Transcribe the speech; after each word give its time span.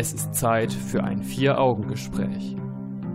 Es 0.00 0.14
ist 0.14 0.34
Zeit 0.34 0.72
für 0.72 1.04
ein 1.04 1.22
Vier-Augen-Gespräch. 1.22 2.56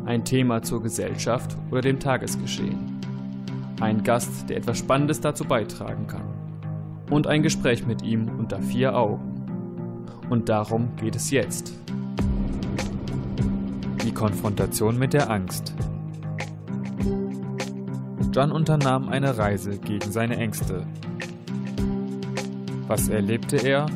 Ein 0.06 0.24
Thema 0.24 0.62
zur 0.62 0.84
Gesellschaft 0.84 1.58
oder 1.72 1.82
dem 1.82 1.98
Tagesgeschehen. 1.98 3.02
Ein 3.82 4.04
Gast, 4.04 4.48
der 4.52 4.58
etwas 4.58 4.78
Spannendes 4.78 5.20
dazu 5.20 5.46
beitragen 5.46 6.06
kann. 6.06 7.02
Und 7.10 7.26
ein 7.26 7.42
Gespräch 7.42 7.88
mit 7.88 8.04
ihm 8.04 8.30
unter 8.38 8.62
vier 8.62 8.96
Augen. 8.96 9.48
Und 10.30 10.48
darum 10.48 10.96
geht 10.98 11.16
es 11.16 11.32
jetzt. 11.32 11.74
Die 14.04 14.14
Konfrontation 14.14 15.00
mit 15.00 15.14
der 15.14 15.32
Angst. 15.32 15.74
John 18.32 18.52
unternahm 18.52 19.10
eine 19.10 19.36
Reise 19.40 19.80
gegen 19.80 20.12
seine 20.12 20.38
Ängste. 20.38 20.86
Was 22.86 23.10
erlebte 23.10 23.58
er 23.58 23.88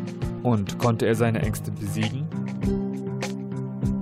und 0.41 0.79
konnte 0.79 1.05
er 1.05 1.13
seine 1.13 1.43
Ängste 1.43 1.71
besiegen? 1.71 2.28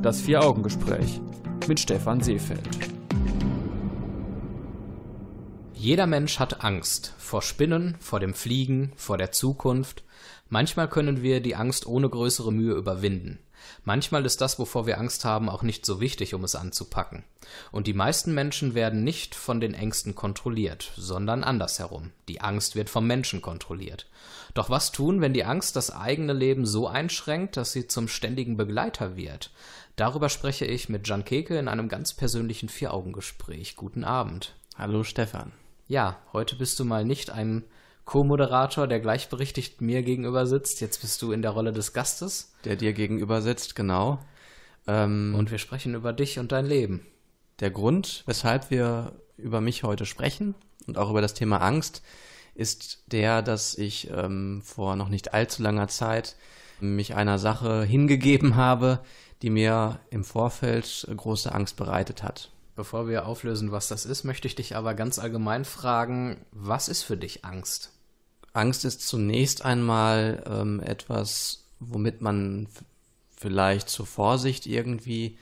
Das 0.08 0.22
Vier-Augen-Gespräch 0.22 1.20
mit 1.68 1.82
Stefan 1.82 2.22
Seefeld. 2.22 2.70
Jeder 5.74 6.08
Mensch 6.08 6.40
hat 6.40 6.64
Angst 6.64 7.14
vor 7.18 7.42
Spinnen, 7.42 7.98
vor 8.00 8.22
dem 8.22 8.34
Fliegen, 8.34 8.94
vor 8.96 9.18
der 9.18 9.34
Zukunft. 9.34 10.06
Manchmal 10.48 10.88
können 10.88 11.24
wir 11.24 11.42
die 11.42 11.58
Angst 11.58 11.88
ohne 11.88 12.08
größere 12.08 12.54
Mühe 12.54 12.76
überwinden. 12.76 13.40
Manchmal 13.84 14.26
ist 14.26 14.40
das, 14.40 14.60
wovor 14.60 14.86
wir 14.86 14.98
Angst 14.98 15.26
haben, 15.26 15.50
auch 15.50 15.64
nicht 15.64 15.86
so 15.86 16.00
wichtig, 16.00 16.34
um 16.34 16.44
es 16.46 16.56
anzupacken. 16.56 17.26
Und 17.74 17.88
die 17.88 17.94
meisten 17.94 18.34
Menschen 18.34 18.76
werden 18.76 19.04
nicht 19.04 19.36
von 19.36 19.60
den 19.60 19.74
Ängsten 19.74 20.16
kontrolliert, 20.16 20.92
sondern 20.96 21.44
andersherum. 21.44 22.12
Die 22.28 22.40
Angst 22.40 22.76
wird 22.76 22.90
vom 22.90 23.08
Menschen 23.08 23.42
kontrolliert. 23.42 24.08
Doch 24.54 24.70
was 24.70 24.92
tun, 24.92 25.22
wenn 25.22 25.34
die 25.34 25.44
Angst 25.44 25.76
das 25.76 25.92
eigene 25.92 26.34
Leben 26.34 26.66
so 26.66 26.88
einschränkt, 26.88 27.58
dass 27.58 27.72
sie 27.72 27.88
zum 27.88 28.08
ständigen 28.08 28.58
Begleiter 28.58 29.16
wird? 29.16 29.52
Darüber 29.98 30.30
spreche 30.30 30.66
ich 30.66 30.90
mit 30.90 31.08
Jan 31.08 31.26
Keke 31.26 31.58
in 31.58 31.68
einem 31.68 31.90
ganz 31.90 32.14
persönlichen 32.14 32.70
Vier-Augen-Gespräch. 32.70 33.76
Guten 33.76 34.04
Abend. 34.04 34.54
Hallo 34.78 35.04
Stefan. 35.04 35.54
Ja, 35.88 36.20
heute 36.34 36.56
bist 36.56 36.80
du 36.80 36.86
mal 36.86 37.04
nicht 37.04 37.32
ein 37.32 37.64
Co-Moderator, 38.06 38.86
der 38.86 39.00
gleichberechtigt 39.00 39.82
mir 39.82 40.04
gegenüber 40.04 40.46
sitzt. 40.46 40.82
Jetzt 40.82 41.02
bist 41.02 41.20
du 41.24 41.32
in 41.32 41.42
der 41.42 41.50
Rolle 41.50 41.74
des 41.74 41.94
Gastes. 41.94 42.54
Der 42.64 42.76
dir 42.76 42.94
gegenüber 42.94 43.42
sitzt, 43.42 43.76
genau. 43.76 44.20
Ähm, 44.86 45.34
und 45.36 45.50
wir 45.50 45.58
sprechen 45.58 45.96
über 45.96 46.14
dich 46.14 46.38
und 46.38 46.52
dein 46.52 46.68
Leben. 46.68 47.04
Der 47.60 47.72
Grund, 47.72 48.22
weshalb 48.28 48.70
wir 48.70 49.14
über 49.36 49.62
mich 49.62 49.82
heute 49.82 50.06
sprechen 50.06 50.54
und 50.86 51.00
auch 51.00 51.10
über 51.10 51.22
das 51.22 51.34
Thema 51.34 51.58
Angst, 51.58 52.04
ist 52.54 53.02
der, 53.08 53.42
dass 53.42 53.76
ich 53.76 54.12
ähm, 54.12 54.62
vor 54.64 54.96
noch 54.96 55.10
nicht 55.10 55.34
allzu 55.34 55.64
langer 55.64 55.88
Zeit 55.88 56.36
mich 56.80 57.16
einer 57.16 57.40
Sache 57.40 57.84
hingegeben 57.84 58.56
habe, 58.56 59.00
die 59.42 59.50
mir 59.50 60.00
im 60.10 60.24
Vorfeld 60.24 61.08
große 61.16 61.54
Angst 61.54 61.78
bereitet 61.78 62.24
hat. 62.24 62.52
Bevor 62.76 63.08
wir 63.08 63.26
auflösen, 63.26 63.72
was 63.72 63.88
das 63.88 64.06
ist, 64.06 64.24
möchte 64.24 64.48
ich 64.48 64.56
dich 64.56 64.76
aber 64.76 64.94
ganz 64.94 65.20
allgemein 65.20 65.66
fragen, 65.66 66.46
was 66.52 66.90
ist 66.90 67.04
für 67.04 67.18
dich 67.18 67.44
Angst? 67.44 67.92
Angst 68.54 68.86
ist 68.86 69.08
zunächst 69.08 69.66
einmal 69.66 70.44
ähm, 70.48 70.80
etwas, 70.80 71.66
womit 71.80 72.22
man 72.22 72.68
vielleicht 73.36 73.90
zur 73.90 74.06
Vorsicht 74.06 74.66
irgendwie 74.66 75.38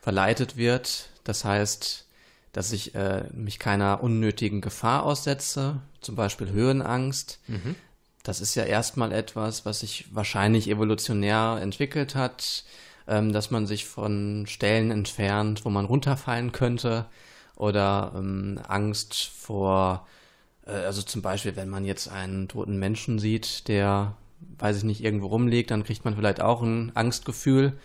verleitet 0.00 0.56
wird. 0.56 1.10
Das 1.24 1.44
heißt, 1.44 2.06
dass 2.52 2.72
ich 2.72 2.94
äh, 2.94 3.24
mich 3.32 3.58
keiner 3.58 4.02
unnötigen 4.02 4.60
Gefahr 4.60 5.04
aussetze, 5.04 5.80
zum 6.00 6.16
Beispiel 6.16 6.50
Höhenangst. 6.50 7.40
Mhm. 7.46 7.74
Das 8.22 8.40
ist 8.40 8.54
ja 8.54 8.64
erstmal 8.64 9.12
etwas, 9.12 9.64
was 9.64 9.80
sich 9.80 10.06
wahrscheinlich 10.12 10.68
evolutionär 10.68 11.58
entwickelt 11.60 12.14
hat 12.14 12.64
ähm, 13.08 13.32
dass 13.32 13.50
man 13.50 13.66
sich 13.66 13.86
von 13.86 14.44
Stellen 14.46 14.90
entfernt, 14.90 15.64
wo 15.64 15.70
man 15.70 15.86
runterfallen 15.86 16.52
könnte 16.52 17.06
oder 17.56 18.12
ähm, 18.14 18.60
Angst 18.68 19.24
vor, 19.24 20.06
äh, 20.66 20.72
also 20.72 21.02
zum 21.02 21.22
Beispiel, 21.22 21.56
wenn 21.56 21.70
man 21.70 21.84
jetzt 21.84 22.08
einen 22.08 22.48
toten 22.48 22.78
Menschen 22.78 23.18
sieht, 23.18 23.66
der, 23.66 24.14
weiß 24.58 24.76
ich 24.76 24.84
nicht, 24.84 25.02
irgendwo 25.02 25.28
rumliegt, 25.28 25.70
dann 25.70 25.84
kriegt 25.84 26.04
man 26.04 26.14
vielleicht 26.14 26.40
auch 26.42 26.62
ein 26.62 26.92
Angstgefühl. 26.94 27.78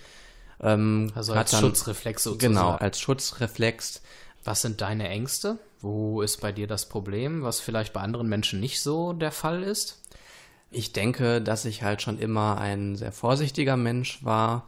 Ähm, 0.60 1.12
also 1.16 1.34
als 1.34 1.52
dann, 1.52 1.62
Schutzreflex 1.62 2.24
sozusagen. 2.24 2.54
Genau, 2.54 2.72
als 2.72 3.00
Schutzreflex. 3.00 4.02
Was 4.44 4.62
sind 4.62 4.82
deine 4.82 5.08
Ängste? 5.08 5.58
Wo 5.80 6.22
ist 6.22 6.42
bei 6.42 6.52
dir 6.52 6.68
das 6.68 6.90
Problem, 6.90 7.44
was 7.44 7.62
vielleicht 7.62 7.94
bei 7.94 8.02
anderen 8.02 8.28
Menschen 8.28 8.60
nicht 8.60 8.82
so 8.82 9.14
der 9.14 9.32
Fall 9.32 9.64
ist? 9.64 10.02
Ich 10.70 10.92
denke, 10.92 11.42
dass 11.42 11.64
ich 11.64 11.82
halt 11.82 12.02
schon 12.02 12.20
immer 12.20 12.58
ein 12.58 12.98
sehr 12.98 13.14
vorsichtiger 13.14 13.78
Mensch 13.78 14.24
war 14.26 14.68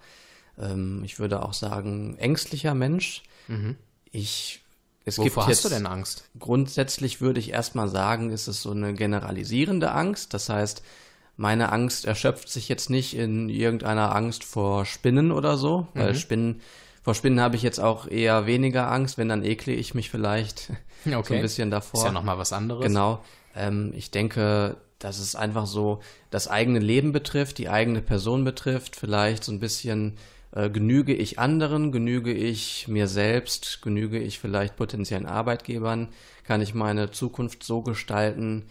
ähm, 0.60 1.04
ich 1.04 1.20
würde 1.20 1.44
auch 1.44 1.54
sagen, 1.54 2.18
ängstlicher 2.18 2.74
Mensch. 2.74 3.24
Mhm. 3.48 3.76
Ich 4.12 4.62
es 5.06 5.20
Wovor 5.20 5.46
gibt 5.46 5.58
hast 5.58 5.66
du 5.66 5.70
denn 5.70 5.86
Angst? 5.86 6.28
Grundsätzlich 6.40 7.22
würde 7.22 7.40
ich 7.40 7.52
erstmal 7.52 7.88
sagen, 7.88 8.32
ist 8.32 8.48
es 8.48 8.64
so 8.64 8.72
eine 8.72 8.96
generalisierende 8.96 9.92
Angst. 9.92 10.34
Das 10.34 10.50
heißt, 10.50 10.82
meine 11.38 11.72
Angst 11.72 12.06
erschöpft 12.06 12.50
sich 12.50 12.70
jetzt 12.70 12.90
nicht 12.90 13.16
in 13.16 13.48
irgendeiner 13.50 14.16
Angst 14.16 14.44
vor 14.44 14.86
Spinnen 14.86 15.32
oder 15.32 15.58
so, 15.58 15.88
weil 15.94 16.14
mhm. 16.14 16.18
Spinnen, 16.18 16.62
vor 17.04 17.14
Spinnen 17.14 17.40
habe 17.40 17.56
ich 17.56 17.62
jetzt 17.62 17.80
auch 17.80 18.08
eher 18.08 18.48
weniger 18.48 18.92
Angst, 18.92 19.20
wenn 19.20 19.30
dann 19.30 19.44
ekle 19.44 19.74
ich 19.74 19.94
mich 19.94 20.10
vielleicht 20.10 20.72
okay. 21.06 21.22
so 21.24 21.34
ein 21.36 21.42
bisschen 21.42 21.70
davor. 21.70 22.00
Ist 22.00 22.06
ja 22.06 22.12
nochmal 22.12 22.40
was 22.40 22.52
anderes. 22.52 22.84
Genau. 22.84 23.24
Ähm, 23.56 23.94
ich 23.96 24.10
denke, 24.10 24.78
dass 24.98 25.20
es 25.20 25.36
einfach 25.36 25.68
so 25.68 26.02
das 26.32 26.48
eigene 26.48 26.80
Leben 26.80 27.12
betrifft, 27.12 27.60
die 27.60 27.70
eigene 27.70 28.02
Person 28.02 28.44
betrifft, 28.44 28.96
vielleicht 28.96 29.44
so 29.44 29.52
ein 29.52 29.60
bisschen 29.60 30.18
genüge 30.52 31.14
ich 31.14 31.40
anderen, 31.40 31.92
genüge 31.92 32.34
ich 32.34 32.88
mir 32.88 33.08
selbst, 33.08 33.82
genüge 33.82 34.20
ich 34.20 34.40
vielleicht 34.40 34.76
potenziellen 34.76 35.26
Arbeitgebern, 35.26 36.10
kann 36.46 36.62
ich 36.62 36.74
meine 36.74 37.12
Zukunft 37.12 37.64
so 37.64 37.82
gestalten, 37.82 38.66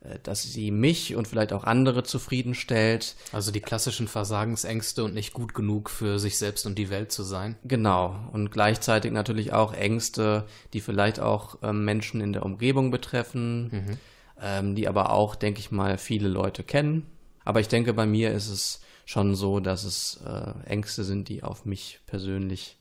äh, 0.00 0.18
dass 0.22 0.42
sie 0.42 0.70
mich 0.70 1.16
und 1.16 1.26
vielleicht 1.26 1.52
auch 1.52 1.64
andere 1.64 2.02
zufriedenstellt. 2.02 3.16
Also 3.32 3.50
die 3.50 3.60
klassischen 3.60 4.08
Versagensängste 4.08 5.04
und 5.04 5.14
nicht 5.14 5.32
gut 5.32 5.54
genug 5.54 5.90
für 5.90 6.18
sich 6.18 6.38
selbst 6.38 6.66
und 6.66 6.76
die 6.76 6.90
Welt 6.90 7.12
zu 7.12 7.22
sein. 7.22 7.56
Genau. 7.64 8.16
Und 8.32 8.50
gleichzeitig 8.50 9.12
natürlich 9.12 9.52
auch 9.52 9.72
Ängste, 9.72 10.46
die 10.72 10.80
vielleicht 10.80 11.20
auch 11.20 11.58
ähm, 11.62 11.84
Menschen 11.84 12.20
in 12.20 12.32
der 12.32 12.44
Umgebung 12.44 12.90
betreffen, 12.90 13.64
mhm. 13.64 13.98
ähm, 14.40 14.74
die 14.74 14.88
aber 14.88 15.10
auch, 15.10 15.34
denke 15.34 15.60
ich 15.60 15.70
mal, 15.70 15.98
viele 15.98 16.28
Leute 16.28 16.62
kennen. 16.62 17.06
Aber 17.44 17.60
ich 17.60 17.68
denke, 17.68 17.94
bei 17.94 18.06
mir 18.06 18.30
ist 18.32 18.48
es 18.48 18.80
schon 19.08 19.34
so, 19.34 19.58
dass 19.58 19.84
es 19.84 20.20
äh, 20.26 20.68
Ängste 20.68 21.02
sind, 21.02 21.30
die 21.30 21.42
auf 21.42 21.64
mich 21.64 21.98
persönlich 22.04 22.76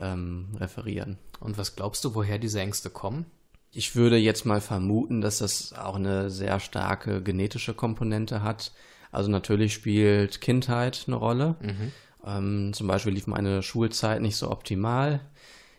ähm, 0.00 0.48
referieren. 0.58 1.16
Und 1.38 1.58
was 1.58 1.76
glaubst 1.76 2.04
du, 2.04 2.16
woher 2.16 2.40
diese 2.40 2.60
Ängste 2.60 2.90
kommen? 2.90 3.24
Ich 3.70 3.94
würde 3.94 4.16
jetzt 4.16 4.44
mal 4.44 4.60
vermuten, 4.60 5.20
dass 5.20 5.38
das 5.38 5.72
auch 5.72 5.94
eine 5.94 6.28
sehr 6.28 6.58
starke 6.58 7.22
genetische 7.22 7.72
Komponente 7.72 8.42
hat. 8.42 8.72
Also 9.12 9.30
natürlich 9.30 9.72
spielt 9.72 10.40
Kindheit 10.40 11.04
eine 11.06 11.14
Rolle. 11.14 11.54
Mhm. 11.60 11.92
Ähm, 12.26 12.72
zum 12.72 12.88
Beispiel 12.88 13.12
lief 13.12 13.28
meine 13.28 13.62
Schulzeit 13.62 14.22
nicht 14.22 14.36
so 14.36 14.50
optimal. 14.50 15.20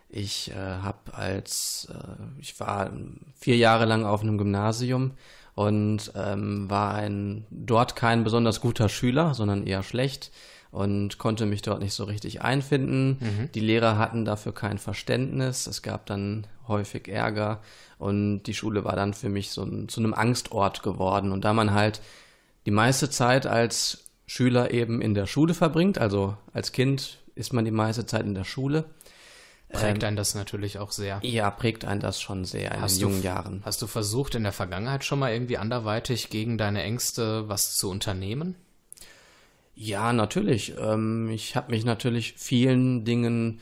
Ich 0.07 0.51
äh, 0.51 0.55
habe 0.55 1.13
als, 1.15 1.89
äh, 1.93 2.39
ich 2.39 2.57
war 2.61 2.93
vier 3.35 3.57
Jahre 3.57 3.83
lang 3.83 4.05
auf 4.05 4.21
einem 4.21 4.37
Gymnasium 4.37 5.11
und 5.55 6.11
ähm, 6.15 6.69
war 6.69 6.95
ein 6.95 7.45
dort 7.49 7.95
kein 7.95 8.23
besonders 8.23 8.61
guter 8.61 8.89
Schüler, 8.89 9.33
sondern 9.33 9.65
eher 9.67 9.83
schlecht 9.83 10.31
und 10.71 11.17
konnte 11.17 11.45
mich 11.45 11.61
dort 11.61 11.81
nicht 11.81 11.93
so 11.93 12.05
richtig 12.05 12.41
einfinden. 12.41 13.17
Mhm. 13.19 13.51
Die 13.53 13.59
Lehrer 13.59 13.97
hatten 13.97 14.23
dafür 14.25 14.53
kein 14.53 14.77
Verständnis. 14.77 15.67
Es 15.67 15.81
gab 15.81 16.05
dann 16.05 16.47
häufig 16.67 17.09
Ärger 17.09 17.59
und 17.99 18.43
die 18.43 18.53
Schule 18.53 18.85
war 18.85 18.95
dann 18.95 19.13
für 19.13 19.29
mich 19.29 19.51
so 19.51 19.63
ein, 19.63 19.89
zu 19.89 19.99
einem 19.99 20.13
Angstort 20.13 20.81
geworden. 20.81 21.31
Und 21.31 21.43
da 21.43 21.53
man 21.53 21.73
halt 21.73 22.01
die 22.65 22.71
meiste 22.71 23.09
Zeit 23.09 23.45
als 23.45 24.05
Schüler 24.25 24.71
eben 24.71 25.01
in 25.01 25.13
der 25.13 25.27
Schule 25.27 25.53
verbringt, 25.53 25.97
also 25.97 26.37
als 26.53 26.71
Kind 26.71 27.17
ist 27.35 27.51
man 27.51 27.65
die 27.65 27.71
meiste 27.71 28.05
Zeit 28.05 28.25
in 28.25 28.33
der 28.33 28.45
Schule, 28.45 28.85
Prägt 29.71 30.03
ähm, 30.03 30.07
einen 30.09 30.17
das 30.17 30.35
natürlich 30.35 30.79
auch 30.79 30.91
sehr. 30.91 31.19
Ja, 31.23 31.49
prägt 31.49 31.85
einen 31.85 32.01
das 32.01 32.21
schon 32.21 32.45
sehr 32.45 32.73
in 32.73 32.81
hast 32.81 32.97
den 32.97 33.01
jungen 33.01 33.23
Jahren. 33.23 33.61
Hast 33.63 33.81
du 33.81 33.87
versucht, 33.87 34.35
in 34.35 34.43
der 34.43 34.51
Vergangenheit 34.51 35.03
schon 35.03 35.19
mal 35.19 35.31
irgendwie 35.31 35.57
anderweitig 35.57 36.29
gegen 36.29 36.57
deine 36.57 36.83
Ängste 36.83 37.47
was 37.47 37.75
zu 37.77 37.89
unternehmen? 37.89 38.55
Ja, 39.75 40.13
natürlich. 40.13 40.75
Ähm, 40.79 41.29
ich 41.29 41.55
habe 41.55 41.71
mich 41.71 41.85
natürlich 41.85 42.35
vielen 42.37 43.05
Dingen 43.05 43.59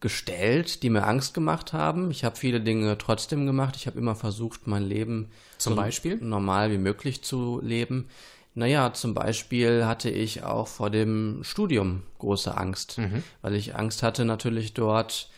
gestellt, 0.00 0.82
die 0.82 0.90
mir 0.90 1.04
Angst 1.04 1.34
gemacht 1.34 1.72
haben. 1.72 2.10
Ich 2.10 2.24
habe 2.24 2.36
viele 2.36 2.60
Dinge 2.60 2.98
trotzdem 2.98 3.46
gemacht. 3.46 3.76
Ich 3.76 3.86
habe 3.86 3.98
immer 3.98 4.14
versucht, 4.14 4.66
mein 4.66 4.84
Leben 4.84 5.30
zum 5.58 5.72
so 5.72 5.76
Beispiel 5.76 6.16
normal 6.16 6.70
wie 6.70 6.78
möglich 6.78 7.22
zu 7.22 7.60
leben. 7.62 8.08
Naja, 8.54 8.92
zum 8.92 9.14
Beispiel 9.14 9.84
hatte 9.84 10.10
ich 10.10 10.42
auch 10.42 10.68
vor 10.68 10.90
dem 10.90 11.40
Studium 11.42 12.02
große 12.18 12.56
Angst, 12.56 12.98
mhm. 12.98 13.22
weil 13.42 13.54
ich 13.54 13.74
Angst 13.74 14.02
hatte, 14.02 14.24
natürlich 14.24 14.74
dort 14.74 15.30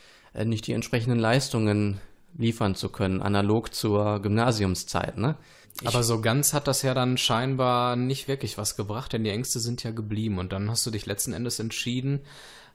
nicht 0.44 0.66
die 0.66 0.72
entsprechenden 0.72 1.18
Leistungen 1.18 2.00
liefern 2.36 2.74
zu 2.74 2.88
können, 2.88 3.22
analog 3.22 3.74
zur 3.74 4.20
Gymnasiumszeit. 4.20 5.18
Ne? 5.18 5.36
Aber 5.84 6.02
so 6.02 6.20
ganz 6.20 6.52
hat 6.52 6.66
das 6.66 6.82
ja 6.82 6.94
dann 6.94 7.18
scheinbar 7.18 7.96
nicht 7.96 8.28
wirklich 8.28 8.58
was 8.58 8.76
gebracht, 8.76 9.12
denn 9.12 9.24
die 9.24 9.30
Ängste 9.30 9.60
sind 9.60 9.82
ja 9.84 9.90
geblieben. 9.90 10.38
Und 10.38 10.52
dann 10.52 10.70
hast 10.70 10.84
du 10.86 10.90
dich 10.90 11.06
letzten 11.06 11.32
Endes 11.32 11.58
entschieden, 11.58 12.20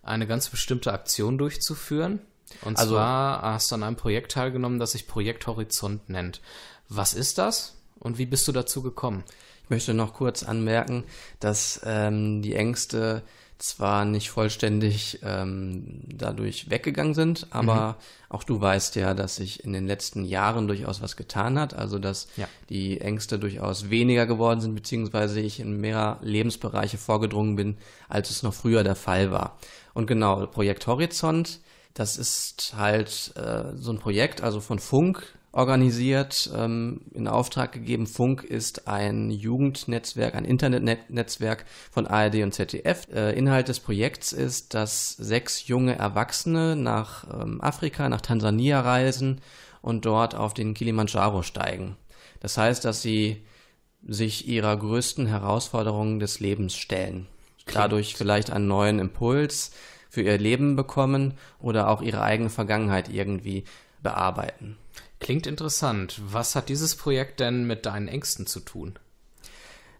eine 0.01 0.27
ganz 0.27 0.49
bestimmte 0.49 0.93
Aktion 0.93 1.37
durchzuführen. 1.37 2.21
Und 2.61 2.77
also, 2.77 2.95
zwar 2.95 3.41
hast 3.41 3.71
du 3.71 3.75
an 3.75 3.83
einem 3.83 3.95
Projekt 3.95 4.33
teilgenommen, 4.33 4.79
das 4.79 4.91
sich 4.91 5.07
Projekt 5.07 5.47
Horizont 5.47 6.09
nennt. 6.09 6.41
Was 6.89 7.13
ist 7.13 7.37
das 7.37 7.77
und 7.99 8.17
wie 8.17 8.25
bist 8.25 8.47
du 8.47 8.51
dazu 8.51 8.81
gekommen? 8.81 9.23
Ich 9.63 9.69
möchte 9.69 9.93
noch 9.93 10.13
kurz 10.13 10.43
anmerken, 10.43 11.05
dass 11.39 11.81
ähm, 11.85 12.41
die 12.41 12.55
Ängste 12.55 13.23
zwar 13.57 14.05
nicht 14.05 14.29
vollständig 14.29 15.19
ähm, 15.23 16.01
dadurch 16.07 16.69
weggegangen 16.69 17.13
sind, 17.13 17.47
aber 17.51 17.97
mhm. 17.97 18.35
auch 18.35 18.43
du 18.43 18.59
weißt 18.59 18.95
ja, 18.95 19.13
dass 19.13 19.37
sich 19.37 19.63
in 19.63 19.73
den 19.73 19.87
letzten 19.87 20.25
Jahren 20.25 20.67
durchaus 20.67 21.01
was 21.01 21.15
getan 21.15 21.57
hat, 21.57 21.73
also 21.73 21.99
dass 21.99 22.27
ja. 22.35 22.47
die 22.69 22.99
Ängste 22.99 23.39
durchaus 23.39 23.89
weniger 23.89 24.25
geworden 24.25 24.61
sind, 24.61 24.75
beziehungsweise 24.75 25.39
ich 25.39 25.59
in 25.59 25.79
mehr 25.79 26.19
Lebensbereiche 26.21 26.97
vorgedrungen 26.97 27.55
bin, 27.55 27.77
als 28.09 28.29
es 28.29 28.43
noch 28.43 28.53
früher 28.53 28.83
der 28.83 28.95
Fall 28.95 29.31
war. 29.31 29.57
Und 29.93 30.07
genau, 30.07 30.45
Projekt 30.47 30.87
Horizont, 30.87 31.59
das 31.93 32.17
ist 32.17 32.73
halt 32.75 33.33
äh, 33.35 33.75
so 33.75 33.91
ein 33.91 33.99
Projekt, 33.99 34.41
also 34.41 34.59
von 34.59 34.79
Funk, 34.79 35.23
organisiert, 35.53 36.49
ähm, 36.55 37.01
in 37.13 37.27
Auftrag 37.27 37.71
gegeben. 37.71 38.07
Funk 38.07 38.43
ist 38.43 38.87
ein 38.87 39.29
Jugendnetzwerk, 39.29 40.33
ein 40.33 40.45
Internetnetzwerk 40.45 41.65
von 41.91 42.07
ARD 42.07 42.41
und 42.41 42.53
ZDF. 42.53 43.07
Äh, 43.13 43.37
Inhalt 43.37 43.67
des 43.67 43.79
Projekts 43.79 44.33
ist, 44.33 44.73
dass 44.73 45.11
sechs 45.11 45.67
junge 45.67 45.95
Erwachsene 45.95 46.75
nach 46.75 47.25
ähm, 47.39 47.61
Afrika, 47.61 48.09
nach 48.09 48.21
Tansania 48.21 48.81
reisen 48.81 49.41
und 49.83 50.05
dort 50.05 50.33
auf 50.33 50.55
den 50.55 50.73
Kilimanjaro 50.73 51.43
steigen. 51.43 51.97
Das 52.39 52.57
heißt, 52.57 52.83
dass 52.83 53.03
sie 53.03 53.45
sich 54.05 54.47
ihrer 54.47 54.75
größten 54.75 55.27
Herausforderungen 55.27 56.19
des 56.19 56.39
Lebens 56.39 56.75
stellen. 56.75 57.27
Dadurch 57.71 58.15
vielleicht 58.15 58.51
einen 58.51 58.67
neuen 58.67 58.99
Impuls 58.99 59.71
für 60.09 60.23
ihr 60.23 60.37
Leben 60.37 60.75
bekommen 60.75 61.35
oder 61.59 61.89
auch 61.89 62.01
ihre 62.01 62.21
eigene 62.21 62.49
Vergangenheit 62.49 63.07
irgendwie 63.07 63.63
bearbeiten. 64.01 64.77
Klingt 65.23 65.47
interessant. 65.47 66.21
Was 66.25 66.55
hat 66.55 66.69
dieses 66.69 66.95
Projekt 66.95 67.39
denn 67.39 67.65
mit 67.65 67.85
deinen 67.85 68.07
Ängsten 68.07 68.45
zu 68.45 68.59
tun? 68.59 68.99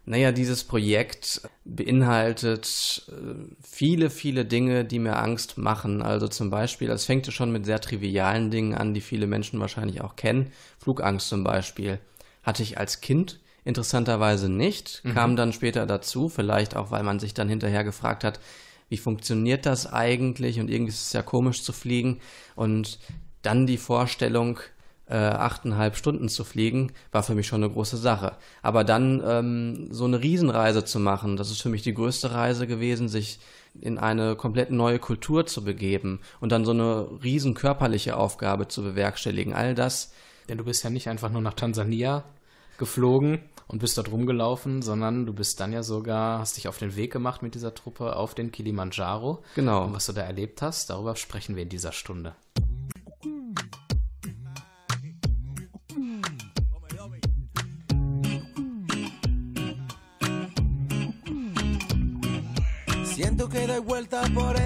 Naja, 0.06 0.32
dieses 0.32 0.64
Projekt 0.64 1.40
beinhaltet 1.64 3.08
äh, 3.08 3.34
viele, 3.62 4.10
viele 4.10 4.44
Dinge, 4.44 4.84
die 4.84 4.98
mir 4.98 5.16
Angst 5.16 5.56
machen. 5.56 6.02
Also 6.02 6.28
zum 6.28 6.50
Beispiel, 6.50 6.90
es 6.90 7.06
fängt 7.06 7.32
schon 7.32 7.50
mit 7.50 7.64
sehr 7.64 7.80
trivialen 7.80 8.50
Dingen 8.50 8.74
an, 8.74 8.92
die 8.92 9.00
viele 9.00 9.26
Menschen 9.26 9.60
wahrscheinlich 9.60 10.02
auch 10.02 10.14
kennen. 10.14 10.52
Flugangst 10.78 11.28
zum 11.28 11.42
Beispiel 11.42 12.00
hatte 12.42 12.62
ich 12.62 12.76
als 12.76 13.00
Kind 13.00 13.40
interessanterweise 13.64 14.50
nicht, 14.50 15.00
mhm. 15.04 15.14
kam 15.14 15.36
dann 15.36 15.54
später 15.54 15.86
dazu, 15.86 16.28
vielleicht 16.28 16.76
auch, 16.76 16.90
weil 16.90 17.02
man 17.02 17.18
sich 17.18 17.32
dann 17.32 17.48
hinterher 17.48 17.82
gefragt 17.82 18.24
hat, 18.24 18.40
wie 18.90 18.98
funktioniert 18.98 19.64
das 19.64 19.90
eigentlich 19.90 20.60
und 20.60 20.70
irgendwie 20.70 20.92
ist 20.92 21.06
es 21.06 21.12
ja 21.14 21.22
komisch 21.22 21.62
zu 21.62 21.72
fliegen 21.72 22.20
und 22.54 22.98
dann 23.40 23.66
die 23.66 23.78
Vorstellung, 23.78 24.60
äh, 25.08 25.16
achteinhalb 25.16 25.96
Stunden 25.96 26.28
zu 26.28 26.44
fliegen, 26.44 26.92
war 27.12 27.22
für 27.22 27.34
mich 27.34 27.46
schon 27.46 27.62
eine 27.62 27.72
große 27.72 27.96
Sache. 27.96 28.36
Aber 28.62 28.84
dann 28.84 29.22
ähm, 29.26 29.88
so 29.90 30.04
eine 30.04 30.22
Riesenreise 30.22 30.84
zu 30.84 30.98
machen, 30.98 31.36
das 31.36 31.50
ist 31.50 31.62
für 31.62 31.68
mich 31.68 31.82
die 31.82 31.94
größte 31.94 32.32
Reise 32.32 32.66
gewesen, 32.66 33.08
sich 33.08 33.38
in 33.80 33.98
eine 33.98 34.36
komplett 34.36 34.70
neue 34.70 34.98
Kultur 34.98 35.46
zu 35.46 35.64
begeben 35.64 36.20
und 36.40 36.52
dann 36.52 36.64
so 36.64 36.70
eine 36.70 37.08
riesen 37.22 37.54
körperliche 37.54 38.16
Aufgabe 38.16 38.68
zu 38.68 38.82
bewerkstelligen. 38.82 39.52
All 39.52 39.74
das. 39.74 40.12
Denn 40.48 40.58
du 40.58 40.64
bist 40.64 40.84
ja 40.84 40.90
nicht 40.90 41.08
einfach 41.08 41.30
nur 41.30 41.40
nach 41.42 41.54
Tansania 41.54 42.24
geflogen 42.78 43.40
und 43.66 43.78
bist 43.78 43.96
dort 43.98 44.10
rumgelaufen, 44.10 44.82
sondern 44.82 45.26
du 45.26 45.32
bist 45.32 45.60
dann 45.60 45.72
ja 45.72 45.82
sogar, 45.82 46.38
hast 46.38 46.56
dich 46.56 46.68
auf 46.68 46.78
den 46.78 46.96
Weg 46.96 47.12
gemacht 47.12 47.42
mit 47.42 47.54
dieser 47.54 47.74
Truppe 47.74 48.16
auf 48.16 48.34
den 48.34 48.52
Kilimanjaro. 48.52 49.42
Genau. 49.54 49.84
Und 49.84 49.92
was 49.94 50.06
du 50.06 50.12
da 50.12 50.22
erlebt 50.22 50.62
hast, 50.62 50.90
darüber 50.90 51.16
sprechen 51.16 51.56
wir 51.56 51.62
in 51.62 51.70
dieser 51.70 51.92
Stunde. 51.92 52.34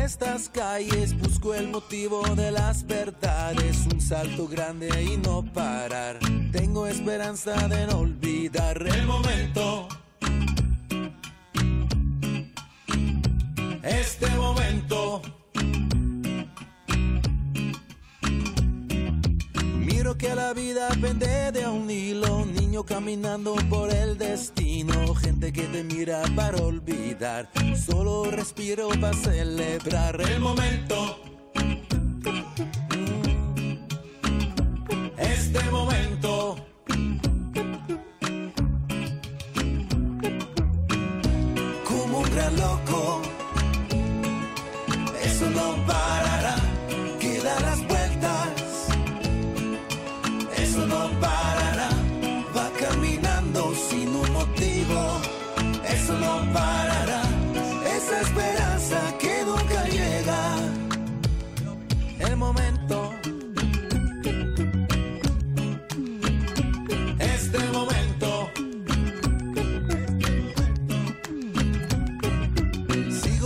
Estas 0.09 0.49
calles, 0.49 1.15
busco 1.19 1.55
el 1.55 1.69
motivo 1.69 2.23
de 2.35 2.51
las 2.51 2.87
verdades, 2.87 3.87
un 3.93 4.01
salto 4.01 4.49
grande 4.49 4.89
y 5.03 5.19
no 5.19 5.45
parar. 5.53 6.19
Tengo 6.51 6.87
esperanza 6.87 7.69
de 7.69 7.87
no 7.87 7.99
olvidar 7.99 8.87
el 8.87 9.07
momento. 9.07 9.87
Este 13.83 14.31
momento. 14.31 15.21
Que 20.19 20.35
la 20.35 20.53
vida 20.53 20.89
pende 21.01 21.53
de 21.53 21.67
un 21.69 21.89
hilo, 21.89 22.45
niño 22.45 22.85
caminando 22.85 23.55
por 23.71 23.91
el 23.91 24.19
destino, 24.19 25.15
gente 25.15 25.53
que 25.53 25.63
te 25.63 25.85
mira 25.85 26.23
para 26.35 26.59
olvidar, 26.59 27.49
solo 27.87 28.25
respiro 28.25 28.89
para 29.01 29.17
celebrar 29.17 30.21
el 30.21 30.41
momento. 30.41 31.21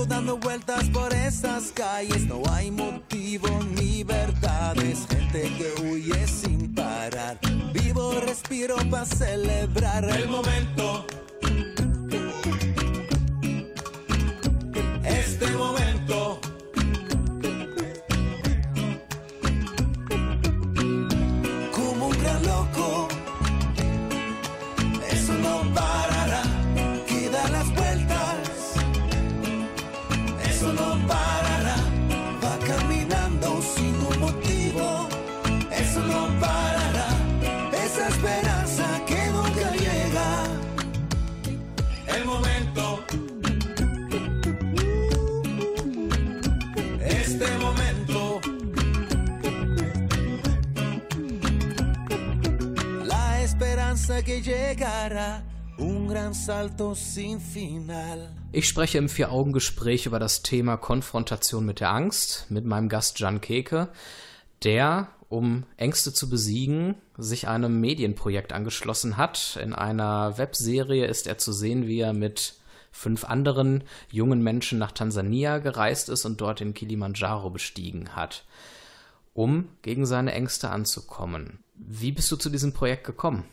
Dando 0.09 0.37
vueltas 0.37 0.85
por 0.91 1.13
esas 1.15 1.73
calles, 1.73 2.27
no 2.27 2.43
hay 2.51 2.71
motivo 2.71 3.49
ni 3.77 4.03
verdades, 4.05 5.07
gente 5.09 5.43
que 5.57 5.83
huye 5.83 6.27
sin 6.27 6.75
Vivo, 7.73 8.13
respiro 8.21 8.77
para 8.91 9.07
celebrar 9.07 10.05
el 10.05 10.29
momento. 10.29 11.07
Este 15.05 15.47
momento. 15.53 15.92
Que 54.25 54.41
llegará. 54.41 55.43
Un 55.79 56.07
gran 56.07 56.35
salto 56.35 56.95
sin 56.95 57.41
final. 57.41 58.29
Ich 58.53 58.69
spreche 58.69 58.99
im 58.99 59.09
Vier-Augen-Gespräch 59.09 60.07
über 60.07 60.19
das 60.19 60.43
Thema 60.43 60.77
Konfrontation 60.77 61.65
mit 61.65 61.81
der 61.81 61.91
Angst 61.91 62.47
mit 62.51 62.65
meinem 62.65 62.89
Gast 62.89 63.19
Jan 63.19 63.41
Keke, 63.41 63.89
der 64.63 65.09
um 65.29 65.65
Ängste 65.79 66.13
zu 66.13 66.29
besiegen, 66.29 66.97
sich 67.17 67.49
einem 67.49 67.81
Medienprojekt 67.81 68.53
angeschlossen 68.53 69.17
hat. 69.17 69.59
In 69.61 69.73
einer 69.73 70.37
Webserie 70.37 71.07
ist 71.07 71.27
er 71.27 71.39
zu 71.39 71.53
sehen, 71.53 71.87
wie 71.87 72.01
er 72.01 72.13
mit 72.13 72.55
fünf 72.93 73.25
anderen 73.25 73.83
jungen 74.11 74.43
Menschen 74.43 74.79
nach 74.79 74.93
Tansania 74.93 75.59
gereist 75.59 76.11
ist 76.11 76.27
und 76.27 76.41
dort 76.41 76.61
den 76.61 76.75
Kilimanjaro 76.75 77.49
bestiegen 77.49 78.15
hat, 78.15 78.45
um 79.33 79.71
gegen 79.81 80.05
seine 80.05 80.33
Ängste 80.33 80.69
anzukommen. 80.69 81.65
Wie 81.75 82.13
bist 82.13 82.31
du 82.31 82.37
zu 82.37 82.51
diesem 82.51 82.75
Projekt 82.75 83.05
gekommen? 83.05 83.47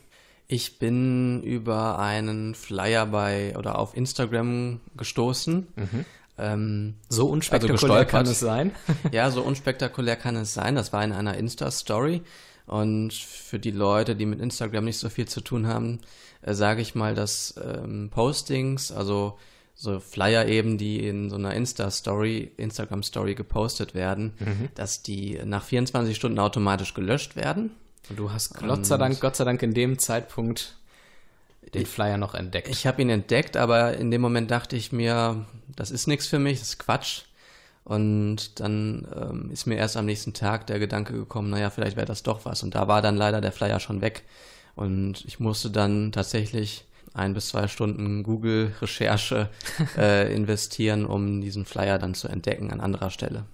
Ich 0.52 0.80
bin 0.80 1.44
über 1.44 2.00
einen 2.00 2.56
Flyer 2.56 3.06
bei 3.06 3.56
oder 3.56 3.78
auf 3.78 3.96
Instagram 3.96 4.80
gestoßen. 4.96 5.68
Mhm. 5.76 6.04
Ähm, 6.38 6.94
So 7.08 7.22
also 7.22 7.32
unspektakulär 7.32 7.74
gestolpert. 7.74 8.08
kann 8.08 8.26
es 8.26 8.40
sein. 8.40 8.72
ja, 9.12 9.30
so 9.30 9.42
unspektakulär 9.42 10.16
kann 10.16 10.34
es 10.34 10.52
sein. 10.52 10.74
Das 10.74 10.92
war 10.92 11.04
in 11.04 11.12
einer 11.12 11.36
Insta-Story. 11.36 12.22
Und 12.66 13.12
für 13.12 13.60
die 13.60 13.70
Leute, 13.70 14.16
die 14.16 14.26
mit 14.26 14.40
Instagram 14.40 14.86
nicht 14.86 14.98
so 14.98 15.08
viel 15.08 15.28
zu 15.28 15.40
tun 15.40 15.68
haben, 15.68 16.00
äh, 16.42 16.52
sage 16.52 16.82
ich 16.82 16.96
mal, 16.96 17.14
dass 17.14 17.54
ähm, 17.64 18.10
Postings, 18.10 18.90
also 18.90 19.38
so 19.76 20.00
Flyer 20.00 20.46
eben, 20.46 20.78
die 20.78 21.06
in 21.06 21.30
so 21.30 21.36
einer 21.36 21.54
Insta-Story, 21.54 22.50
Instagram-Story 22.56 23.36
gepostet 23.36 23.94
werden, 23.94 24.34
dass 24.74 25.02
die 25.02 25.40
nach 25.44 25.62
24 25.62 26.16
Stunden 26.16 26.40
automatisch 26.40 26.92
gelöscht 26.92 27.36
werden. 27.36 27.70
Und 28.08 28.18
du 28.18 28.32
hast 28.32 28.54
Gott 28.54 28.86
sei 28.86 28.96
Dank, 28.96 29.20
Gott 29.20 29.36
sei 29.36 29.44
Dank 29.44 29.62
in 29.62 29.74
dem 29.74 29.98
Zeitpunkt 29.98 30.76
den 31.74 31.86
Flyer 31.86 32.16
noch 32.16 32.34
entdeckt. 32.34 32.68
Ich 32.68 32.86
habe 32.86 33.02
ihn 33.02 33.10
entdeckt, 33.10 33.56
aber 33.56 33.96
in 33.96 34.10
dem 34.10 34.20
Moment 34.20 34.50
dachte 34.50 34.76
ich 34.76 34.92
mir, 34.92 35.46
das 35.76 35.90
ist 35.90 36.06
nichts 36.06 36.26
für 36.26 36.38
mich, 36.38 36.58
das 36.58 36.70
ist 36.70 36.78
Quatsch. 36.78 37.22
Und 37.84 38.60
dann 38.60 39.06
ähm, 39.14 39.50
ist 39.50 39.66
mir 39.66 39.76
erst 39.76 39.96
am 39.96 40.06
nächsten 40.06 40.34
Tag 40.34 40.66
der 40.66 40.78
Gedanke 40.78 41.12
gekommen, 41.12 41.50
naja, 41.50 41.70
vielleicht 41.70 41.96
wäre 41.96 42.06
das 42.06 42.22
doch 42.22 42.44
was. 42.44 42.62
Und 42.62 42.74
da 42.74 42.88
war 42.88 43.02
dann 43.02 43.16
leider 43.16 43.40
der 43.40 43.52
Flyer 43.52 43.80
schon 43.80 44.00
weg. 44.00 44.22
Und 44.76 45.24
ich 45.24 45.40
musste 45.40 45.70
dann 45.70 46.12
tatsächlich 46.12 46.84
ein 47.14 47.34
bis 47.34 47.48
zwei 47.48 47.68
Stunden 47.68 48.22
Google-Recherche 48.22 49.48
äh, 49.96 50.32
investieren, 50.34 51.06
um 51.06 51.40
diesen 51.40 51.64
Flyer 51.64 51.98
dann 51.98 52.14
zu 52.14 52.28
entdecken 52.28 52.70
an 52.70 52.80
anderer 52.80 53.10
Stelle. 53.10 53.44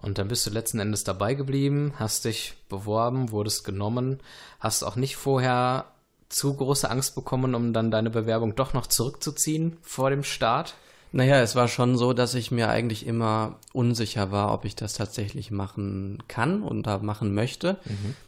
Und 0.00 0.18
dann 0.18 0.28
bist 0.28 0.46
du 0.46 0.50
letzten 0.50 0.78
Endes 0.78 1.04
dabei 1.04 1.34
geblieben, 1.34 1.92
hast 1.96 2.24
dich 2.24 2.54
beworben, 2.68 3.32
wurdest 3.32 3.64
genommen, 3.64 4.20
hast 4.60 4.84
auch 4.84 4.96
nicht 4.96 5.16
vorher 5.16 5.86
zu 6.28 6.54
große 6.54 6.90
Angst 6.90 7.14
bekommen, 7.14 7.54
um 7.54 7.72
dann 7.72 7.90
deine 7.90 8.10
Bewerbung 8.10 8.54
doch 8.54 8.74
noch 8.74 8.86
zurückzuziehen 8.86 9.76
vor 9.82 10.10
dem 10.10 10.22
Start. 10.22 10.74
Naja, 11.10 11.40
es 11.40 11.56
war 11.56 11.68
schon 11.68 11.96
so, 11.96 12.12
dass 12.12 12.34
ich 12.34 12.50
mir 12.50 12.68
eigentlich 12.68 13.06
immer 13.06 13.56
unsicher 13.72 14.30
war, 14.30 14.52
ob 14.52 14.66
ich 14.66 14.76
das 14.76 14.92
tatsächlich 14.92 15.50
machen 15.50 16.18
kann 16.28 16.62
und 16.62 16.86
da 16.86 16.98
machen 16.98 17.32
möchte. 17.34 17.78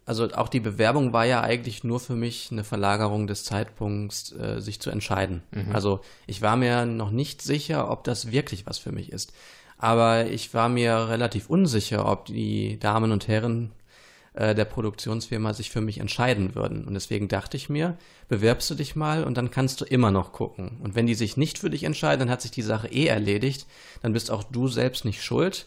Also 0.07 0.31
auch 0.33 0.49
die 0.49 0.61
Bewerbung 0.61 1.13
war 1.13 1.27
ja 1.27 1.43
eigentlich 1.43 1.85
nur 1.85 2.01
für 2.01 2.17
mich 2.17 2.49
eine 2.51 2.65
Verlagerung 2.65 3.27
des 3.27 3.45
Zeitpunkts, 3.45 4.33
äh, 4.33 4.61
sich 4.61 4.81
zu 4.81 4.89
entscheiden. 4.91 5.43
Also 5.75 6.01
ich 6.27 6.41
war 6.41 6.57
mir 6.57 6.87
noch 6.87 7.11
nicht 7.11 7.43
sicher, 7.43 7.91
ob 7.91 8.03
das 8.05 8.33
wirklich 8.33 8.67
was 8.67 8.79
für 8.79 8.93
mich 8.93 9.13
ist. 9.13 9.35
Aber 9.81 10.27
ich 10.27 10.53
war 10.53 10.69
mir 10.69 11.09
relativ 11.09 11.49
unsicher, 11.49 12.07
ob 12.07 12.27
die 12.27 12.79
Damen 12.79 13.13
und 13.13 13.29
Herren 13.29 13.71
äh, 14.35 14.55
der 14.55 14.67
Produktionsfirma 14.67 15.55
sich 15.55 15.71
für 15.71 15.81
mich 15.81 15.99
entscheiden 15.99 16.55
würden. 16.55 16.85
Und 16.85 16.93
deswegen 16.93 17.29
dachte 17.29 17.57
ich 17.57 17.71
mir, 17.71 17.97
bewerbst 18.29 18.69
du 18.69 18.75
dich 18.75 18.95
mal 18.95 19.25
und 19.25 19.39
dann 19.39 19.51
kannst 19.51 19.81
du 19.81 19.87
immer 19.87 20.11
noch 20.11 20.33
gucken. 20.33 20.79
Und 20.83 20.95
wenn 20.95 21.07
die 21.07 21.15
sich 21.15 21.39
nicht 21.39 21.59
für 21.59 21.71
dich 21.71 21.85
entscheiden, 21.85 22.21
dann 22.21 22.31
hat 22.31 22.43
sich 22.43 22.51
die 22.51 22.61
Sache 22.61 22.89
eh 22.89 23.07
erledigt. 23.07 23.67
Dann 24.03 24.13
bist 24.13 24.31
auch 24.31 24.45
du 24.45 24.69
selbst 24.69 25.07
nicht 25.07 25.25
schuld, 25.25 25.67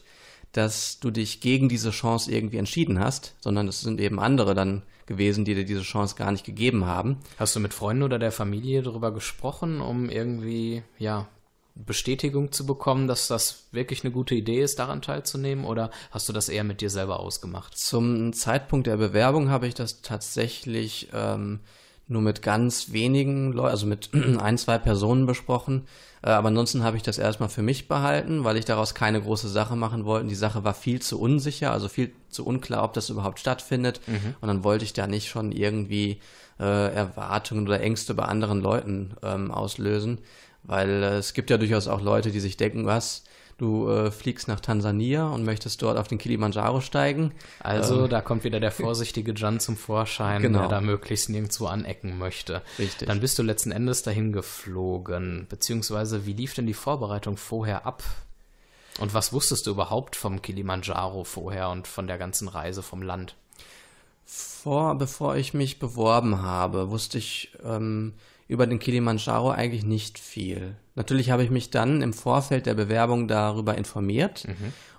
dass 0.52 1.00
du 1.00 1.10
dich 1.10 1.40
gegen 1.40 1.68
diese 1.68 1.90
Chance 1.90 2.30
irgendwie 2.30 2.58
entschieden 2.58 3.00
hast, 3.00 3.34
sondern 3.40 3.66
es 3.66 3.80
sind 3.80 4.00
eben 4.00 4.20
andere 4.20 4.54
dann 4.54 4.82
gewesen, 5.06 5.44
die 5.44 5.56
dir 5.56 5.64
diese 5.64 5.82
Chance 5.82 6.14
gar 6.14 6.30
nicht 6.30 6.46
gegeben 6.46 6.86
haben. 6.86 7.18
Hast 7.36 7.56
du 7.56 7.60
mit 7.60 7.74
Freunden 7.74 8.04
oder 8.04 8.20
der 8.20 8.30
Familie 8.30 8.82
darüber 8.82 9.12
gesprochen, 9.12 9.80
um 9.80 10.08
irgendwie, 10.08 10.84
ja, 11.00 11.26
Bestätigung 11.74 12.52
zu 12.52 12.66
bekommen, 12.66 13.08
dass 13.08 13.26
das 13.26 13.64
wirklich 13.72 14.04
eine 14.04 14.12
gute 14.12 14.34
Idee 14.34 14.62
ist, 14.62 14.78
daran 14.78 15.02
teilzunehmen? 15.02 15.64
Oder 15.64 15.90
hast 16.10 16.28
du 16.28 16.32
das 16.32 16.48
eher 16.48 16.64
mit 16.64 16.80
dir 16.80 16.90
selber 16.90 17.20
ausgemacht? 17.20 17.76
Zum 17.76 18.32
Zeitpunkt 18.32 18.86
der 18.86 18.96
Bewerbung 18.96 19.50
habe 19.50 19.66
ich 19.66 19.74
das 19.74 20.00
tatsächlich 20.00 21.08
ähm, 21.12 21.60
nur 22.06 22.22
mit 22.22 22.42
ganz 22.42 22.92
wenigen 22.92 23.52
Leuten, 23.52 23.70
also 23.70 23.86
mit 23.86 24.10
ein, 24.38 24.58
zwei 24.58 24.78
Personen 24.78 25.26
besprochen. 25.26 25.86
Äh, 26.22 26.30
aber 26.30 26.48
ansonsten 26.48 26.84
habe 26.84 26.96
ich 26.96 27.02
das 27.02 27.18
erstmal 27.18 27.48
für 27.48 27.62
mich 27.62 27.88
behalten, 27.88 28.44
weil 28.44 28.56
ich 28.56 28.64
daraus 28.64 28.94
keine 28.94 29.20
große 29.20 29.48
Sache 29.48 29.74
machen 29.74 30.04
wollte. 30.04 30.28
Die 30.28 30.34
Sache 30.36 30.62
war 30.62 30.74
viel 30.74 31.02
zu 31.02 31.20
unsicher, 31.20 31.72
also 31.72 31.88
viel 31.88 32.12
zu 32.28 32.46
unklar, 32.46 32.84
ob 32.84 32.92
das 32.92 33.10
überhaupt 33.10 33.40
stattfindet. 33.40 34.00
Und 34.40 34.46
dann 34.46 34.62
wollte 34.62 34.84
ich 34.84 34.92
da 34.92 35.08
nicht 35.08 35.28
schon 35.28 35.50
irgendwie 35.50 36.20
äh, 36.60 36.94
Erwartungen 36.94 37.66
oder 37.66 37.80
Ängste 37.80 38.14
bei 38.14 38.24
anderen 38.24 38.60
Leuten 38.60 39.14
ähm, 39.22 39.50
auslösen. 39.50 40.18
Weil 40.64 41.02
äh, 41.02 41.16
es 41.16 41.34
gibt 41.34 41.50
ja 41.50 41.58
durchaus 41.58 41.88
auch 41.88 42.00
Leute, 42.00 42.30
die 42.30 42.40
sich 42.40 42.56
denken, 42.56 42.86
was, 42.86 43.24
du 43.58 43.88
äh, 43.88 44.10
fliegst 44.10 44.48
nach 44.48 44.60
Tansania 44.60 45.28
und 45.28 45.44
möchtest 45.44 45.80
dort 45.82 45.96
auf 45.96 46.08
den 46.08 46.18
Kilimanjaro 46.18 46.80
steigen. 46.80 47.32
Also, 47.60 48.08
da 48.08 48.20
kommt 48.20 48.44
wieder 48.44 48.60
der 48.60 48.72
vorsichtige 48.72 49.32
John 49.32 49.60
zum 49.60 49.76
Vorschein, 49.76 50.42
Genau. 50.42 50.60
der 50.60 50.68
da 50.68 50.80
möglichst 50.80 51.28
nirgendwo 51.28 51.66
anecken 51.66 52.18
möchte. 52.18 52.62
Richtig. 52.78 53.06
Dann 53.08 53.20
bist 53.20 53.38
du 53.38 53.42
letzten 53.42 53.70
Endes 53.70 54.02
dahin 54.02 54.32
geflogen. 54.32 55.46
Beziehungsweise, 55.48 56.26
wie 56.26 56.32
lief 56.32 56.54
denn 56.54 56.66
die 56.66 56.74
Vorbereitung 56.74 57.36
vorher 57.36 57.86
ab? 57.86 58.02
Und 59.00 59.12
was 59.12 59.32
wusstest 59.32 59.66
du 59.66 59.72
überhaupt 59.72 60.16
vom 60.16 60.40
Kilimanjaro 60.40 61.24
vorher 61.24 61.68
und 61.70 61.86
von 61.88 62.06
der 62.06 62.18
ganzen 62.18 62.48
Reise 62.48 62.82
vom 62.82 63.02
Land? 63.02 63.34
Vor, 64.24 64.96
bevor 64.96 65.36
ich 65.36 65.52
mich 65.52 65.78
beworben 65.78 66.40
habe, 66.42 66.90
wusste 66.90 67.18
ich 67.18 67.52
ähm, 67.64 68.14
über 68.54 68.66
den 68.66 68.78
Kilimanjaro 68.78 69.50
eigentlich 69.50 69.84
nicht 69.84 70.18
viel. 70.18 70.76
Natürlich 70.94 71.30
habe 71.30 71.42
ich 71.42 71.50
mich 71.50 71.70
dann 71.70 72.00
im 72.02 72.12
Vorfeld 72.12 72.66
der 72.66 72.74
Bewerbung 72.74 73.28
darüber 73.28 73.76
informiert 73.76 74.46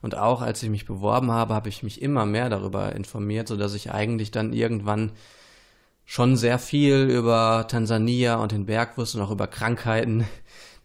und 0.01 0.15
auch 0.15 0.41
als 0.41 0.62
ich 0.62 0.69
mich 0.69 0.85
beworben 0.85 1.31
habe, 1.31 1.53
habe 1.53 1.69
ich 1.69 1.81
mich 1.81 2.01
immer 2.01 2.25
mehr 2.25 2.50
darüber 2.50 2.93
informiert, 2.93 3.47
sodass 3.47 3.74
ich 3.74 3.91
eigentlich 3.91 4.29
dann 4.31 4.53
irgendwann 4.53 5.13
schon 6.05 6.35
sehr 6.35 6.59
viel 6.59 7.09
über 7.09 7.65
Tansania 7.67 8.35
und 8.35 8.51
den 8.51 8.65
Berg 8.65 8.97
wusste 8.97 9.17
und 9.17 9.24
auch 9.24 9.31
über 9.31 9.47
Krankheiten, 9.47 10.27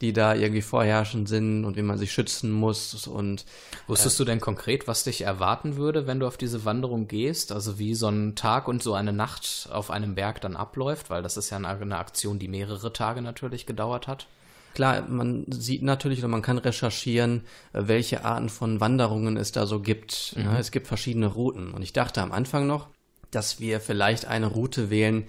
die 0.01 0.13
da 0.13 0.35
irgendwie 0.35 0.63
vorherrschend 0.63 1.29
sind 1.29 1.65
und 1.65 1.77
wie 1.77 1.83
man 1.83 1.99
sich 1.99 2.13
schützen 2.13 2.51
muss 2.51 3.07
und 3.07 3.45
Wusstest 3.87 4.19
du 4.21 4.25
denn 4.25 4.41
konkret, 4.41 4.87
was 4.87 5.05
dich 5.05 5.23
erwarten 5.23 5.77
würde, 5.77 6.07
wenn 6.07 6.21
du 6.21 6.27
auf 6.27 6.37
diese 6.37 6.65
Wanderung 6.65 7.09
gehst? 7.09 7.53
Also 7.53 7.79
wie 7.79 7.95
so 7.95 8.09
ein 8.09 8.35
Tag 8.35 8.69
und 8.69 8.83
so 8.83 8.95
eine 8.95 9.13
Nacht 9.13 9.69
auf 9.73 9.91
einem 9.91 10.15
Berg 10.15 10.41
dann 10.41 10.57
abläuft? 10.57 11.11
Weil 11.11 11.23
das 11.23 11.37
ist 11.37 11.51
ja 11.51 11.57
eine, 11.57 11.69
eine 11.69 11.99
Aktion, 11.99 12.39
die 12.39 12.49
mehrere 12.49 12.93
Tage 12.93 13.21
natürlich 13.21 13.67
gedauert 13.67 14.07
hat. 14.07 14.27
Klar, 14.75 15.09
man 15.09 15.47
sieht 15.51 15.83
natürlich 15.83 16.21
oder 16.21 16.29
man 16.29 16.43
kann 16.43 16.59
recherchieren, 16.59 17.43
äh, 17.73 17.83
welche 17.87 18.25
Arten 18.25 18.49
von 18.49 18.81
Wanderungen 18.81 19.37
es 19.37 19.53
da 19.53 19.67
so 19.67 19.81
gibt. 19.81 20.35
Ja, 20.37 20.59
es 20.59 20.71
gibt 20.71 20.87
verschiedene 20.87 21.27
Routen. 21.27 21.73
Und 21.73 21.83
ich 21.83 21.93
dachte 21.93 22.23
am 22.23 22.33
Anfang 22.33 22.67
noch, 22.67 22.89
dass 23.31 23.61
wir 23.61 23.81
vielleicht 23.81 24.27
eine 24.27 24.47
Route 24.47 24.91
wählen, 24.91 25.25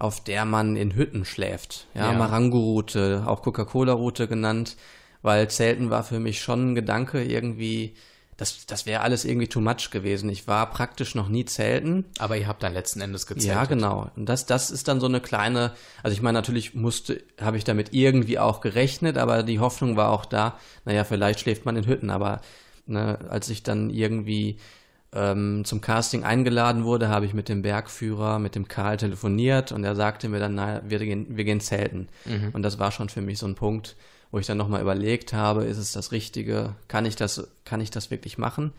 auf 0.00 0.22
der 0.24 0.44
man 0.44 0.76
in 0.76 0.94
Hütten 0.94 1.24
schläft. 1.24 1.86
Ja, 1.94 2.12
Ja. 2.12 2.18
Marango-Route, 2.18 3.24
auch 3.26 3.42
Coca-Cola-Route 3.42 4.28
genannt, 4.28 4.76
weil 5.22 5.48
Zelten 5.48 5.90
war 5.90 6.02
für 6.02 6.18
mich 6.20 6.40
schon 6.40 6.72
ein 6.72 6.74
Gedanke 6.74 7.22
irgendwie, 7.22 7.94
das, 8.38 8.64
das 8.64 8.86
wäre 8.86 9.02
alles 9.02 9.26
irgendwie 9.26 9.48
too 9.48 9.60
much 9.60 9.90
gewesen. 9.90 10.30
Ich 10.30 10.48
war 10.48 10.70
praktisch 10.70 11.14
noch 11.14 11.28
nie 11.28 11.44
zelten. 11.44 12.06
Aber 12.18 12.38
ihr 12.38 12.48
habt 12.48 12.62
dann 12.62 12.72
letzten 12.72 13.02
Endes 13.02 13.26
gezeltet. 13.26 13.50
Ja, 13.54 13.64
genau. 13.66 14.10
Und 14.16 14.26
das, 14.26 14.46
das 14.46 14.70
ist 14.70 14.88
dann 14.88 14.98
so 15.00 15.06
eine 15.06 15.20
kleine, 15.20 15.72
also 16.02 16.14
ich 16.14 16.22
meine, 16.22 16.38
natürlich 16.38 16.74
musste, 16.74 17.22
habe 17.38 17.58
ich 17.58 17.64
damit 17.64 17.92
irgendwie 17.92 18.38
auch 18.38 18.62
gerechnet, 18.62 19.18
aber 19.18 19.42
die 19.42 19.60
Hoffnung 19.60 19.96
war 19.96 20.10
auch 20.10 20.24
da, 20.24 20.58
naja, 20.86 21.04
vielleicht 21.04 21.40
schläft 21.40 21.66
man 21.66 21.76
in 21.76 21.86
Hütten, 21.86 22.08
aber 22.08 22.40
ne, 22.86 23.18
als 23.28 23.50
ich 23.50 23.62
dann 23.62 23.90
irgendwie 23.90 24.56
ähm, 25.12 25.64
zum 25.64 25.80
Casting 25.80 26.22
eingeladen 26.24 26.84
wurde, 26.84 27.08
habe 27.08 27.26
ich 27.26 27.34
mit 27.34 27.48
dem 27.48 27.62
Bergführer, 27.62 28.38
mit 28.38 28.54
dem 28.54 28.68
Karl 28.68 28.96
telefoniert 28.96 29.72
und 29.72 29.82
er 29.84 29.96
sagte 29.96 30.28
mir 30.28 30.38
dann, 30.38 30.54
naja, 30.54 30.82
wir 30.86 30.98
gehen, 31.00 31.26
wir 31.36 31.44
gehen 31.44 31.60
zelten. 31.60 32.08
Und 32.52 32.62
das 32.62 32.78
war 32.78 32.92
schon 32.92 33.08
für 33.08 33.20
mich 33.20 33.38
so 33.38 33.46
ein 33.46 33.54
Punkt, 33.56 33.96
wo 34.30 34.38
ich 34.38 34.46
dann 34.46 34.56
nochmal 34.58 34.80
überlegt 34.80 35.32
habe, 35.32 35.64
ist 35.64 35.78
es 35.78 35.90
das 35.92 36.12
Richtige? 36.12 36.76
Kann 36.86 37.04
ich 37.06 37.16
das, 37.16 37.48
kann 37.64 37.80
ich 37.80 37.90
das 37.90 38.10
wirklich 38.12 38.38
machen? 38.38 38.72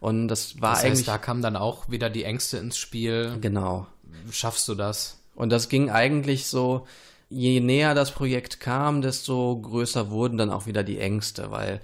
Und 0.00 0.28
das 0.28 0.60
war 0.60 0.72
Das 0.74 0.80
eigentlich. 0.84 0.98
heißt, 1.00 1.08
da 1.08 1.18
kamen 1.18 1.40
dann 1.42 1.56
auch 1.56 1.88
wieder 1.88 2.10
die 2.10 2.24
Ängste 2.24 2.58
ins 2.58 2.76
Spiel. 2.76 3.36
genau. 3.40 3.86
Schaffst 4.30 4.68
du 4.68 4.74
das? 4.74 5.18
Und 5.34 5.50
das 5.50 5.68
ging 5.68 5.88
eigentlich 5.90 6.46
so, 6.46 6.86
je 7.30 7.60
näher 7.60 7.94
das 7.94 8.10
Projekt 8.12 8.60
kam, 8.60 9.00
desto 9.00 9.58
größer 9.60 10.10
wurden 10.10 10.36
dann 10.38 10.50
auch 10.50 10.66
wieder 10.66 10.82
die 10.82 10.98
Ängste, 10.98 11.50
weil 11.50 11.80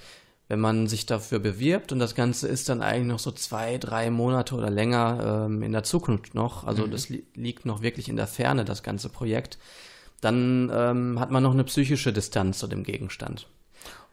wenn 0.48 0.60
man 0.60 0.86
sich 0.86 1.06
dafür 1.06 1.38
bewirbt 1.38 1.92
und 1.92 1.98
das 1.98 2.14
Ganze 2.14 2.48
ist 2.48 2.68
dann 2.68 2.82
eigentlich 2.82 3.08
noch 3.08 3.18
so 3.18 3.32
zwei, 3.32 3.78
drei 3.78 4.10
Monate 4.10 4.54
oder 4.54 4.70
länger 4.70 5.46
ähm, 5.46 5.62
in 5.62 5.72
der 5.72 5.84
Zukunft 5.84 6.34
noch, 6.34 6.64
also 6.64 6.86
das 6.86 7.08
li 7.08 7.24
liegt 7.34 7.64
noch 7.64 7.82
wirklich 7.82 8.08
in 8.08 8.16
der 8.16 8.26
Ferne, 8.26 8.64
das 8.64 8.82
ganze 8.82 9.08
Projekt, 9.08 9.58
dann 10.20 10.70
ähm, 10.72 11.20
hat 11.20 11.30
man 11.30 11.42
noch 11.42 11.52
eine 11.52 11.64
psychische 11.64 12.12
Distanz 12.12 12.58
zu 12.58 12.66
dem 12.66 12.82
Gegenstand. 12.82 13.46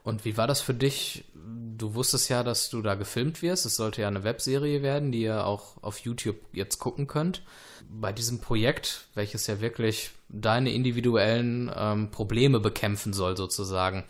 Und 0.04 0.26
wie 0.26 0.38
war 0.38 0.48
das 0.48 0.62
für 0.62 0.74
dich? 0.74 1.26
Du 1.36 1.94
wusstest 1.94 2.30
ja, 2.30 2.44
dass 2.44 2.70
du 2.70 2.82
da 2.82 2.96
gefilmt 2.96 3.42
wirst. 3.42 3.66
Es 3.66 3.76
sollte 3.76 4.02
ja 4.02 4.08
eine 4.08 4.24
Webserie 4.24 4.82
werden, 4.82 5.12
die 5.12 5.22
ihr 5.22 5.46
auch 5.46 5.82
auf 5.82 6.00
YouTube 6.00 6.38
jetzt 6.54 6.80
gucken 6.80 7.08
könnt. 7.08 7.44
Bei 7.90 8.12
diesem 8.12 8.40
Projekt, 8.40 9.06
welches 9.14 9.48
ja 9.48 9.62
wirklich 9.62 10.12
deine 10.30 10.72
individuellen 10.72 11.72
ähm, 11.76 12.10
Probleme 12.10 12.60
bekämpfen 12.60 13.14
soll, 13.14 13.38
sozusagen, 13.38 14.06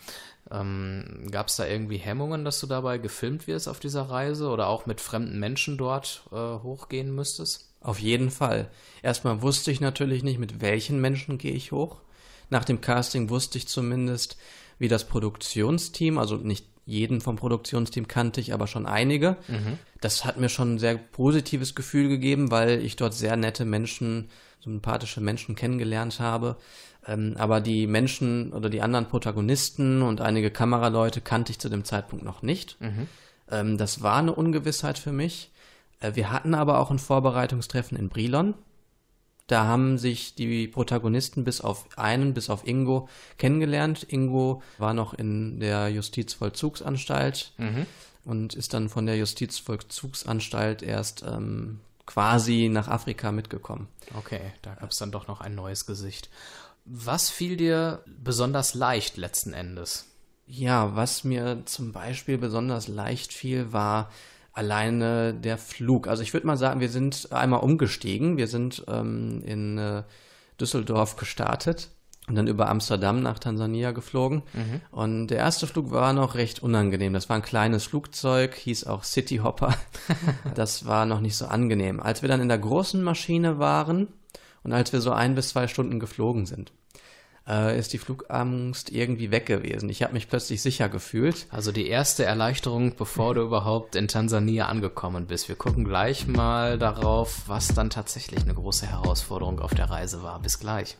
ähm, 0.52 1.28
gab 1.30 1.48
es 1.48 1.56
da 1.56 1.66
irgendwie 1.66 1.96
Hemmungen, 1.96 2.44
dass 2.44 2.60
du 2.60 2.66
dabei 2.66 2.98
gefilmt 2.98 3.46
wirst 3.46 3.68
auf 3.68 3.80
dieser 3.80 4.02
Reise 4.02 4.48
oder 4.48 4.68
auch 4.68 4.86
mit 4.86 5.00
fremden 5.00 5.38
Menschen 5.38 5.78
dort 5.78 6.22
äh, 6.30 6.36
hochgehen 6.36 7.14
müsstest? 7.14 7.68
Auf 7.80 7.98
jeden 7.98 8.30
Fall. 8.30 8.68
Erstmal 9.02 9.42
wusste 9.42 9.70
ich 9.70 9.80
natürlich 9.80 10.22
nicht, 10.22 10.38
mit 10.38 10.60
welchen 10.60 11.00
Menschen 11.00 11.38
gehe 11.38 11.52
ich 11.52 11.72
hoch. 11.72 11.96
Nach 12.50 12.64
dem 12.64 12.80
Casting 12.80 13.30
wusste 13.30 13.58
ich 13.58 13.66
zumindest, 13.66 14.36
wie 14.78 14.88
das 14.88 15.08
Produktionsteam, 15.08 16.18
also 16.18 16.36
nicht 16.36 16.66
jeden 16.84 17.20
vom 17.20 17.36
Produktionsteam 17.36 18.08
kannte 18.08 18.40
ich, 18.40 18.52
aber 18.52 18.66
schon 18.66 18.86
einige. 18.86 19.36
Mhm. 19.48 19.78
Das 20.00 20.24
hat 20.24 20.38
mir 20.38 20.48
schon 20.48 20.74
ein 20.74 20.78
sehr 20.78 20.96
positives 20.96 21.74
Gefühl 21.74 22.08
gegeben, 22.08 22.50
weil 22.50 22.84
ich 22.84 22.96
dort 22.96 23.14
sehr 23.14 23.36
nette 23.36 23.64
Menschen, 23.64 24.30
sympathische 24.60 25.20
Menschen 25.20 25.54
kennengelernt 25.54 26.18
habe. 26.20 26.56
Ähm, 27.06 27.34
aber 27.36 27.60
die 27.60 27.86
Menschen 27.86 28.52
oder 28.52 28.70
die 28.70 28.82
anderen 28.82 29.08
Protagonisten 29.08 30.02
und 30.02 30.20
einige 30.20 30.50
Kameraleute 30.50 31.20
kannte 31.20 31.50
ich 31.52 31.58
zu 31.58 31.68
dem 31.68 31.84
Zeitpunkt 31.84 32.24
noch 32.24 32.42
nicht. 32.42 32.80
Mhm. 32.80 33.08
Ähm, 33.50 33.78
das 33.78 34.02
war 34.02 34.16
eine 34.16 34.34
Ungewissheit 34.34 34.98
für 34.98 35.12
mich. 35.12 35.50
Äh, 36.00 36.14
wir 36.14 36.30
hatten 36.30 36.54
aber 36.54 36.78
auch 36.78 36.90
ein 36.90 36.98
Vorbereitungstreffen 36.98 37.98
in 37.98 38.08
Brilon. 38.08 38.54
Da 39.48 39.66
haben 39.66 39.98
sich 39.98 40.34
die 40.34 40.68
Protagonisten 40.68 41.44
bis 41.44 41.60
auf 41.60 41.86
einen, 41.98 42.34
bis 42.34 42.48
auf 42.48 42.66
Ingo 42.66 43.08
kennengelernt. 43.38 44.06
Ingo 44.08 44.62
war 44.78 44.94
noch 44.94 45.14
in 45.14 45.58
der 45.58 45.88
Justizvollzugsanstalt 45.88 47.52
mhm. 47.58 47.86
und 48.24 48.54
ist 48.54 48.72
dann 48.72 48.88
von 48.88 49.06
der 49.06 49.16
Justizvollzugsanstalt 49.16 50.82
erst 50.82 51.24
ähm, 51.26 51.80
quasi 52.06 52.68
nach 52.70 52.88
Afrika 52.88 53.32
mitgekommen. 53.32 53.88
Okay, 54.16 54.40
da 54.62 54.74
gab 54.74 54.90
es 54.90 54.98
dann 54.98 55.10
doch 55.10 55.26
noch 55.26 55.40
ein 55.40 55.54
neues 55.54 55.86
Gesicht. 55.86 56.30
Was 56.84 57.30
fiel 57.30 57.56
dir 57.56 58.02
besonders 58.06 58.74
leicht 58.74 59.16
letzten 59.16 59.52
Endes? 59.52 60.06
Ja, 60.46 60.96
was 60.96 61.24
mir 61.24 61.62
zum 61.64 61.92
Beispiel 61.92 62.38
besonders 62.38 62.88
leicht 62.88 63.32
fiel, 63.32 63.72
war 63.72 64.10
alleine 64.52 65.32
der 65.32 65.58
Flug. 65.58 66.08
Also 66.08 66.22
ich 66.22 66.32
würde 66.32 66.46
mal 66.46 66.56
sagen, 66.56 66.80
wir 66.80 66.90
sind 66.90 67.32
einmal 67.32 67.60
umgestiegen. 67.60 68.36
Wir 68.36 68.48
sind 68.48 68.84
ähm, 68.88 69.42
in 69.44 69.78
äh, 69.78 70.02
Düsseldorf 70.60 71.16
gestartet 71.16 71.88
und 72.28 72.34
dann 72.34 72.46
über 72.46 72.68
Amsterdam 72.68 73.22
nach 73.22 73.38
Tansania 73.38 73.92
geflogen. 73.92 74.42
Mhm. 74.52 74.80
Und 74.90 75.26
der 75.28 75.38
erste 75.38 75.66
Flug 75.66 75.90
war 75.90 76.12
noch 76.12 76.34
recht 76.34 76.62
unangenehm. 76.62 77.12
Das 77.12 77.28
war 77.28 77.36
ein 77.36 77.42
kleines 77.42 77.84
Flugzeug, 77.84 78.54
hieß 78.54 78.86
auch 78.86 79.04
City 79.04 79.38
Hopper. 79.38 79.74
das 80.54 80.86
war 80.86 81.06
noch 81.06 81.20
nicht 81.20 81.36
so 81.36 81.46
angenehm. 81.46 82.00
Als 82.00 82.22
wir 82.22 82.28
dann 82.28 82.40
in 82.40 82.48
der 82.48 82.58
großen 82.58 83.02
Maschine 83.02 83.58
waren 83.58 84.08
und 84.64 84.72
als 84.72 84.92
wir 84.92 85.00
so 85.00 85.12
ein 85.12 85.34
bis 85.34 85.48
zwei 85.48 85.68
Stunden 85.68 86.00
geflogen 86.00 86.46
sind, 86.46 86.72
äh, 87.46 87.78
ist 87.78 87.92
die 87.92 87.98
Flugangst 87.98 88.90
irgendwie 88.90 89.30
weg 89.30 89.46
gewesen. 89.46 89.88
Ich 89.88 90.02
habe 90.02 90.12
mich 90.12 90.28
plötzlich 90.28 90.62
sicher 90.62 90.88
gefühlt. 90.88 91.46
Also 91.50 91.72
die 91.72 91.88
erste 91.88 92.24
Erleichterung, 92.24 92.94
bevor 92.96 93.34
du 93.34 93.42
überhaupt 93.42 93.96
in 93.96 94.08
Tansania 94.08 94.66
angekommen 94.66 95.26
bist. 95.26 95.48
Wir 95.48 95.56
gucken 95.56 95.84
gleich 95.84 96.26
mal 96.26 96.78
darauf, 96.78 97.42
was 97.48 97.68
dann 97.68 97.90
tatsächlich 97.90 98.42
eine 98.42 98.54
große 98.54 98.86
Herausforderung 98.86 99.60
auf 99.60 99.74
der 99.74 99.90
Reise 99.90 100.22
war. 100.22 100.40
Bis 100.40 100.58
gleich. 100.58 100.96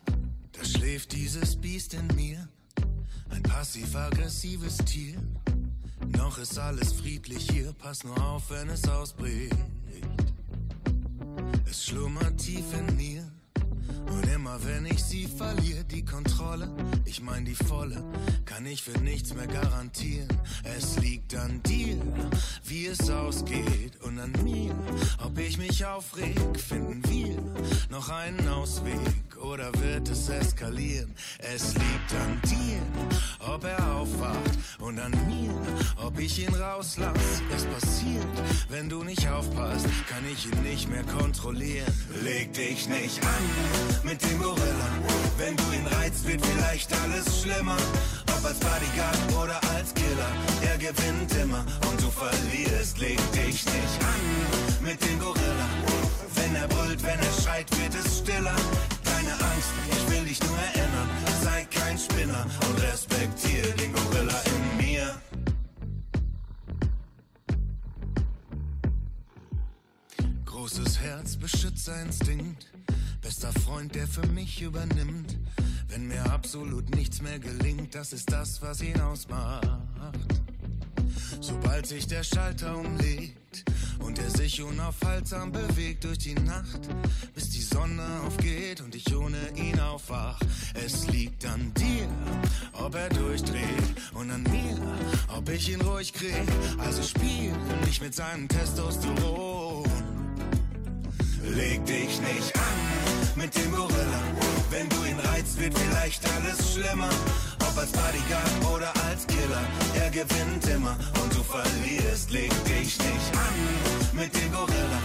Da 0.51 0.65
schläft 0.65 1.13
dieses 1.13 1.55
Biest 1.55 1.93
in 1.93 2.07
mir, 2.15 2.47
ein 3.29 3.43
passiv-aggressives 3.43 4.77
Tier. 4.77 5.17
Noch 6.17 6.37
ist 6.37 6.59
alles 6.59 6.93
friedlich 6.93 7.49
hier, 7.49 7.73
pass 7.73 8.03
nur 8.03 8.21
auf, 8.21 8.49
wenn 8.49 8.69
es 8.69 8.87
ausbricht. 8.87 9.55
Es 11.65 11.85
schlummert 11.85 12.37
tief 12.37 12.65
in 12.77 12.95
mir 12.97 13.22
und 14.11 14.27
immer 14.27 14.57
wenn 14.63 14.85
ich 14.85 15.03
sie 15.03 15.27
verliere, 15.27 15.83
die 15.85 16.05
Kontrolle, 16.05 16.69
ich 17.05 17.21
mein 17.21 17.45
die 17.45 17.55
volle, 17.55 18.03
kann 18.45 18.65
ich 18.65 18.83
für 18.83 18.97
nichts 18.99 19.33
mehr 19.33 19.47
garantieren. 19.47 20.27
Es 20.63 20.99
liegt 20.99 21.35
an 21.35 21.61
dir, 21.63 21.97
wie 22.63 22.87
es 22.87 23.09
ausgeht 23.09 24.01
und 24.01 24.19
an 24.19 24.33
mir, 24.43 24.75
ob 25.23 25.37
ich 25.37 25.57
mich 25.57 25.85
aufreg, 25.85 26.59
finden 26.59 27.01
wir 27.09 27.37
noch 27.89 28.09
einen 28.09 28.47
Ausweg 28.47 29.37
oder 29.41 29.71
wird 29.81 30.09
es 30.09 30.29
eskalieren? 30.29 31.13
Es 31.39 31.73
liegt 31.73 32.13
an 32.13 32.41
dir, 32.49 32.81
ob 33.39 33.63
er 33.63 33.95
aufwacht 33.95 34.57
und 34.79 34.99
an 34.99 35.11
mir, 35.27 35.53
ob 35.97 36.19
ich 36.19 36.39
ihn 36.39 36.53
rauslass. 36.53 37.41
Es 37.55 37.65
passiert, 37.65 38.25
wenn 38.69 38.89
du 38.89 39.03
nicht 39.03 39.27
aufpasst, 39.29 39.85
kann 40.09 40.23
ich 40.31 40.45
ihn 40.45 40.63
nicht 40.63 40.89
mehr 40.89 41.03
kontrollieren. 41.03 41.93
Leg 42.23 42.53
dich 42.53 42.87
nicht 42.87 43.21
an 43.23 44.03
mit 44.03 44.21
dem 44.21 44.41
Gorilla. 44.41 44.89
Wenn 45.37 45.55
du 45.55 45.63
ihn 45.73 45.85
reizt, 45.87 46.27
wird 46.27 46.45
vielleicht 46.45 46.91
alles 47.01 47.41
schlimmer. 47.41 47.77
Ob 48.35 48.45
als 48.45 48.59
Bodyguard 48.59 49.17
oder 49.41 49.59
als 49.75 49.93
Killer, 49.93 50.31
er 50.61 50.77
gewinnt 50.77 51.33
immer 51.41 51.65
und 51.89 52.01
du 52.01 52.09
verlierst. 52.09 52.99
Leg 52.99 53.19
dich 53.31 53.65
nicht 53.65 53.97
an 54.01 54.83
mit 54.83 55.01
dem 55.03 55.19
Gorilla. 55.19 55.69
Wenn 56.35 56.55
er 56.55 56.67
brüllt, 56.67 57.01
wenn 57.03 57.19
er 57.19 57.41
schreit, 57.41 57.67
wird 57.79 57.95
es 57.95 58.19
stiller. 58.19 58.55
Keine 59.05 59.31
Angst, 59.31 59.71
ich 59.91 60.11
will 60.11 60.25
dich 60.25 60.39
nur 60.43 60.57
erinnern. 60.57 61.09
Sei 61.43 61.65
kein 61.65 61.97
Spinner 61.97 62.45
und 62.67 62.81
respektier 62.81 63.63
den 63.79 63.93
Gorilla 63.93 64.41
in 64.45 64.85
mir. 64.85 65.15
Großes 70.63 70.99
Herz, 71.01 71.35
Beschützerinstinkt 71.35 72.71
Bester 73.21 73.51
Freund, 73.51 73.93
der 73.95 74.07
für 74.07 74.25
mich 74.27 74.61
übernimmt. 74.61 75.37
Wenn 75.89 76.07
mir 76.07 76.31
absolut 76.31 76.95
nichts 76.95 77.21
mehr 77.21 77.37
gelingt, 77.37 77.93
das 77.93 78.13
ist 78.13 78.31
das, 78.31 78.61
was 78.61 78.81
ihn 78.81 78.97
ausmacht. 79.01 79.67
Sobald 81.41 81.85
sich 81.85 82.07
der 82.07 82.23
Schalter 82.23 82.77
umlegt 82.77 83.65
und 83.99 84.17
er 84.17 84.29
sich 84.29 84.61
unaufhaltsam 84.61 85.51
bewegt 85.51 86.05
durch 86.05 86.19
die 86.19 86.35
Nacht, 86.35 86.87
bis 87.35 87.49
die 87.49 87.61
Sonne 87.61 88.21
aufgeht 88.25 88.79
und 88.79 88.95
ich 88.95 89.13
ohne 89.13 89.49
ihn 89.57 89.77
aufwach. 89.81 90.39
Es 90.75 91.07
liegt 91.07 91.45
an 91.45 91.73
dir, 91.73 92.07
ob 92.71 92.95
er 92.95 93.09
durchdreht 93.09 93.83
und 94.13 94.31
an 94.31 94.43
mir, 94.43 94.79
ob 95.27 95.49
ich 95.49 95.69
ihn 95.69 95.81
ruhig 95.81 96.13
krieg. 96.13 96.47
Also 96.77 97.03
spiel 97.03 97.51
nicht 97.85 98.01
mit 98.01 98.15
seinem 98.15 98.47
Testosteron. 98.47 100.12
Leg 101.43 101.85
dich 101.85 102.21
nicht 102.21 102.55
an 102.55 103.33
mit 103.35 103.53
dem 103.55 103.71
Gorilla. 103.71 104.21
Wenn 104.69 104.87
du 104.89 105.03
ihn 105.03 105.19
reizt, 105.19 105.59
wird 105.59 105.77
vielleicht 105.77 106.21
alles 106.35 106.73
schlimmer. 106.73 107.09
Ob 107.59 107.77
als 107.77 107.91
Bodyguard 107.91 108.73
oder 108.73 108.91
als 109.07 109.27
Killer, 109.27 109.61
er 110.01 110.09
gewinnt 110.09 110.65
immer 110.73 110.95
und 111.21 111.33
du 111.35 111.43
verlierst. 111.43 112.31
Leg 112.31 112.51
dich 112.65 112.97
nicht 112.97 113.31
an 113.33 113.55
mit 114.13 114.33
dem 114.33 114.51
Gorilla. 114.51 114.99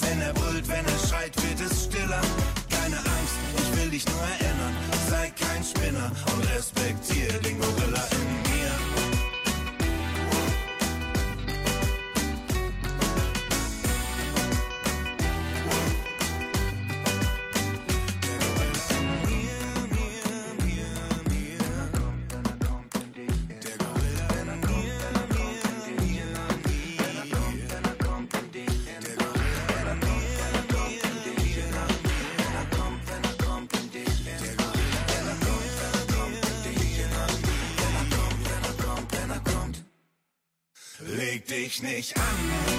Wenn 0.00 0.20
er 0.22 0.32
brüllt, 0.32 0.66
wenn 0.68 0.84
er 0.84 1.08
schreit, 1.08 1.34
wird 1.42 1.60
es 1.70 1.84
stiller. 1.84 2.22
Keine 2.70 2.96
Angst, 2.96 3.36
ich 3.58 3.76
will 3.76 3.90
dich 3.90 4.06
nur 4.06 4.22
erinnern. 4.40 4.74
Sei 5.10 5.30
kein 5.38 5.62
Spinner 5.62 6.10
und 6.32 6.42
respektier 6.56 7.32
den 7.44 7.60
Gorilla 7.60 7.95
dich 41.96 42.14
an 42.14 42.75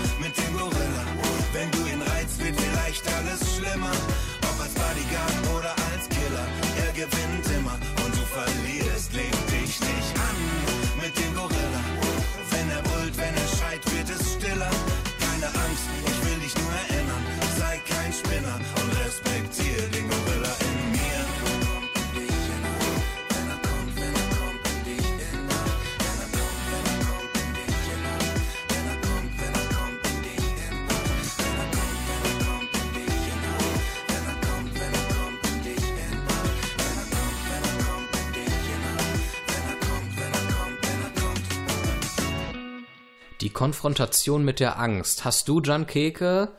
Konfrontation 43.57 44.45
mit 44.45 44.59
der 44.59 44.77
Angst. 44.77 45.25
Hast 45.25 45.47
du, 45.47 45.59
Jan 45.59 45.87
Keke, 45.87 46.51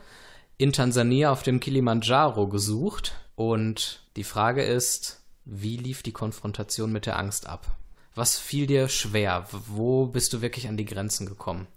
in 0.57 0.73
Tansania 0.73 1.31
auf 1.31 1.43
dem 1.43 1.61
Kilimanjaro 1.61 2.49
gesucht. 2.49 3.13
Und 3.35 4.03
die 4.17 4.25
Frage 4.25 4.63
ist, 4.63 5.21
wie 5.45 5.77
lief 5.77 6.03
die 6.03 6.11
Konfrontation 6.11 6.91
mit 6.91 7.05
der 7.05 7.17
Angst 7.17 7.47
ab? 7.47 7.67
Was 8.15 8.37
fiel 8.37 8.67
dir 8.67 8.89
schwer? 8.89 9.47
Wo 9.67 10.07
bist 10.07 10.33
du 10.33 10.41
wirklich 10.41 10.67
an 10.67 10.75
die 10.75 10.83
Grenzen 10.83 11.25
gekommen? 11.25 11.67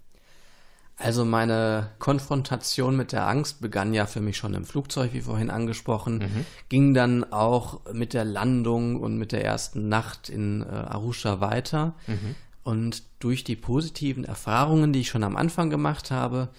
Also 0.97 1.23
meine 1.23 1.91
Konfrontation 1.99 2.97
mit 2.97 3.13
der 3.13 3.25
Angst 3.25 3.61
begann 3.61 3.93
ja 3.93 4.07
für 4.07 4.19
mich 4.19 4.35
schon 4.35 4.53
im 4.53 4.65
Flugzeug, 4.65 5.13
wie 5.13 5.21
vorhin 5.21 5.49
angesprochen, 5.49 6.17
mhm. 6.17 6.45
ging 6.67 6.93
dann 6.93 7.23
auch 7.31 7.79
mit 7.93 8.13
der 8.13 8.25
Landung 8.25 8.99
und 8.99 9.17
mit 9.17 9.31
der 9.31 9.45
ersten 9.45 9.87
Nacht 9.87 10.27
in 10.27 10.63
äh, 10.63 10.65
Arusha 10.65 11.39
weiter. 11.39 11.95
Mhm. 12.07 12.35
Und 12.63 13.03
durch 13.19 13.43
die 13.43 13.55
positiven 13.55 14.23
Erfahrungen, 14.23 14.93
die 14.93 15.01
ich 15.01 15.09
schon 15.09 15.23
am 15.23 15.35
Anfang 15.35 15.69
gemacht 15.69 16.11
habe, 16.11 16.49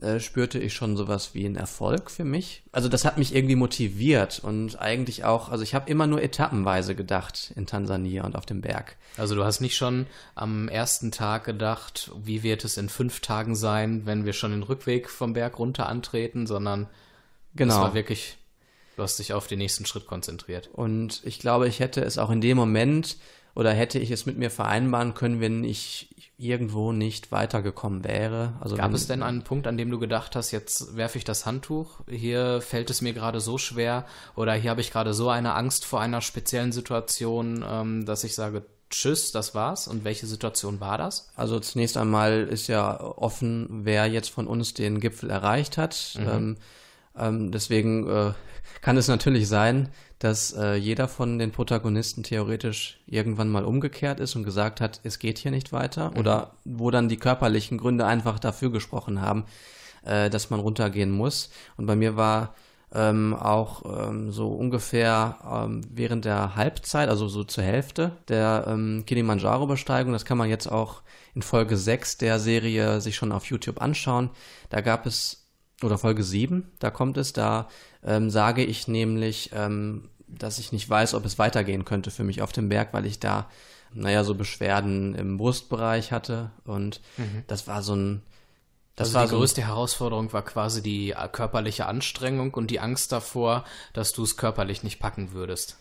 äh, 0.00 0.18
spürte 0.18 0.58
ich 0.58 0.74
schon 0.74 0.96
sowas 0.96 1.34
wie 1.34 1.46
einen 1.46 1.54
Erfolg 1.54 2.10
für 2.10 2.24
mich. 2.24 2.64
Also 2.72 2.88
das 2.88 3.04
hat 3.04 3.16
mich 3.16 3.32
irgendwie 3.32 3.54
motiviert 3.54 4.40
und 4.40 4.80
eigentlich 4.80 5.24
auch, 5.24 5.50
also 5.50 5.62
ich 5.62 5.74
habe 5.74 5.88
immer 5.88 6.08
nur 6.08 6.20
etappenweise 6.20 6.96
gedacht 6.96 7.52
in 7.54 7.66
Tansania 7.66 8.24
und 8.24 8.34
auf 8.34 8.44
dem 8.44 8.60
Berg. 8.60 8.96
Also 9.16 9.36
du 9.36 9.44
hast 9.44 9.60
nicht 9.60 9.76
schon 9.76 10.06
am 10.34 10.68
ersten 10.68 11.12
Tag 11.12 11.44
gedacht, 11.44 12.10
wie 12.24 12.42
wird 12.42 12.64
es 12.64 12.76
in 12.76 12.88
fünf 12.88 13.20
Tagen 13.20 13.54
sein, 13.54 14.04
wenn 14.04 14.24
wir 14.24 14.32
schon 14.32 14.50
den 14.50 14.64
Rückweg 14.64 15.08
vom 15.08 15.32
Berg 15.32 15.60
runter 15.60 15.88
antreten, 15.88 16.48
sondern 16.48 16.88
genau. 17.54 17.74
es 17.74 17.80
war 17.80 17.94
wirklich, 17.94 18.36
du 18.96 19.04
hast 19.04 19.20
dich 19.20 19.32
auf 19.32 19.46
den 19.46 19.58
nächsten 19.58 19.86
Schritt 19.86 20.06
konzentriert. 20.06 20.68
Und 20.72 21.22
ich 21.24 21.38
glaube, 21.38 21.68
ich 21.68 21.78
hätte 21.78 22.02
es 22.02 22.18
auch 22.18 22.30
in 22.30 22.40
dem 22.40 22.56
Moment 22.56 23.16
oder 23.54 23.72
hätte 23.72 23.98
ich 23.98 24.10
es 24.10 24.26
mit 24.26 24.36
mir 24.36 24.50
vereinbaren 24.50 25.14
können, 25.14 25.40
wenn 25.40 25.64
ich 25.64 26.14
irgendwo 26.36 26.92
nicht 26.92 27.30
weitergekommen 27.30 28.04
wäre? 28.04 28.54
Also 28.60 28.76
Gab 28.76 28.88
wenn, 28.88 28.94
es 28.94 29.06
denn 29.06 29.22
einen 29.22 29.42
Punkt, 29.42 29.66
an 29.66 29.76
dem 29.76 29.90
du 29.90 29.98
gedacht 29.98 30.34
hast, 30.34 30.50
jetzt 30.50 30.96
werfe 30.96 31.18
ich 31.18 31.24
das 31.24 31.46
Handtuch, 31.46 32.00
hier 32.08 32.60
fällt 32.60 32.90
es 32.90 33.00
mir 33.00 33.12
gerade 33.12 33.40
so 33.40 33.58
schwer 33.58 34.04
oder 34.34 34.54
hier 34.54 34.70
habe 34.70 34.80
ich 34.80 34.90
gerade 34.90 35.14
so 35.14 35.28
eine 35.28 35.54
Angst 35.54 35.84
vor 35.84 36.00
einer 36.00 36.20
speziellen 36.20 36.72
Situation, 36.72 37.64
ähm, 37.68 38.06
dass 38.06 38.24
ich 38.24 38.34
sage, 38.34 38.64
Tschüss, 38.90 39.32
das 39.32 39.54
war's. 39.56 39.88
Und 39.88 40.04
welche 40.04 40.26
Situation 40.26 40.78
war 40.78 40.98
das? 40.98 41.30
Also 41.34 41.58
zunächst 41.58 41.96
einmal 41.96 42.44
ist 42.44 42.68
ja 42.68 43.00
offen, 43.00 43.84
wer 43.84 44.06
jetzt 44.06 44.30
von 44.30 44.46
uns 44.46 44.72
den 44.74 45.00
Gipfel 45.00 45.30
erreicht 45.30 45.78
hat. 45.78 46.16
Mhm. 46.16 46.28
Ähm, 46.28 46.56
ähm, 47.18 47.50
deswegen 47.50 48.08
äh, 48.08 48.32
kann 48.80 48.96
es 48.96 49.08
natürlich 49.08 49.48
sein, 49.48 49.88
dass 50.18 50.52
äh, 50.52 50.74
jeder 50.74 51.08
von 51.08 51.38
den 51.38 51.50
Protagonisten 51.50 52.22
theoretisch 52.22 53.00
irgendwann 53.06 53.50
mal 53.50 53.64
umgekehrt 53.64 54.20
ist 54.20 54.36
und 54.36 54.44
gesagt 54.44 54.80
hat, 54.80 55.00
es 55.02 55.18
geht 55.18 55.38
hier 55.38 55.50
nicht 55.50 55.72
weiter. 55.72 56.10
Mhm. 56.10 56.18
Oder 56.18 56.54
wo 56.64 56.90
dann 56.90 57.08
die 57.08 57.16
körperlichen 57.16 57.78
Gründe 57.78 58.06
einfach 58.06 58.38
dafür 58.38 58.70
gesprochen 58.70 59.20
haben, 59.20 59.44
äh, 60.04 60.30
dass 60.30 60.50
man 60.50 60.60
runtergehen 60.60 61.10
muss. 61.10 61.50
Und 61.76 61.86
bei 61.86 61.96
mir 61.96 62.16
war 62.16 62.54
ähm, 62.94 63.34
auch 63.34 64.08
ähm, 64.08 64.30
so 64.30 64.48
ungefähr 64.48 65.38
ähm, 65.44 65.80
während 65.90 66.24
der 66.24 66.54
Halbzeit, 66.54 67.08
also 67.08 67.28
so 67.28 67.44
zur 67.44 67.64
Hälfte 67.64 68.12
der 68.28 68.66
ähm, 68.68 69.02
Kilimanjaro-Besteigung, 69.06 70.12
das 70.12 70.24
kann 70.24 70.38
man 70.38 70.48
jetzt 70.48 70.68
auch 70.68 71.02
in 71.34 71.42
Folge 71.42 71.76
6 71.76 72.18
der 72.18 72.38
Serie 72.38 73.00
sich 73.00 73.16
schon 73.16 73.32
auf 73.32 73.46
YouTube 73.46 73.82
anschauen. 73.82 74.30
Da 74.70 74.80
gab 74.80 75.06
es 75.06 75.43
oder 75.82 75.98
Folge 75.98 76.22
7, 76.22 76.70
da 76.78 76.90
kommt 76.90 77.16
es, 77.16 77.32
da 77.32 77.68
ähm, 78.02 78.30
sage 78.30 78.64
ich 78.64 78.88
nämlich, 78.88 79.50
ähm, 79.54 80.08
dass 80.26 80.58
ich 80.58 80.72
nicht 80.72 80.88
weiß, 80.88 81.14
ob 81.14 81.24
es 81.24 81.38
weitergehen 81.38 81.84
könnte 81.84 82.10
für 82.10 82.24
mich 82.24 82.42
auf 82.42 82.52
dem 82.52 82.68
Berg, 82.68 82.92
weil 82.92 83.06
ich 83.06 83.20
da, 83.20 83.48
naja, 83.92 84.24
so 84.24 84.34
Beschwerden 84.34 85.14
im 85.14 85.36
Brustbereich 85.36 86.12
hatte 86.12 86.50
und 86.64 87.00
mhm. 87.16 87.44
das 87.46 87.66
war 87.66 87.82
so 87.82 87.94
ein, 87.94 88.22
das 88.96 89.08
also 89.08 89.14
war 89.14 89.24
die 89.24 89.30
so 89.30 89.36
größte 89.38 89.66
Herausforderung 89.66 90.32
war 90.32 90.44
quasi 90.44 90.82
die 90.82 91.10
äh, 91.10 91.28
körperliche 91.30 91.86
Anstrengung 91.86 92.54
und 92.54 92.70
die 92.70 92.80
Angst 92.80 93.10
davor, 93.12 93.64
dass 93.92 94.12
du 94.12 94.22
es 94.22 94.36
körperlich 94.36 94.82
nicht 94.82 95.00
packen 95.00 95.32
würdest. 95.32 95.78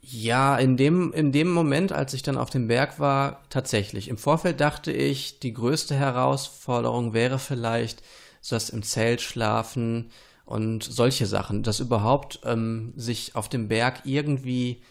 Ja, 0.00 0.56
in 0.56 0.76
dem, 0.76 1.12
in 1.12 1.32
dem 1.32 1.50
Moment, 1.50 1.92
als 1.92 2.14
ich 2.14 2.22
dann 2.22 2.38
auf 2.38 2.50
dem 2.50 2.68
Berg 2.68 3.00
war, 3.00 3.42
tatsächlich. 3.50 4.08
Im 4.08 4.16
Vorfeld 4.16 4.60
dachte 4.60 4.92
ich, 4.92 5.40
die 5.40 5.52
größte 5.52 5.94
Herausforderung 5.94 7.12
wäre 7.12 7.38
vielleicht, 7.38 8.02
so 8.48 8.56
das 8.56 8.70
im 8.70 8.82
Zelt 8.82 9.20
schlafen 9.20 10.10
und 10.44 10.82
solche 10.82 11.26
Sachen, 11.26 11.62
dass 11.62 11.80
überhaupt 11.80 12.40
ähm, 12.44 12.94
sich 12.96 13.36
auf 13.36 13.48
dem 13.48 13.68
Berg 13.68 14.00
irgendwie, 14.04 14.82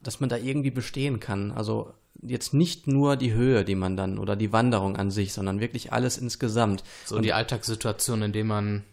dass 0.00 0.20
man 0.20 0.28
da 0.28 0.36
irgendwie 0.36 0.70
bestehen 0.70 1.18
kann. 1.18 1.50
Also 1.50 1.92
jetzt 2.22 2.54
nicht 2.54 2.86
nur 2.86 3.16
die 3.16 3.32
Höhe, 3.32 3.64
die 3.64 3.74
man 3.74 3.96
dann 3.96 4.18
oder 4.18 4.36
die 4.36 4.52
Wanderung 4.52 4.96
an 4.96 5.10
sich, 5.10 5.32
sondern 5.32 5.58
wirklich 5.58 5.92
alles 5.92 6.18
insgesamt. 6.18 6.84
So 7.04 7.16
und 7.16 7.22
die 7.22 7.32
Alltagssituation, 7.32 8.22
in 8.22 8.32
der 8.32 8.44
man 8.44 8.84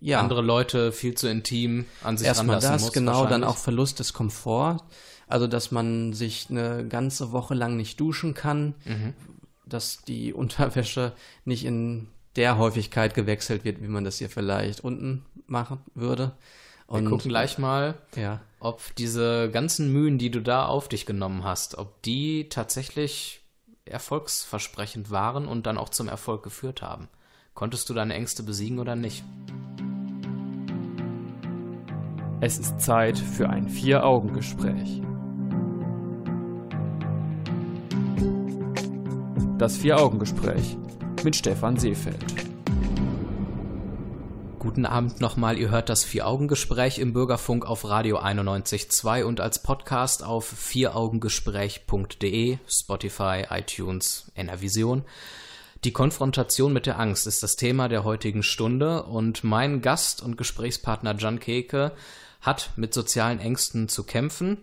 ja. 0.00 0.20
andere 0.20 0.40
Leute 0.40 0.92
viel 0.92 1.14
zu 1.14 1.28
intim 1.28 1.84
an 2.02 2.16
sich 2.16 2.26
Erstmal 2.26 2.56
ranlassen 2.56 2.72
das, 2.72 2.82
muss, 2.82 2.92
genau, 2.92 3.26
dann 3.26 3.44
auch 3.44 3.58
Verlust 3.58 3.98
des 3.98 4.14
Komforts. 4.14 4.82
Also, 5.26 5.46
dass 5.46 5.70
man 5.70 6.12
sich 6.14 6.46
eine 6.48 6.88
ganze 6.88 7.30
Woche 7.30 7.54
lang 7.54 7.76
nicht 7.76 8.00
duschen 8.00 8.34
kann, 8.34 8.74
mhm. 8.86 9.12
dass 9.66 10.02
die 10.02 10.32
Unterwäsche 10.32 11.12
nicht 11.44 11.66
in 11.66 12.08
der 12.36 12.58
Häufigkeit 12.58 13.14
gewechselt 13.14 13.64
wird, 13.64 13.82
wie 13.82 13.88
man 13.88 14.04
das 14.04 14.18
hier 14.18 14.30
vielleicht 14.30 14.80
unten 14.80 15.24
machen 15.46 15.80
würde. 15.94 16.32
Und, 16.86 17.04
Wir 17.04 17.10
gucken 17.10 17.28
gleich 17.28 17.58
mal, 17.58 17.94
ja. 18.16 18.40
ob 18.58 18.94
diese 18.96 19.50
ganzen 19.50 19.92
Mühen, 19.92 20.18
die 20.18 20.30
du 20.30 20.40
da 20.40 20.66
auf 20.66 20.88
dich 20.88 21.06
genommen 21.06 21.44
hast, 21.44 21.78
ob 21.78 22.02
die 22.02 22.48
tatsächlich 22.48 23.42
erfolgsversprechend 23.84 25.10
waren 25.10 25.46
und 25.46 25.66
dann 25.66 25.78
auch 25.78 25.88
zum 25.88 26.08
Erfolg 26.08 26.42
geführt 26.42 26.82
haben. 26.82 27.08
Konntest 27.54 27.88
du 27.88 27.94
deine 27.94 28.14
Ängste 28.14 28.42
besiegen 28.42 28.78
oder 28.78 28.96
nicht? 28.96 29.24
Es 32.40 32.58
ist 32.58 32.80
Zeit 32.80 33.18
für 33.18 33.50
ein 33.50 33.68
Vier-Augen-Gespräch. 33.68 35.02
Das 39.58 39.76
Vier-Augen-Gespräch 39.76 40.78
mit 41.24 41.36
Stefan 41.36 41.76
Seefeld. 41.76 42.24
Guten 44.58 44.86
Abend 44.86 45.20
nochmal. 45.20 45.58
Ihr 45.58 45.70
hört 45.70 45.88
das 45.88 46.04
Vier-Augen-Gespräch 46.04 46.98
im 46.98 47.12
Bürgerfunk 47.12 47.66
auf 47.66 47.84
Radio 47.84 48.18
91.2 48.18 49.24
und 49.24 49.40
als 49.40 49.62
Podcast 49.62 50.22
auf 50.22 50.46
vieraugengespräch.de, 50.46 52.58
Spotify, 52.68 53.44
iTunes, 53.50 54.30
Enervision. 54.34 55.04
Die 55.84 55.92
Konfrontation 55.92 56.72
mit 56.72 56.86
der 56.86 56.98
Angst 56.98 57.26
ist 57.26 57.42
das 57.42 57.56
Thema 57.56 57.88
der 57.88 58.04
heutigen 58.04 58.42
Stunde 58.42 59.04
und 59.04 59.44
mein 59.44 59.80
Gast 59.80 60.22
und 60.22 60.36
Gesprächspartner 60.36 61.16
Jan 61.16 61.40
Keke 61.40 61.92
hat 62.40 62.70
mit 62.76 62.94
sozialen 62.94 63.40
Ängsten 63.40 63.88
zu 63.88 64.04
kämpfen 64.04 64.58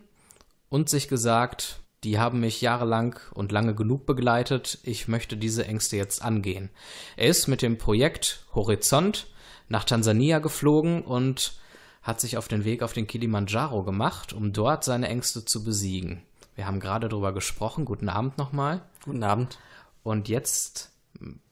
und 0.68 0.88
sich 0.88 1.08
gesagt, 1.08 1.80
die 2.04 2.18
haben 2.18 2.40
mich 2.40 2.60
jahrelang 2.60 3.18
und 3.32 3.52
lange 3.52 3.74
genug 3.74 4.06
begleitet. 4.06 4.78
Ich 4.82 5.08
möchte 5.08 5.36
diese 5.36 5.66
Ängste 5.66 5.96
jetzt 5.96 6.22
angehen. 6.22 6.70
Er 7.16 7.28
ist 7.28 7.48
mit 7.48 7.62
dem 7.62 7.78
Projekt 7.78 8.46
Horizont 8.54 9.26
nach 9.68 9.84
Tansania 9.84 10.38
geflogen 10.38 11.02
und 11.02 11.54
hat 12.02 12.20
sich 12.20 12.36
auf 12.36 12.48
den 12.48 12.64
Weg 12.64 12.82
auf 12.82 12.92
den 12.92 13.06
Kilimanjaro 13.06 13.82
gemacht, 13.82 14.32
um 14.32 14.52
dort 14.52 14.84
seine 14.84 15.08
Ängste 15.08 15.44
zu 15.44 15.64
besiegen. 15.64 16.22
Wir 16.54 16.66
haben 16.66 16.80
gerade 16.80 17.08
darüber 17.08 17.32
gesprochen. 17.32 17.84
Guten 17.84 18.08
Abend 18.08 18.38
nochmal. 18.38 18.82
Guten 19.04 19.22
Abend. 19.22 19.58
Und 20.02 20.28
jetzt 20.28 20.92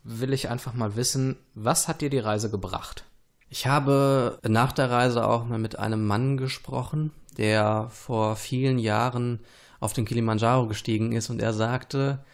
will 0.03 0.33
ich 0.33 0.49
einfach 0.49 0.75
mal 0.75 0.97
wissen, 0.97 1.37
was 1.55 1.89
hat 1.89 2.01
dir 2.01 2.11
die 2.11 2.19
Reise 2.19 2.51
gebracht? 2.51 3.05
Ich 3.49 3.67
habe 3.67 4.39
nach 4.43 4.73
der 4.73 4.91
Reise 4.91 5.27
auch 5.27 5.45
mal 5.45 5.59
mit 5.59 5.79
einem 5.79 6.07
Mann 6.07 6.37
gesprochen, 6.37 7.13
der 7.37 7.89
vor 7.91 8.37
vielen 8.37 8.79
Jahren 8.79 9.41
auf 9.81 9.93
den 9.93 10.05
Kilimanjaro 10.05 10.67
gestiegen 10.67 11.13
ist 11.13 11.31
und 11.31 11.41
er 11.41 11.53
sagte, 11.53 12.25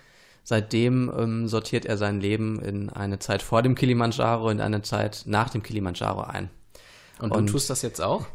seitdem 0.44 1.12
ähm, 1.16 1.48
sortiert 1.48 1.85
er 1.85 1.96
sein 1.96 2.20
Leben 2.20 2.61
in 2.61 2.90
eine 2.90 3.18
Zeit 3.18 3.42
vor 3.42 3.62
dem 3.62 3.74
Kilimanjaro, 3.74 4.50
in 4.50 4.61
eine 4.61 4.83
Zeit 4.83 5.22
nach 5.26 5.50
dem 5.50 5.62
Kilimanjaro 5.62 6.22
ein. 6.22 6.50
Und, 7.18 7.31
und 7.31 7.46
du 7.46 7.52
tust 7.52 7.70
das 7.70 7.83
jetzt 7.83 8.00
auch? 8.00 8.26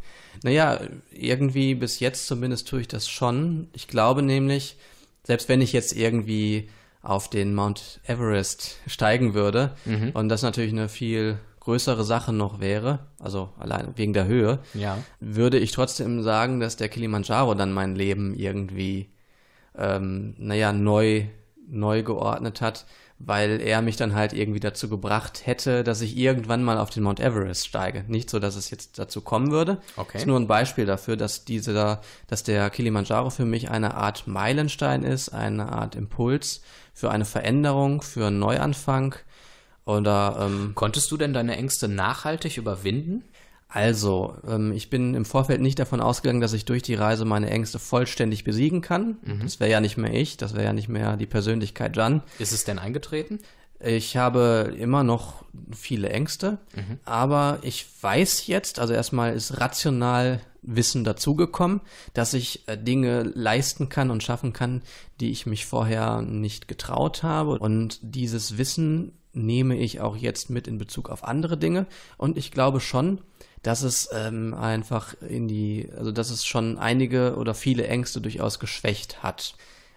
Naja, 0.44 0.80
irgendwie 1.12 1.76
bis 1.76 2.00
jetzt 2.00 2.28
zumindest 2.28 2.68
tue 2.68 2.82
ich 2.82 2.88
das 2.88 3.10
schon. 3.10 3.70
Ich 3.74 3.88
glaube 3.88 4.22
nämlich, 4.22 4.78
selbst 5.24 5.50
wenn 5.50 5.62
ich 5.62 5.74
jetzt 5.74 5.94
irgendwie 5.94 6.70
auf 7.02 7.30
den 7.30 7.54
Mount 7.54 8.00
Everest 8.06 8.78
steigen 8.88 9.34
würde, 9.34 9.76
mhm. 9.86 10.12
und 10.14 10.30
das 10.30 10.42
natürlich 10.42 10.72
eine 10.72 10.90
viel 10.90 11.40
größere 11.68 12.06
Sache 12.06 12.32
noch 12.32 12.62
wäre, 12.62 13.00
also 13.20 13.50
allein 13.60 13.92
wegen 13.98 14.14
der 14.14 14.26
Höhe, 14.26 14.60
ja. 14.74 15.00
würde 15.20 15.60
ich 15.60 15.74
trotzdem 15.74 16.24
sagen, 16.24 16.62
dass 16.62 16.78
der 16.78 16.88
Kilimanjaro 16.88 17.56
dann 17.56 17.74
mein 17.74 17.94
Leben 17.94 18.34
irgendwie, 18.34 19.10
ähm, 19.78 20.34
naja, 20.38 20.72
neu, 20.72 21.26
neu 21.68 22.04
geordnet 22.04 22.62
hat, 22.62 22.86
weil 23.20 23.60
er 23.60 23.82
mich 23.82 23.98
dann 23.98 24.16
halt 24.16 24.32
irgendwie 24.32 24.62
dazu 24.62 24.88
gebracht 24.88 25.46
hätte, 25.46 25.84
dass 25.84 26.00
ich 26.00 26.16
irgendwann 26.16 26.64
mal 26.64 26.78
auf 26.78 26.90
den 26.90 27.04
Mount 27.04 27.20
Everest 27.20 27.68
steige. 27.68 28.06
Nicht 28.08 28.30
so, 28.30 28.40
dass 28.40 28.56
es 28.56 28.70
jetzt 28.70 28.98
dazu 28.98 29.20
kommen 29.20 29.52
würde. 29.52 29.82
Okay. 29.98 30.12
Das 30.14 30.22
ist 30.22 30.28
nur 30.28 30.40
ein 30.40 30.48
Beispiel 30.48 30.86
dafür, 30.86 31.18
dass 31.18 31.44
dieser, 31.44 32.00
dass 32.28 32.44
der 32.44 32.70
Kilimanjaro 32.70 33.30
für 33.30 33.44
mich 33.44 33.70
eine 33.70 33.96
Art 33.96 34.26
Meilenstein 34.26 35.04
ist, 35.04 35.34
eine 35.34 35.70
Art 35.74 35.96
Impuls 35.96 36.62
für 36.94 37.12
eine 37.12 37.26
Veränderung, 37.26 38.02
für 38.02 38.28
einen 38.28 38.40
Neuanfang, 38.40 39.16
oder, 39.88 40.38
ähm, 40.42 40.74
Konntest 40.76 41.10
du 41.12 41.18
denn 41.18 41.34
deine 41.34 41.56
Ängste 41.56 41.88
nachhaltig 41.88 42.58
überwinden? 42.58 43.24
Also, 43.70 44.36
ähm, 44.48 44.72
ich 44.72 44.90
bin 44.90 45.14
im 45.14 45.26
Vorfeld 45.26 45.62
nicht 45.62 45.80
davon 45.80 46.00
ausgegangen, 46.00 46.42
dass 46.42 46.54
ich 46.54 46.66
durch 46.66 46.84
die 46.84 46.96
Reise 46.96 47.26
meine 47.26 47.50
Ängste 47.50 47.80
vollständig 47.80 48.44
besiegen 48.44 48.82
kann. 48.82 49.18
Mhm. 49.24 49.40
Das 49.44 49.60
wäre 49.60 49.72
ja 49.72 49.82
nicht 49.82 49.98
mehr 49.98 50.14
ich, 50.14 50.38
das 50.38 50.54
wäre 50.54 50.66
ja 50.66 50.74
nicht 50.74 50.90
mehr 50.90 51.18
die 51.18 51.26
Persönlichkeit 51.26 51.96
Jan. 51.98 52.22
Ist 52.40 52.54
es 52.54 52.64
denn 52.64 52.80
eingetreten? 52.80 53.40
Ich 53.80 54.18
habe 54.18 54.74
immer 54.78 55.04
noch 55.04 55.46
viele 55.72 56.10
Ängste, 56.10 56.58
mhm. 56.76 57.00
aber 57.06 57.60
ich 57.62 57.86
weiß 58.02 58.48
jetzt, 58.48 58.80
also 58.80 58.94
erstmal 58.94 59.36
ist 59.36 59.60
rational 59.60 60.42
Wissen 60.64 61.04
dazugekommen, 61.04 61.82
dass 62.14 62.34
ich 62.34 62.68
äh, 62.68 62.78
Dinge 62.78 63.24
leisten 63.24 63.90
kann 63.90 64.12
und 64.12 64.24
schaffen 64.24 64.54
kann, 64.54 64.82
die 65.20 65.32
ich 65.32 65.46
mich 65.46 65.66
vorher 65.66 66.22
nicht 66.22 66.68
getraut 66.68 67.24
habe. 67.24 67.60
Und 67.60 68.00
dieses 68.02 68.58
Wissen 68.58 69.14
nehme 69.38 69.78
ich 69.78 70.02
auch 70.02 70.16
jetzt 70.16 70.50
mit 70.50 70.68
in 70.68 70.78
Bezug 70.78 71.10
auf 71.10 71.24
andere 71.24 71.58
Dinge. 71.58 71.86
Und 72.18 72.38
ich 72.38 72.52
glaube 72.52 72.80
schon, 72.80 73.22
dass 73.64 73.82
es 73.82 74.10
ähm, 74.14 74.54
einfach 74.54 75.16
in 75.22 75.48
die, 75.48 75.90
also 75.98 76.12
dass 76.12 76.30
es 76.30 76.46
schon 76.46 76.78
einige 76.78 77.36
oder 77.36 77.54
viele 77.54 77.88
Ängste 77.88 78.22
durchaus 78.22 78.60
geschwächt 78.60 79.24
hat. 79.24 79.56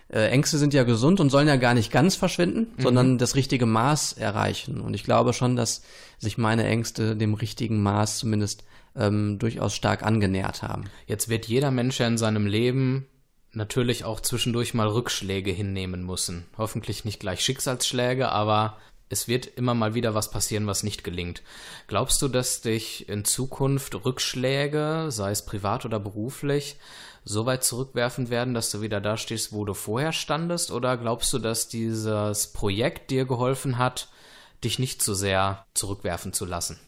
Äh, 0.09 0.29
Ängste 0.29 0.59
sind 0.59 0.75
ja 0.75 0.85
gesund 0.85 1.21
und 1.21 1.31
sollen 1.31 1.49
ja 1.49 1.57
gar 1.57 1.75
nicht 1.75 1.93
ganz 1.93 2.17
verschwinden, 2.17 2.73
mhm. 2.77 2.83
sondern 2.83 3.19
das 3.19 3.35
richtige 3.37 3.67
Maß 3.67 4.15
erreichen. 4.15 4.81
Und 4.81 4.95
ich 4.95 5.05
glaube 5.05 5.33
schon, 5.33 5.57
dass 5.57 5.83
sich 6.19 6.39
meine 6.39 6.67
Ängste 6.67 7.17
dem 7.17 7.35
richtigen 7.35 7.83
Maß 7.83 8.19
zumindest 8.19 8.65
ähm, 8.97 9.39
durchaus 9.39 9.75
stark 9.75 10.03
angenähert 10.03 10.63
haben. 10.63 10.85
Jetzt 11.07 11.29
wird 11.29 11.47
jeder 11.47 11.71
Mensch 11.71 12.01
ja 12.01 12.09
in 12.09 12.19
seinem 12.19 12.47
Leben 12.47 13.07
natürlich 13.53 14.05
auch 14.05 14.21
zwischendurch 14.21 14.75
mal 14.75 14.89
Rückschläge 14.89 15.51
hinnehmen 15.51 16.05
müssen. 16.05 16.47
Hoffentlich 16.57 17.05
nicht 17.05 17.21
gleich 17.21 17.41
Schicksalsschläge, 17.41 18.31
aber 18.31 18.79
es 19.11 19.27
wird 19.27 19.47
immer 19.47 19.75
mal 19.75 19.95
wieder 19.95 20.15
was 20.15 20.31
passieren, 20.31 20.67
was 20.69 20.85
nicht 20.85 21.05
gelingt. 21.05 21.43
Glaubst 21.89 22.23
du, 22.23 22.29
dass 22.29 22.61
dich 22.63 23.09
in 23.09 23.25
Zukunft 23.25 24.05
Rückschläge, 24.05 25.07
sei 25.11 25.33
es 25.33 25.45
privat 25.45 25.85
oder 25.85 25.99
beruflich, 25.99 26.77
so 27.25 27.45
weit 27.45 27.65
zurückwerfen 27.65 28.31
werden, 28.31 28.55
dass 28.55 28.71
du 28.71 28.81
wieder 28.81 29.01
da 29.01 29.17
stehst, 29.17 29.53
wo 29.53 29.65
du 29.65 29.75
vorher 29.75 30.13
standest? 30.13 30.71
Oder 30.71 30.97
glaubst 30.97 31.33
du, 31.33 31.39
dass 31.39 31.69
dieses 31.69 32.47
Projekt 32.53 33.11
dir 33.11 33.27
geholfen 33.27 33.79
hat, 33.79 34.09
dich 34.63 34.79
nicht 34.79 35.03
zu 35.03 35.15
sehr 35.15 35.67
zurückwerfen 35.75 36.33
zu 36.33 36.45
lassen? 36.45 36.79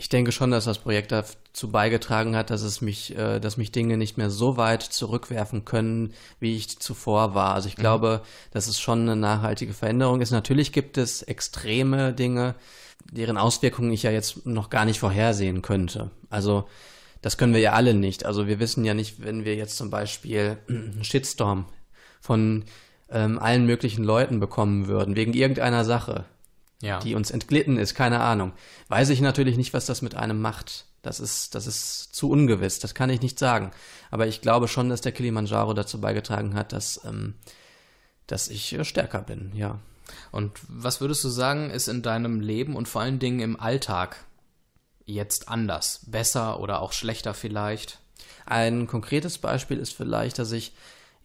Ich 0.00 0.08
denke 0.08 0.30
schon, 0.30 0.52
dass 0.52 0.64
das 0.64 0.78
Projekt 0.78 1.10
dazu 1.10 1.72
beigetragen 1.72 2.36
hat, 2.36 2.50
dass 2.50 2.62
es 2.62 2.80
mich, 2.80 3.18
äh, 3.18 3.40
dass 3.40 3.56
mich 3.56 3.72
Dinge 3.72 3.96
nicht 3.96 4.16
mehr 4.16 4.30
so 4.30 4.56
weit 4.56 4.84
zurückwerfen 4.84 5.64
können, 5.64 6.14
wie 6.38 6.54
ich 6.54 6.78
zuvor 6.78 7.34
war. 7.34 7.54
Also 7.54 7.68
ich 7.68 7.76
mhm. 7.76 7.82
glaube, 7.82 8.22
dass 8.52 8.68
es 8.68 8.78
schon 8.78 9.02
eine 9.02 9.16
nachhaltige 9.16 9.74
Veränderung 9.74 10.20
ist. 10.20 10.30
Natürlich 10.30 10.70
gibt 10.72 10.98
es 10.98 11.22
extreme 11.22 12.12
Dinge, 12.12 12.54
deren 13.10 13.36
Auswirkungen 13.36 13.92
ich 13.92 14.04
ja 14.04 14.12
jetzt 14.12 14.46
noch 14.46 14.70
gar 14.70 14.84
nicht 14.84 15.00
vorhersehen 15.00 15.62
könnte. 15.62 16.12
Also 16.30 16.68
das 17.20 17.36
können 17.36 17.52
wir 17.52 17.60
ja 17.60 17.72
alle 17.72 17.92
nicht. 17.92 18.24
Also 18.24 18.46
wir 18.46 18.60
wissen 18.60 18.84
ja 18.84 18.94
nicht, 18.94 19.20
wenn 19.20 19.44
wir 19.44 19.56
jetzt 19.56 19.76
zum 19.76 19.90
Beispiel 19.90 20.58
einen 20.68 21.02
Shitstorm 21.02 21.66
von 22.20 22.66
ähm, 23.10 23.40
allen 23.40 23.66
möglichen 23.66 24.04
Leuten 24.04 24.38
bekommen 24.38 24.86
würden, 24.86 25.16
wegen 25.16 25.34
irgendeiner 25.34 25.84
Sache, 25.84 26.24
ja. 26.80 27.00
die 27.00 27.14
uns 27.14 27.30
entglitten 27.30 27.78
ist, 27.78 27.94
keine 27.94 28.20
Ahnung. 28.20 28.52
Weiß 28.88 29.08
ich 29.10 29.20
natürlich 29.20 29.56
nicht, 29.56 29.74
was 29.74 29.86
das 29.86 30.02
mit 30.02 30.14
einem 30.14 30.40
macht. 30.40 30.86
Das 31.02 31.20
ist, 31.20 31.54
das 31.54 31.66
ist 31.66 32.14
zu 32.14 32.30
ungewiss, 32.30 32.80
das 32.80 32.94
kann 32.94 33.10
ich 33.10 33.22
nicht 33.22 33.38
sagen. 33.38 33.70
Aber 34.10 34.26
ich 34.26 34.40
glaube 34.40 34.68
schon, 34.68 34.88
dass 34.88 35.00
der 35.00 35.12
Kilimanjaro 35.12 35.72
dazu 35.74 36.00
beigetragen 36.00 36.54
hat, 36.54 36.72
dass, 36.72 37.00
ähm, 37.04 37.34
dass 38.26 38.48
ich 38.48 38.72
äh, 38.72 38.84
stärker 38.84 39.22
bin, 39.22 39.52
ja. 39.54 39.78
Und 40.32 40.52
was 40.68 41.00
würdest 41.00 41.22
du 41.22 41.28
sagen, 41.28 41.70
ist 41.70 41.88
in 41.88 42.02
deinem 42.02 42.40
Leben 42.40 42.76
und 42.76 42.88
vor 42.88 43.02
allen 43.02 43.18
Dingen 43.18 43.40
im 43.40 43.60
Alltag 43.60 44.24
jetzt 45.04 45.48
anders? 45.48 46.00
Besser 46.06 46.60
oder 46.60 46.80
auch 46.80 46.92
schlechter 46.92 47.34
vielleicht? 47.34 48.00
Ein 48.46 48.86
konkretes 48.86 49.38
Beispiel 49.38 49.78
ist 49.78 49.92
vielleicht, 49.92 50.38
dass 50.38 50.52
ich 50.52 50.72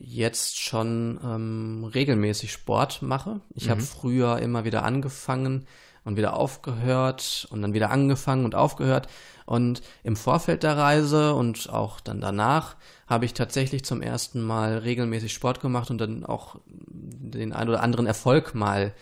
jetzt 0.05 0.59
schon 0.59 1.19
ähm, 1.23 1.89
regelmäßig 1.93 2.51
Sport 2.51 3.01
mache. 3.01 3.39
Ich 3.55 3.67
mhm. 3.67 3.71
habe 3.71 3.81
früher 3.81 4.39
immer 4.39 4.65
wieder 4.65 4.83
angefangen 4.83 5.65
und 6.03 6.17
wieder 6.17 6.35
aufgehört 6.35 7.47
und 7.49 7.61
dann 7.61 7.73
wieder 7.73 7.89
angefangen 7.89 8.43
und 8.43 8.55
aufgehört. 8.55 9.07
Und 9.45 9.81
im 10.03 10.15
Vorfeld 10.15 10.63
der 10.63 10.77
Reise 10.77 11.33
und 11.33 11.69
auch 11.69 11.99
dann 11.99 12.19
danach 12.19 12.75
habe 13.07 13.25
ich 13.25 13.33
tatsächlich 13.33 13.83
zum 13.85 14.01
ersten 14.01 14.41
Mal 14.41 14.79
regelmäßig 14.79 15.33
Sport 15.33 15.61
gemacht 15.61 15.89
und 15.89 15.99
dann 15.99 16.25
auch 16.25 16.57
den 16.67 17.53
ein 17.53 17.69
oder 17.69 17.81
anderen 17.81 18.05
Erfolg 18.05 18.55
mal 18.55 18.93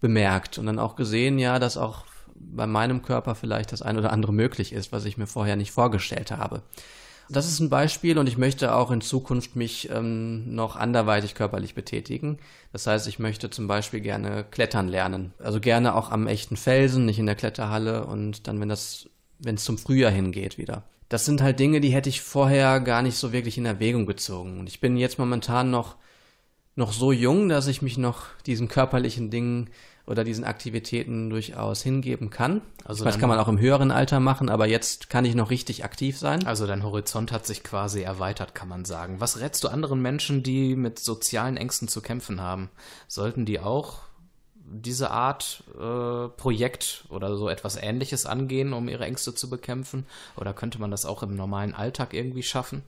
bemerkt 0.00 0.58
und 0.58 0.66
dann 0.66 0.78
auch 0.78 0.96
gesehen, 0.96 1.38
ja, 1.38 1.58
dass 1.58 1.76
auch 1.76 2.04
bei 2.34 2.66
meinem 2.66 3.02
Körper 3.02 3.34
vielleicht 3.34 3.72
das 3.72 3.82
ein 3.82 3.98
oder 3.98 4.12
andere 4.12 4.32
möglich 4.32 4.72
ist, 4.72 4.92
was 4.92 5.04
ich 5.04 5.18
mir 5.18 5.26
vorher 5.26 5.56
nicht 5.56 5.72
vorgestellt 5.72 6.30
habe. 6.30 6.62
Das 7.32 7.46
ist 7.46 7.60
ein 7.60 7.70
Beispiel 7.70 8.18
und 8.18 8.26
ich 8.26 8.36
möchte 8.36 8.74
auch 8.74 8.90
in 8.90 9.00
Zukunft 9.00 9.54
mich 9.54 9.88
ähm, 9.90 10.52
noch 10.52 10.74
anderweitig 10.74 11.34
körperlich 11.36 11.76
betätigen. 11.76 12.38
Das 12.72 12.88
heißt, 12.88 13.06
ich 13.06 13.20
möchte 13.20 13.50
zum 13.50 13.68
Beispiel 13.68 14.00
gerne 14.00 14.44
klettern 14.50 14.88
lernen. 14.88 15.32
Also 15.38 15.60
gerne 15.60 15.94
auch 15.94 16.10
am 16.10 16.26
echten 16.26 16.56
Felsen, 16.56 17.06
nicht 17.06 17.20
in 17.20 17.26
der 17.26 17.36
Kletterhalle 17.36 18.04
und 18.04 18.48
dann, 18.48 18.60
wenn 18.60 18.68
das, 18.68 19.08
wenn 19.38 19.54
es 19.54 19.64
zum 19.64 19.78
Frühjahr 19.78 20.10
hingeht 20.10 20.58
wieder. 20.58 20.82
Das 21.08 21.24
sind 21.24 21.40
halt 21.40 21.60
Dinge, 21.60 21.80
die 21.80 21.92
hätte 21.92 22.08
ich 22.08 22.20
vorher 22.20 22.80
gar 22.80 23.02
nicht 23.02 23.16
so 23.16 23.32
wirklich 23.32 23.58
in 23.58 23.66
Erwägung 23.66 24.06
gezogen. 24.06 24.58
Und 24.58 24.68
ich 24.68 24.80
bin 24.80 24.96
jetzt 24.96 25.18
momentan 25.18 25.70
noch, 25.70 25.96
noch 26.74 26.92
so 26.92 27.12
jung, 27.12 27.48
dass 27.48 27.68
ich 27.68 27.80
mich 27.80 27.96
noch 27.96 28.24
diesen 28.46 28.66
körperlichen 28.66 29.30
Dingen 29.30 29.70
oder 30.10 30.24
diesen 30.24 30.42
Aktivitäten 30.42 31.30
durchaus 31.30 31.82
hingeben 31.82 32.30
kann. 32.30 32.62
Also 32.84 33.04
das 33.04 33.20
kann 33.20 33.28
man 33.28 33.38
auch 33.38 33.46
im 33.46 33.60
höheren 33.60 33.92
Alter 33.92 34.18
machen, 34.18 34.48
aber 34.48 34.66
jetzt 34.66 35.08
kann 35.08 35.24
ich 35.24 35.36
noch 35.36 35.50
richtig 35.50 35.84
aktiv 35.84 36.18
sein. 36.18 36.44
Also 36.48 36.66
dein 36.66 36.82
Horizont 36.82 37.30
hat 37.30 37.46
sich 37.46 37.62
quasi 37.62 38.02
erweitert, 38.02 38.52
kann 38.52 38.68
man 38.68 38.84
sagen. 38.84 39.20
Was 39.20 39.38
rätst 39.38 39.62
du 39.62 39.68
anderen 39.68 40.02
Menschen, 40.02 40.42
die 40.42 40.74
mit 40.74 40.98
sozialen 40.98 41.56
Ängsten 41.56 41.86
zu 41.86 42.02
kämpfen 42.02 42.40
haben? 42.40 42.70
Sollten 43.06 43.46
die 43.46 43.60
auch 43.60 44.00
diese 44.56 45.12
Art 45.12 45.62
äh, 45.74 46.28
Projekt 46.36 47.04
oder 47.08 47.36
so 47.36 47.48
etwas 47.48 47.76
Ähnliches 47.76 48.26
angehen, 48.26 48.72
um 48.72 48.88
ihre 48.88 49.04
Ängste 49.04 49.32
zu 49.32 49.48
bekämpfen? 49.48 50.06
Oder 50.36 50.52
könnte 50.54 50.80
man 50.80 50.90
das 50.90 51.06
auch 51.06 51.22
im 51.22 51.36
normalen 51.36 51.72
Alltag 51.72 52.14
irgendwie 52.14 52.42
schaffen? 52.42 52.82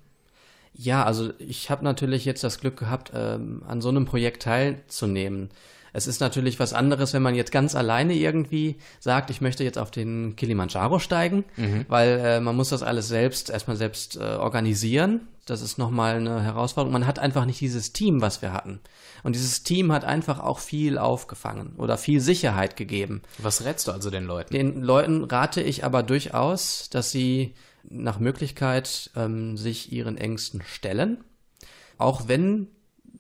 Ja, 0.75 1.05
also 1.05 1.31
ich 1.39 1.71
habe 1.71 1.85
natürlich 1.85 2.25
jetzt 2.25 2.43
das 2.43 2.59
Glück 2.59 2.79
gehabt, 2.79 3.13
ähm, 3.15 3.63
an 3.69 3.81
so 3.81 3.91
einem 3.91 4.07
Projekt 4.07 4.43
teilzunehmen. 4.43 5.51
Es 5.93 6.07
ist 6.07 6.21
natürlich 6.21 6.59
was 6.59 6.73
anderes, 6.73 7.13
wenn 7.13 7.23
man 7.23 7.35
jetzt 7.35 7.53
ganz 7.53 7.75
alleine 7.75 8.15
irgendwie 8.15 8.77
sagt, 9.01 9.31
ich 9.31 9.41
möchte 9.41 9.65
jetzt 9.65 9.79
auf 9.79 9.91
den 9.91 10.37
Kilimanjaro 10.37 10.99
steigen, 10.99 11.45
mhm. 11.57 11.85
weil 11.89 12.21
äh, 12.21 12.41
man 12.41 12.57
muss 12.57 12.71
das 12.71 12.83
alles 12.83 13.09
selbst, 13.09 13.51
erstmal 13.51 13.77
selbst 13.77 14.17
äh, 14.17 14.21
organisieren. 14.21 15.29
Das 15.45 15.61
ist 15.61 15.77
nochmal 15.77 16.17
eine 16.17 16.43
Herausforderung. 16.43 16.93
Man 16.93 17.07
hat 17.07 17.19
einfach 17.19 17.45
nicht 17.45 17.61
dieses 17.61 17.93
Team, 17.93 18.21
was 18.23 18.43
wir 18.43 18.53
hatten. 18.53 18.81
Und 19.23 19.35
dieses 19.35 19.65
Team 19.65 19.93
hat 19.93 20.05
einfach 20.05 20.39
auch 20.41 20.61
viel 20.61 20.99
aufgefangen 20.99 21.75
oder 21.77 21.99
viel 21.99 22.21
Sicherheit 22.21 22.77
gegeben. 22.77 23.23
Was 23.39 23.65
rätst 23.65 23.89
du 23.89 23.93
also 23.93 24.11
den 24.11 24.25
Leuten? 24.25 24.55
Den 24.55 24.83
Leuten 24.83 25.25
rate 25.25 25.61
ich 25.61 25.85
aber 25.85 26.03
durchaus, 26.03 26.89
dass 26.91 27.11
sie 27.11 27.55
nach 27.83 28.19
Möglichkeit 28.19 29.11
ähm, 29.17 29.57
sich 29.57 29.93
ihren 29.93 30.17
Ängsten 30.17 30.63
stellen, 30.63 31.25
auch 31.99 32.29
wenn 32.29 32.69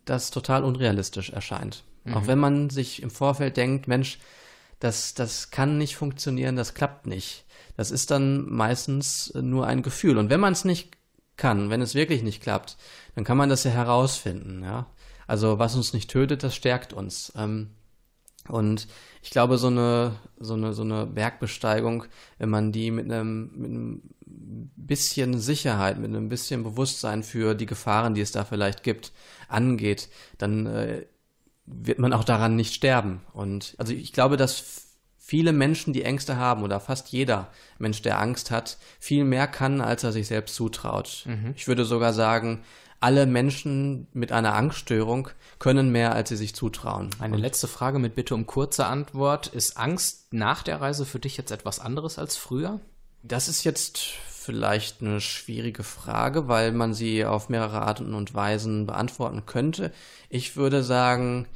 das 0.04 0.30
total 0.30 0.64
unrealistisch 0.64 1.30
erscheint. 1.30 1.84
Mhm. 2.04 2.14
Auch 2.14 2.26
wenn 2.26 2.38
man 2.38 2.70
sich 2.70 3.02
im 3.02 3.10
Vorfeld 3.10 3.56
denkt, 3.56 3.88
Mensch, 3.88 4.18
das, 4.78 5.14
das 5.14 5.50
kann 5.50 5.78
nicht 5.78 5.96
funktionieren, 5.96 6.56
das 6.56 6.74
klappt 6.74 7.06
nicht. 7.06 7.44
Das 7.76 7.90
ist 7.90 8.10
dann 8.10 8.50
meistens 8.50 9.32
nur 9.34 9.66
ein 9.66 9.82
Gefühl. 9.82 10.18
Und 10.18 10.28
wenn 10.28 10.40
man 10.40 10.52
es 10.52 10.64
nicht 10.64 10.96
kann, 11.36 11.70
wenn 11.70 11.80
es 11.80 11.94
wirklich 11.94 12.22
nicht 12.22 12.42
klappt, 12.42 12.76
dann 13.14 13.24
kann 13.24 13.36
man 13.36 13.48
das 13.48 13.64
ja 13.64 13.70
herausfinden, 13.70 14.62
ja. 14.62 14.86
Also 15.26 15.58
was 15.58 15.76
uns 15.76 15.92
nicht 15.92 16.10
tötet, 16.10 16.42
das 16.42 16.54
stärkt 16.54 16.92
uns. 16.92 17.32
Ähm, 17.36 17.70
und 18.48 18.88
ich 19.22 19.30
glaube, 19.30 19.56
so 19.56 19.68
eine, 19.68 20.16
so 20.38 20.54
eine, 20.54 20.72
so 20.72 20.82
eine 20.82 21.06
Bergbesteigung, 21.06 22.04
wenn 22.38 22.50
man 22.50 22.72
die 22.72 22.90
mit 22.90 23.10
einem, 23.10 23.50
mit 23.54 23.70
einem 23.70 24.02
bisschen 24.76 25.38
Sicherheit, 25.38 25.98
mit 25.98 26.10
einem 26.10 26.28
bisschen 26.28 26.64
Bewusstsein 26.64 27.22
für 27.22 27.54
die 27.54 27.66
Gefahren, 27.66 28.14
die 28.14 28.20
es 28.20 28.32
da 28.32 28.44
vielleicht 28.44 28.82
gibt, 28.82 29.12
angeht, 29.48 30.08
dann 30.38 30.66
äh, 30.66 31.06
wird 31.66 31.98
man 31.98 32.12
auch 32.12 32.24
daran 32.24 32.56
nicht 32.56 32.74
sterben. 32.74 33.22
Und 33.32 33.74
also 33.78 33.92
ich 33.92 34.12
glaube, 34.12 34.36
dass 34.36 34.88
viele 35.18 35.52
Menschen, 35.52 35.92
die 35.92 36.02
Ängste 36.02 36.36
haben, 36.36 36.62
oder 36.62 36.80
fast 36.80 37.08
jeder 37.08 37.50
Mensch, 37.78 38.02
der 38.02 38.20
Angst 38.20 38.50
hat, 38.50 38.78
viel 38.98 39.24
mehr 39.24 39.46
kann, 39.46 39.80
als 39.80 40.04
er 40.04 40.12
sich 40.12 40.26
selbst 40.26 40.54
zutraut. 40.54 41.24
Mhm. 41.26 41.52
Ich 41.56 41.68
würde 41.68 41.84
sogar 41.84 42.12
sagen, 42.12 42.62
alle 43.00 43.26
Menschen 43.26 44.06
mit 44.12 44.30
einer 44.30 44.54
Angststörung 44.54 45.28
können 45.58 45.90
mehr, 45.90 46.14
als 46.14 46.28
sie 46.28 46.36
sich 46.36 46.54
zutrauen. 46.54 47.10
Eine 47.18 47.34
Und 47.34 47.40
letzte 47.40 47.66
Frage 47.66 47.98
mit 47.98 48.14
Bitte 48.14 48.34
um 48.34 48.46
kurze 48.46 48.86
Antwort. 48.86 49.48
Ist 49.48 49.76
Angst 49.76 50.32
nach 50.32 50.62
der 50.62 50.80
Reise 50.80 51.04
für 51.04 51.18
dich 51.18 51.36
jetzt 51.36 51.50
etwas 51.50 51.80
anderes 51.80 52.18
als 52.18 52.36
früher? 52.36 52.80
Das 53.22 53.48
ist 53.48 53.64
jetzt 53.64 54.10
vielleicht 54.42 55.00
eine 55.00 55.20
schwierige 55.20 55.84
Frage, 55.84 56.48
weil 56.48 56.72
man 56.72 56.94
sie 56.94 57.24
auf 57.24 57.48
mehrere 57.48 57.82
Arten 57.82 58.14
und 58.14 58.34
Weisen 58.34 58.86
beantworten 58.86 59.46
könnte. 59.46 59.92
Ich 60.28 60.56
würde 60.56 60.82
sagen, 60.82 61.46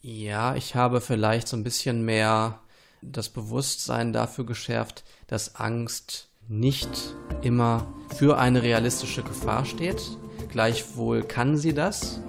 ja, 0.00 0.54
ich 0.54 0.74
habe 0.74 1.00
vielleicht 1.00 1.48
so 1.48 1.56
ein 1.56 1.64
bisschen 1.64 2.04
mehr 2.04 2.60
das 3.02 3.28
Bewusstsein 3.28 4.12
dafür 4.12 4.46
geschärft, 4.46 5.04
dass 5.26 5.56
Angst 5.56 6.28
nicht 6.48 7.14
immer 7.42 7.86
für 8.16 8.38
eine 8.38 8.62
realistische 8.62 9.22
Gefahr 9.22 9.64
steht. 9.64 10.00
Gleichwohl 10.50 11.22
kann 11.22 11.56
sie 11.56 11.74
das. 11.74 12.20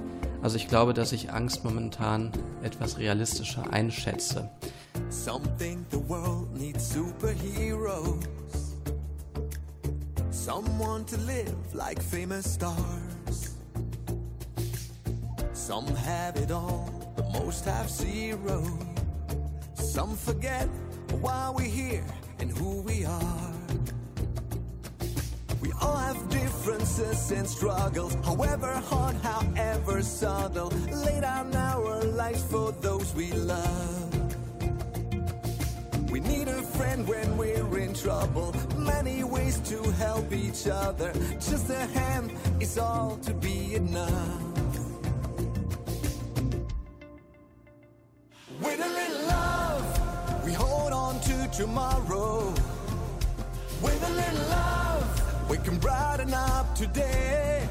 Also 0.42 0.58
ich 0.58 0.68
glaube, 0.68 0.94
dass 0.94 1.12
ich 1.12 1.32
Angst 1.32 1.64
momentan 1.64 2.32
etwas 2.64 2.98
realistischer 2.98 3.72
einschätze. 3.72 4.50
Some 5.10 5.44
think 5.58 5.86
the 5.92 6.00
world 6.08 6.52
needs 6.54 6.94
superheroes. 6.94 8.41
Someone 10.54 11.06
to 11.06 11.18
live 11.20 11.74
like 11.74 12.02
famous 12.02 12.46
stars. 12.56 13.56
Some 15.54 15.88
have 15.96 16.36
it 16.36 16.52
all, 16.52 17.14
but 17.16 17.32
most 17.32 17.64
have 17.64 17.90
zero. 17.90 18.62
Some 19.76 20.18
forget 20.18 20.68
why 21.22 21.54
we're 21.56 21.76
here 21.84 22.04
and 22.40 22.52
who 22.52 22.82
we 22.82 23.06
are. 23.06 23.54
We 25.62 25.72
all 25.80 25.96
have 25.96 26.20
differences 26.30 27.32
and 27.32 27.48
struggles, 27.48 28.16
however 28.16 28.74
hard, 28.74 29.16
however 29.24 30.02
subtle. 30.02 30.68
Lay 31.06 31.22
down 31.22 31.56
our 31.56 32.04
lives 32.04 32.44
for 32.44 32.74
those 32.74 33.16
we 33.16 33.32
love. 33.32 34.11
We 36.12 36.20
need 36.20 36.50
a 36.50 36.62
friend 36.62 37.08
when 37.08 37.38
we're 37.38 37.80
in 37.80 37.94
trouble. 37.94 38.54
Many 38.78 39.24
ways 39.24 39.60
to 39.70 39.82
help 39.92 40.34
each 40.34 40.68
other. 40.68 41.14
Just 41.40 41.70
a 41.70 41.86
hand 42.00 42.32
is 42.60 42.78
all 42.78 43.18
to 43.24 43.34
be 43.34 43.76
enough. 43.76 44.42
With 48.60 48.80
a 48.80 48.90
little 49.00 49.28
love, 49.28 50.46
we 50.46 50.52
hold 50.52 50.92
on 50.92 51.22
to 51.22 51.50
tomorrow. 51.56 52.54
With 53.82 54.04
a 54.06 54.14
little 54.14 54.48
love, 54.50 55.50
we 55.50 55.58
can 55.60 55.78
brighten 55.78 56.34
up 56.34 56.76
today. 56.76 57.66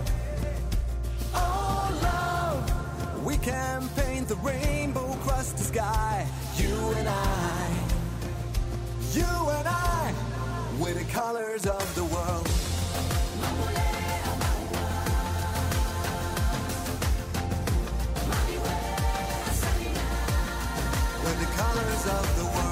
Oh, 1.35 2.01
love, 2.03 3.23
we 3.23 3.37
can 3.37 3.87
paint 3.91 4.29
the 4.29 4.37
rainbow 4.37 5.13
across 5.13 5.53
the 5.53 5.65
sky. 5.65 6.27
You 6.57 6.75
and 6.97 7.09
I, 7.09 7.60
you 9.17 9.23
and 9.23 9.67
I, 9.67 10.15
with 10.79 10.97
the 10.97 11.13
colors 11.13 11.67
of 11.67 11.95
the 11.97 12.05
world. 12.05 12.47
With 21.25 21.41
the 21.41 21.47
colors 21.57 22.07
of 22.07 22.37
the 22.39 22.45
world. 22.45 22.70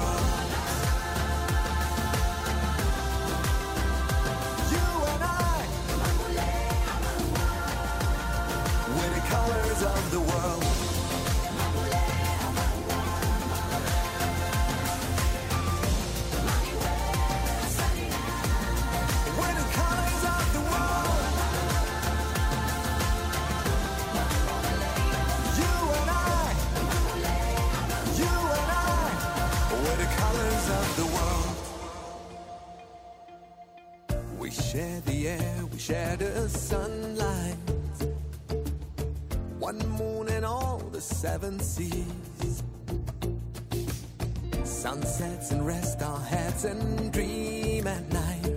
Sunsets 44.63 45.51
and 45.51 45.65
rest 45.65 46.01
our 46.01 46.19
heads 46.19 46.63
and 46.63 47.11
dream 47.11 47.85
at 47.85 48.11
night. 48.13 48.53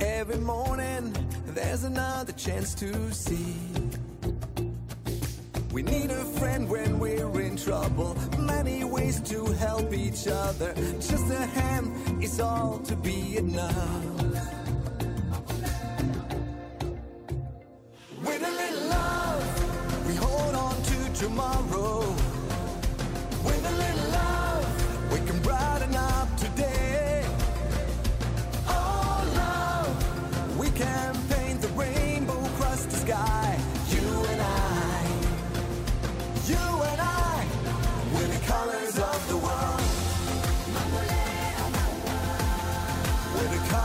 Every 0.00 0.38
morning 0.38 1.14
there's 1.46 1.84
another 1.84 2.32
chance 2.32 2.74
to 2.76 3.12
see. 3.12 3.54
We 5.72 5.82
need 5.82 6.10
a 6.10 6.24
friend 6.38 6.68
when 6.68 6.98
we're 6.98 7.40
in 7.40 7.56
trouble. 7.56 8.16
Many 8.38 8.82
ways 8.84 9.20
to 9.30 9.46
help 9.46 9.92
each 9.92 10.26
other. 10.26 10.74
Just 10.74 11.30
a 11.30 11.46
hand 11.46 12.22
is 12.22 12.40
all 12.40 12.80
to 12.80 12.96
be 12.96 13.36
enough. 13.36 14.09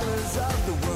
Colors 0.05 0.37
of 0.37 0.65
the 0.65 0.87
world. 0.87 0.94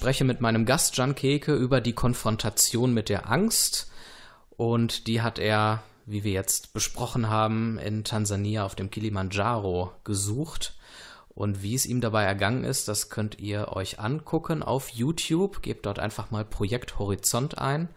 Spreche 0.00 0.24
mit 0.24 0.40
meinem 0.40 0.64
Gast 0.64 0.96
Jan 0.96 1.14
Keke 1.14 1.54
über 1.54 1.82
die 1.82 1.92
Konfrontation 1.92 2.94
mit 2.94 3.10
der 3.10 3.30
Angst 3.30 3.90
und 4.56 5.06
die 5.06 5.20
hat 5.20 5.38
er, 5.38 5.82
wie 6.06 6.24
wir 6.24 6.32
jetzt 6.32 6.72
besprochen 6.72 7.28
haben, 7.28 7.78
in 7.78 8.02
Tansania 8.02 8.64
auf 8.64 8.74
dem 8.74 8.90
Kilimanjaro 8.90 9.92
gesucht. 10.02 10.74
Und 11.28 11.62
wie 11.62 11.74
es 11.74 11.84
ihm 11.84 12.00
dabei 12.00 12.24
ergangen 12.24 12.64
ist, 12.64 12.88
das 12.88 13.10
könnt 13.10 13.40
ihr 13.40 13.76
euch 13.76 14.00
angucken 14.00 14.62
auf 14.62 14.88
YouTube. 14.88 15.60
Gebt 15.60 15.84
dort 15.84 15.98
einfach 15.98 16.30
mal 16.30 16.46
Projekt 16.46 16.98
Horizont 16.98 17.58
ein 17.58 17.90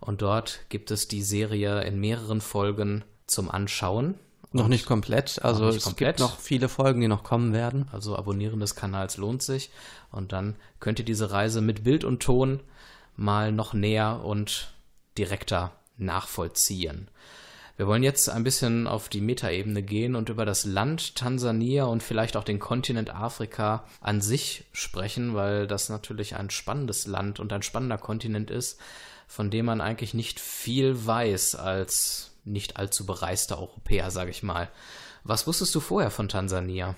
und 0.00 0.22
dort 0.22 0.60
gibt 0.70 0.90
es 0.90 1.08
die 1.08 1.22
Serie 1.22 1.82
in 1.82 2.00
mehreren 2.00 2.40
Folgen 2.40 3.04
zum 3.26 3.50
Anschauen. 3.50 4.14
Noch 4.54 4.68
nicht 4.68 4.86
komplett. 4.86 5.44
Also 5.44 5.66
nicht 5.66 5.78
es 5.78 5.84
komplett. 5.84 6.18
gibt 6.18 6.20
noch 6.20 6.38
viele 6.38 6.68
Folgen, 6.68 7.00
die 7.00 7.08
noch 7.08 7.24
kommen 7.24 7.52
werden. 7.52 7.88
Also 7.90 8.16
Abonnieren 8.16 8.60
des 8.60 8.76
Kanals 8.76 9.16
lohnt 9.16 9.42
sich. 9.42 9.70
Und 10.12 10.30
dann 10.30 10.54
könnt 10.78 11.00
ihr 11.00 11.04
diese 11.04 11.32
Reise 11.32 11.60
mit 11.60 11.82
Bild 11.82 12.04
und 12.04 12.22
Ton 12.22 12.60
mal 13.16 13.50
noch 13.50 13.74
näher 13.74 14.20
und 14.24 14.72
direkter 15.18 15.72
nachvollziehen. 15.96 17.08
Wir 17.76 17.88
wollen 17.88 18.04
jetzt 18.04 18.30
ein 18.30 18.44
bisschen 18.44 18.86
auf 18.86 19.08
die 19.08 19.20
Metaebene 19.20 19.82
gehen 19.82 20.14
und 20.14 20.28
über 20.28 20.44
das 20.44 20.64
Land 20.64 21.16
Tansania 21.16 21.86
und 21.86 22.04
vielleicht 22.04 22.36
auch 22.36 22.44
den 22.44 22.60
Kontinent 22.60 23.12
Afrika 23.12 23.82
an 24.00 24.20
sich 24.20 24.66
sprechen, 24.72 25.34
weil 25.34 25.66
das 25.66 25.88
natürlich 25.88 26.36
ein 26.36 26.50
spannendes 26.50 27.08
Land 27.08 27.40
und 27.40 27.52
ein 27.52 27.62
spannender 27.62 27.98
Kontinent 27.98 28.52
ist, 28.52 28.78
von 29.26 29.50
dem 29.50 29.66
man 29.66 29.80
eigentlich 29.80 30.14
nicht 30.14 30.38
viel 30.38 31.04
weiß 31.04 31.56
als 31.56 32.33
nicht 32.44 32.76
allzu 32.76 33.06
bereister 33.06 33.58
Europäer, 33.58 34.10
sage 34.10 34.30
ich 34.30 34.42
mal. 34.42 34.68
Was 35.22 35.46
wusstest 35.46 35.74
du 35.74 35.80
vorher 35.80 36.10
von 36.10 36.28
Tansania? 36.28 36.94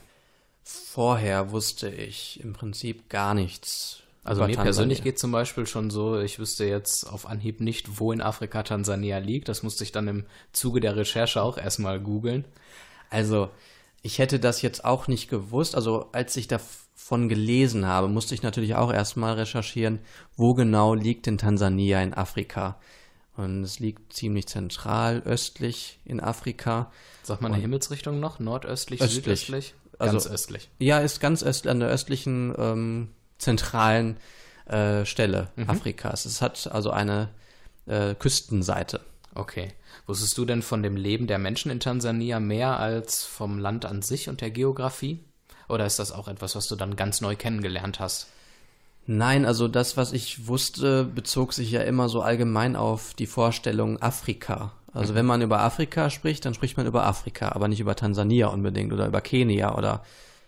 Vorher 0.64 1.52
wusste 1.52 1.88
ich 1.88 2.40
im 2.40 2.52
Prinzip 2.52 3.08
gar 3.08 3.34
nichts. 3.34 4.02
Also 4.24 4.40
mir 4.40 4.48
Tansania. 4.48 4.64
persönlich 4.64 5.04
geht 5.04 5.20
zum 5.20 5.30
Beispiel 5.30 5.66
schon 5.66 5.90
so, 5.90 6.18
ich 6.18 6.40
wüsste 6.40 6.64
jetzt 6.64 7.04
auf 7.04 7.26
Anhieb 7.26 7.60
nicht, 7.60 8.00
wo 8.00 8.10
in 8.10 8.20
Afrika 8.20 8.64
Tansania 8.64 9.18
liegt. 9.18 9.48
Das 9.48 9.62
musste 9.62 9.84
ich 9.84 9.92
dann 9.92 10.08
im 10.08 10.26
Zuge 10.52 10.80
der 10.80 10.96
Recherche 10.96 11.40
auch 11.40 11.58
erstmal 11.58 12.00
googeln. 12.00 12.44
Also, 13.08 13.50
ich 14.02 14.18
hätte 14.18 14.40
das 14.40 14.62
jetzt 14.62 14.84
auch 14.84 15.06
nicht 15.06 15.30
gewusst. 15.30 15.76
Also, 15.76 16.08
als 16.10 16.36
ich 16.36 16.48
da 16.48 16.60
von 16.96 17.28
gelesen 17.28 17.86
habe, 17.86 18.08
musste 18.08 18.34
ich 18.34 18.42
natürlich 18.42 18.74
auch 18.74 18.92
erstmal 18.92 19.34
recherchieren, 19.34 20.00
wo 20.36 20.54
genau 20.54 20.94
liegt 20.94 21.26
denn 21.26 21.38
Tansania 21.38 22.02
in 22.02 22.14
Afrika. 22.14 22.80
Und 23.36 23.62
es 23.64 23.78
liegt 23.80 24.12
ziemlich 24.14 24.46
zentral 24.46 25.22
östlich 25.24 25.98
in 26.04 26.20
Afrika. 26.20 26.90
Sagt 27.22 27.42
man 27.42 27.52
eine 27.52 27.60
Himmelsrichtung 27.60 28.18
noch? 28.20 28.38
Nordöstlich, 28.38 29.00
Östlich. 29.00 29.24
südöstlich? 29.24 29.74
Also- 29.98 30.12
Ganz 30.12 30.26
östlich. 30.26 30.70
Ja, 30.78 30.98
ist 30.98 31.20
ganz 31.20 31.42
öst 31.42 31.66
an 31.66 31.80
der 31.80 31.88
östlichen 31.88 32.54
ähm, 32.58 33.08
zentralen 33.38 34.16
äh, 34.66 35.04
Stelle 35.04 35.48
Afrikas. 35.66 36.24
Es 36.24 36.42
hat 36.42 36.66
also 36.72 36.90
eine 36.90 37.28
äh, 37.86 38.14
Küstenseite. 38.14 39.00
Okay. 39.34 39.72
Wusstest 40.06 40.36
du 40.38 40.44
denn 40.44 40.62
von 40.62 40.82
dem 40.82 40.96
Leben 40.96 41.26
der 41.26 41.38
Menschen 41.38 41.70
in 41.70 41.80
Tansania 41.80 42.40
mehr 42.40 42.78
als 42.78 43.24
vom 43.24 43.58
Land 43.58 43.84
an 43.84 44.02
sich 44.02 44.28
und 44.28 44.40
der 44.40 44.50
Geografie? 44.50 45.20
Oder 45.68 45.84
ist 45.86 45.98
das 45.98 46.12
auch 46.12 46.28
etwas, 46.28 46.54
was 46.56 46.68
du 46.68 46.76
dann 46.76 46.96
ganz 46.96 47.20
neu 47.20 47.34
kennengelernt 47.36 47.98
hast? 48.00 48.28
Nein, 49.06 49.44
also 49.46 49.68
das, 49.68 49.96
was 49.96 50.12
ich 50.12 50.48
wusste, 50.48 51.04
bezog 51.04 51.52
sich 51.52 51.70
ja 51.70 51.82
immer 51.82 52.08
so 52.08 52.22
allgemein 52.22 52.74
auf 52.74 53.14
die 53.14 53.26
Vorstellung 53.26 54.02
Afrika. 54.02 54.72
Also 54.92 55.14
wenn 55.14 55.26
man 55.26 55.42
über 55.42 55.60
Afrika 55.60 56.10
spricht, 56.10 56.44
dann 56.44 56.54
spricht 56.54 56.76
man 56.76 56.86
über 56.86 57.04
Afrika, 57.04 57.50
aber 57.50 57.68
nicht 57.68 57.80
über 57.80 57.94
Tansania 57.94 58.48
unbedingt 58.48 58.92
oder 58.92 59.06
über 59.06 59.20
Kenia 59.20 59.76
oder 59.76 60.02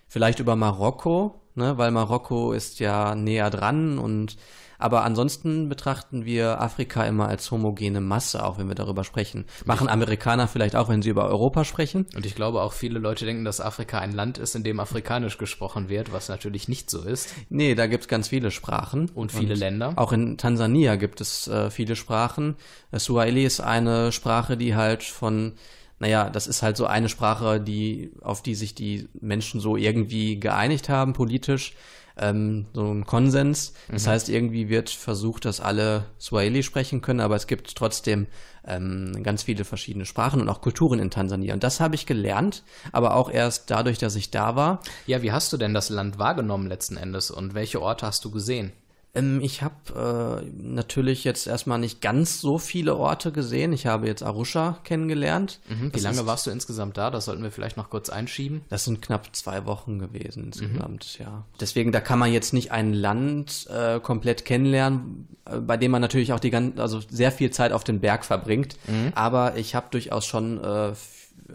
vielleicht 0.08 0.40
über 0.40 0.56
Marokko, 0.56 1.40
ne, 1.54 1.76
weil 1.76 1.90
Marokko 1.90 2.52
ist 2.52 2.80
ja 2.80 3.14
näher 3.14 3.50
dran 3.50 3.98
und 3.98 4.36
aber 4.78 5.04
ansonsten 5.04 5.68
betrachten 5.68 6.24
wir 6.24 6.60
Afrika 6.60 7.04
immer 7.04 7.28
als 7.28 7.50
homogene 7.50 8.00
Masse, 8.00 8.44
auch 8.44 8.58
wenn 8.58 8.68
wir 8.68 8.76
darüber 8.76 9.02
sprechen. 9.02 9.44
Machen 9.64 9.88
Amerikaner 9.88 10.46
vielleicht 10.46 10.76
auch, 10.76 10.88
wenn 10.88 11.02
sie 11.02 11.10
über 11.10 11.26
Europa 11.28 11.64
sprechen. 11.64 12.06
Und 12.14 12.24
ich 12.24 12.36
glaube 12.36 12.62
auch 12.62 12.72
viele 12.72 13.00
Leute 13.00 13.26
denken, 13.26 13.44
dass 13.44 13.60
Afrika 13.60 13.98
ein 13.98 14.12
Land 14.12 14.38
ist, 14.38 14.54
in 14.54 14.62
dem 14.62 14.78
Afrikanisch 14.78 15.36
gesprochen 15.36 15.88
wird, 15.88 16.12
was 16.12 16.28
natürlich 16.28 16.68
nicht 16.68 16.90
so 16.90 17.02
ist. 17.02 17.34
Nee, 17.50 17.74
da 17.74 17.86
gibt's 17.86 18.08
ganz 18.08 18.28
viele 18.28 18.50
Sprachen. 18.50 19.10
Und 19.14 19.32
viele 19.32 19.54
Länder. 19.54 19.94
Auch 19.96 20.12
in 20.12 20.38
Tansania 20.38 20.96
gibt 20.96 21.20
es 21.20 21.48
äh, 21.48 21.70
viele 21.70 21.96
Sprachen. 21.96 22.56
Äh, 22.92 23.00
Swahili 23.00 23.44
ist 23.44 23.60
eine 23.60 24.12
Sprache, 24.12 24.56
die 24.56 24.76
halt 24.76 25.02
von, 25.02 25.54
naja, 25.98 26.30
das 26.30 26.46
ist 26.46 26.62
halt 26.62 26.76
so 26.76 26.86
eine 26.86 27.08
Sprache, 27.08 27.60
die, 27.60 28.12
auf 28.22 28.42
die 28.42 28.54
sich 28.54 28.74
die 28.74 29.08
Menschen 29.20 29.60
so 29.60 29.76
irgendwie 29.76 30.38
geeinigt 30.38 30.88
haben, 30.88 31.14
politisch. 31.14 31.74
Ähm, 32.18 32.66
so 32.72 32.92
ein 32.92 33.06
Konsens. 33.06 33.74
Das 33.90 34.06
heißt, 34.06 34.28
irgendwie 34.28 34.68
wird 34.68 34.90
versucht, 34.90 35.44
dass 35.44 35.60
alle 35.60 36.06
Swahili 36.20 36.62
sprechen 36.62 37.00
können, 37.00 37.20
aber 37.20 37.36
es 37.36 37.46
gibt 37.46 37.74
trotzdem 37.76 38.26
ähm, 38.66 39.22
ganz 39.22 39.44
viele 39.44 39.64
verschiedene 39.64 40.04
Sprachen 40.04 40.40
und 40.40 40.48
auch 40.48 40.60
Kulturen 40.60 40.98
in 40.98 41.10
Tansania. 41.10 41.54
Und 41.54 41.64
das 41.64 41.80
habe 41.80 41.94
ich 41.94 42.06
gelernt, 42.06 42.64
aber 42.92 43.14
auch 43.14 43.30
erst 43.30 43.70
dadurch, 43.70 43.98
dass 43.98 44.16
ich 44.16 44.30
da 44.30 44.56
war. 44.56 44.80
Ja, 45.06 45.22
wie 45.22 45.32
hast 45.32 45.52
du 45.52 45.56
denn 45.56 45.74
das 45.74 45.88
Land 45.88 46.18
wahrgenommen 46.18 46.66
letzten 46.66 46.96
Endes 46.96 47.30
und 47.30 47.54
welche 47.54 47.80
Orte 47.80 48.06
hast 48.06 48.24
du 48.24 48.30
gesehen? 48.30 48.72
Ähm, 49.18 49.40
ich 49.40 49.62
habe 49.62 50.42
äh, 50.44 50.50
natürlich 50.62 51.24
jetzt 51.24 51.46
erstmal 51.46 51.78
nicht 51.78 52.00
ganz 52.00 52.40
so 52.40 52.58
viele 52.58 52.96
Orte 52.96 53.32
gesehen. 53.32 53.72
Ich 53.72 53.86
habe 53.86 54.06
jetzt 54.06 54.22
Arusha 54.22 54.78
kennengelernt. 54.84 55.60
Mhm. 55.68 55.92
Wie 55.94 56.00
lange 56.00 56.20
ist, 56.20 56.26
warst 56.26 56.46
du 56.46 56.50
insgesamt 56.50 56.96
da? 56.96 57.10
Das 57.10 57.26
sollten 57.26 57.42
wir 57.42 57.50
vielleicht 57.50 57.76
noch 57.76 57.90
kurz 57.90 58.08
einschieben. 58.08 58.62
Das 58.68 58.84
sind 58.84 59.02
knapp 59.02 59.34
zwei 59.34 59.66
Wochen 59.66 59.98
gewesen 59.98 60.44
insgesamt, 60.44 61.18
ja. 61.18 61.44
Deswegen, 61.60 61.92
da 61.92 62.00
kann 62.00 62.18
man 62.18 62.32
jetzt 62.32 62.52
nicht 62.52 62.72
ein 62.72 62.92
Land 62.92 63.66
äh, 63.70 64.00
komplett 64.00 64.44
kennenlernen, 64.44 65.28
äh, 65.44 65.58
bei 65.58 65.76
dem 65.76 65.90
man 65.90 66.00
natürlich 66.00 66.32
auch 66.32 66.40
die 66.40 66.50
ganze, 66.50 66.80
also 66.80 67.00
sehr 67.08 67.32
viel 67.32 67.50
Zeit 67.50 67.72
auf 67.72 67.84
dem 67.84 68.00
Berg 68.00 68.24
verbringt. 68.24 68.76
Aber 69.14 69.56
ich 69.56 69.74
habe 69.74 69.86
durchaus 69.90 70.24
schon 70.26 70.62
äh, 70.62 70.92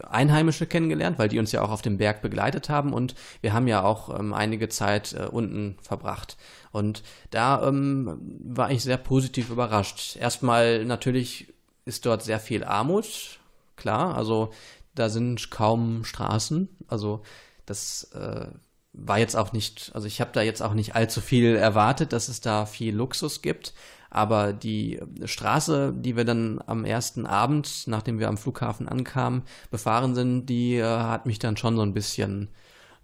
Einheimische 0.02 0.66
kennengelernt, 0.66 1.18
weil 1.18 1.28
die 1.28 1.38
uns 1.38 1.52
ja 1.52 1.62
auch 1.62 1.70
auf 1.70 1.82
dem 1.82 1.98
Berg 1.98 2.20
begleitet 2.20 2.68
haben 2.68 2.92
und 2.92 3.14
wir 3.42 3.52
haben 3.52 3.68
ja 3.68 3.82
auch 3.82 4.18
ähm, 4.18 4.32
einige 4.34 4.68
Zeit 4.68 5.12
äh, 5.12 5.26
unten 5.26 5.76
verbracht. 5.82 6.36
Und 6.74 7.04
da 7.30 7.68
ähm, 7.68 8.18
war 8.42 8.72
ich 8.72 8.82
sehr 8.82 8.96
positiv 8.96 9.48
überrascht. 9.48 10.16
Erstmal 10.16 10.84
natürlich 10.84 11.54
ist 11.84 12.04
dort 12.04 12.24
sehr 12.24 12.40
viel 12.40 12.64
Armut, 12.64 13.38
klar, 13.76 14.16
also 14.16 14.50
da 14.96 15.08
sind 15.08 15.52
kaum 15.52 16.04
Straßen, 16.04 16.68
also 16.88 17.22
das 17.64 18.10
äh, 18.14 18.48
war 18.92 19.18
jetzt 19.20 19.36
auch 19.36 19.52
nicht, 19.52 19.92
also 19.94 20.08
ich 20.08 20.20
habe 20.20 20.32
da 20.32 20.42
jetzt 20.42 20.62
auch 20.62 20.74
nicht 20.74 20.96
allzu 20.96 21.20
viel 21.20 21.54
erwartet, 21.54 22.12
dass 22.12 22.28
es 22.28 22.40
da 22.40 22.66
viel 22.66 22.96
Luxus 22.96 23.40
gibt, 23.40 23.72
aber 24.10 24.52
die 24.52 25.00
Straße, 25.24 25.94
die 25.96 26.16
wir 26.16 26.24
dann 26.24 26.60
am 26.66 26.84
ersten 26.84 27.24
Abend, 27.24 27.84
nachdem 27.86 28.18
wir 28.18 28.26
am 28.26 28.36
Flughafen 28.36 28.88
ankamen, 28.88 29.42
befahren 29.70 30.16
sind, 30.16 30.46
die 30.46 30.74
äh, 30.74 30.84
hat 30.84 31.26
mich 31.26 31.38
dann 31.38 31.56
schon 31.56 31.76
so 31.76 31.82
ein 31.82 31.94
bisschen, 31.94 32.48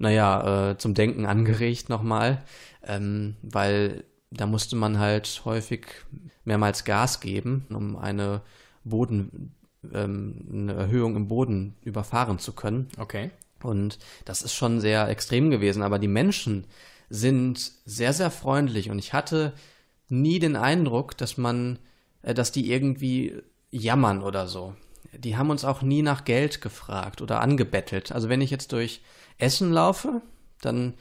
naja, 0.01 0.71
äh, 0.71 0.79
zum 0.79 0.95
Denken 0.95 1.27
angeregt 1.27 1.91
nochmal, 1.91 2.43
ähm, 2.83 3.37
weil 3.43 4.05
da 4.31 4.47
musste 4.47 4.75
man 4.75 4.99
halt 4.99 5.43
häufig 5.45 5.87
mehrmals 6.45 6.85
Gas 6.85 7.21
geben, 7.21 7.67
um 7.69 7.97
eine 7.97 8.41
Boden, 8.83 9.55
ähm, 9.93 10.49
eine 10.51 10.73
Erhöhung 10.73 11.17
im 11.17 11.29
Boden 11.29 11.77
überfahren 11.83 12.39
zu 12.39 12.53
können. 12.55 12.89
Okay. 12.99 13.31
Und 13.63 13.99
das 14.25 14.41
ist 14.41 14.55
schon 14.55 14.81
sehr 14.81 15.07
extrem 15.09 15.51
gewesen. 15.51 15.83
Aber 15.83 15.99
die 15.99 16.09
Menschen 16.09 16.65
sind 17.11 17.73
sehr, 17.85 18.15
sehr 18.15 18.31
freundlich. 18.31 18.89
Und 18.89 18.99
ich 18.99 19.13
hatte 19.13 19.53
nie 20.09 20.39
den 20.39 20.57
Eindruck, 20.57 21.15
dass 21.19 21.37
man, 21.37 21.79
äh, 22.23 22.33
dass 22.33 22.53
die 22.53 22.73
irgendwie 22.73 23.43
jammern 23.71 24.23
oder 24.23 24.49
so. 24.49 24.75
Die 25.13 25.37
haben 25.37 25.51
uns 25.51 25.67
auch 25.67 25.83
nie 25.83 26.01
nach 26.01 26.25
Geld 26.25 26.63
gefragt 26.63 27.21
oder 27.21 27.43
angebettelt. 27.43 28.13
Also 28.13 28.31
wenn 28.31 28.41
ich 28.41 28.51
jetzt 28.51 28.73
durch 28.73 29.03
Essen 29.41 29.73
laufe, 29.73 30.23
dann, 30.61 30.95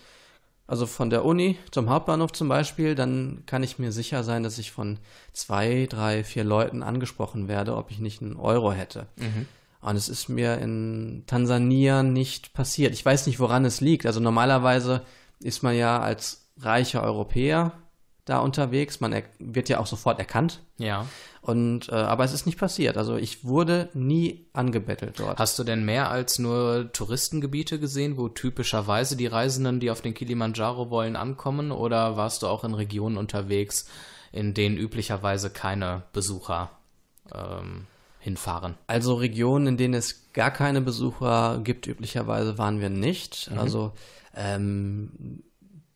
also 0.67 0.85
von 0.85 1.09
der 1.09 1.25
Uni 1.25 1.57
zum 1.71 1.89
Hauptbahnhof 1.89 2.31
zum 2.31 2.47
Beispiel, 2.49 2.95
dann 2.95 3.43
kann 3.45 3.63
ich 3.63 3.79
mir 3.79 3.91
sicher 3.91 4.23
sein, 4.23 4.43
dass 4.43 4.57
ich 4.57 4.71
von 4.71 4.99
zwei, 5.33 5.87
drei, 5.89 6.23
vier 6.23 6.43
Leuten 6.43 6.83
angesprochen 6.83 7.47
werde, 7.47 7.75
ob 7.75 7.91
ich 7.91 7.99
nicht 7.99 8.21
einen 8.21 8.37
Euro 8.37 8.71
hätte. 8.71 9.07
Und 9.81 9.95
es 9.95 10.09
ist 10.09 10.27
mir 10.27 10.57
in 10.57 11.23
Tansania 11.25 12.03
nicht 12.03 12.53
passiert. 12.53 12.93
Ich 12.93 13.05
weiß 13.05 13.27
nicht, 13.27 13.39
woran 13.39 13.63
es 13.65 13.79
liegt. 13.79 14.05
Also 14.05 14.19
normalerweise 14.19 15.03
ist 15.39 15.63
man 15.63 15.75
ja 15.75 15.99
als 15.99 16.49
reicher 16.57 17.01
Europäer 17.03 17.71
da 18.29 18.39
unterwegs. 18.39 18.99
Man 18.99 19.23
wird 19.39 19.69
ja 19.69 19.79
auch 19.79 19.87
sofort 19.87 20.19
erkannt. 20.19 20.61
Ja. 20.77 21.05
Und 21.41 21.89
äh, 21.89 21.95
aber 21.95 22.23
es 22.23 22.33
ist 22.33 22.45
nicht 22.45 22.59
passiert. 22.59 22.97
Also 22.97 23.15
ich 23.15 23.43
wurde 23.43 23.89
nie 23.93 24.45
angebettelt 24.53 25.19
dort. 25.19 25.39
Hast 25.39 25.57
du 25.57 25.63
denn 25.63 25.85
mehr 25.85 26.11
als 26.11 26.37
nur 26.37 26.91
Touristengebiete 26.91 27.79
gesehen, 27.79 28.17
wo 28.17 28.29
typischerweise 28.29 29.15
die 29.15 29.27
Reisenden, 29.27 29.79
die 29.79 29.89
auf 29.89 30.01
den 30.01 30.13
Kilimanjaro 30.13 30.89
wollen, 30.89 31.15
ankommen? 31.15 31.71
Oder 31.71 32.17
warst 32.17 32.43
du 32.43 32.47
auch 32.47 32.63
in 32.63 32.73
Regionen 32.73 33.17
unterwegs, 33.17 33.87
in 34.31 34.53
denen 34.53 34.77
üblicherweise 34.77 35.49
keine 35.49 36.03
Besucher 36.13 36.69
ähm, 37.33 37.87
hinfahren? 38.19 38.75
Also 38.85 39.15
Regionen, 39.15 39.67
in 39.67 39.77
denen 39.77 39.93
es 39.95 40.31
gar 40.33 40.51
keine 40.51 40.81
Besucher 40.81 41.61
gibt, 41.63 41.87
üblicherweise 41.87 42.57
waren 42.57 42.79
wir 42.79 42.89
nicht. 42.89 43.49
Also 43.55 43.93
ähm, 44.35 45.41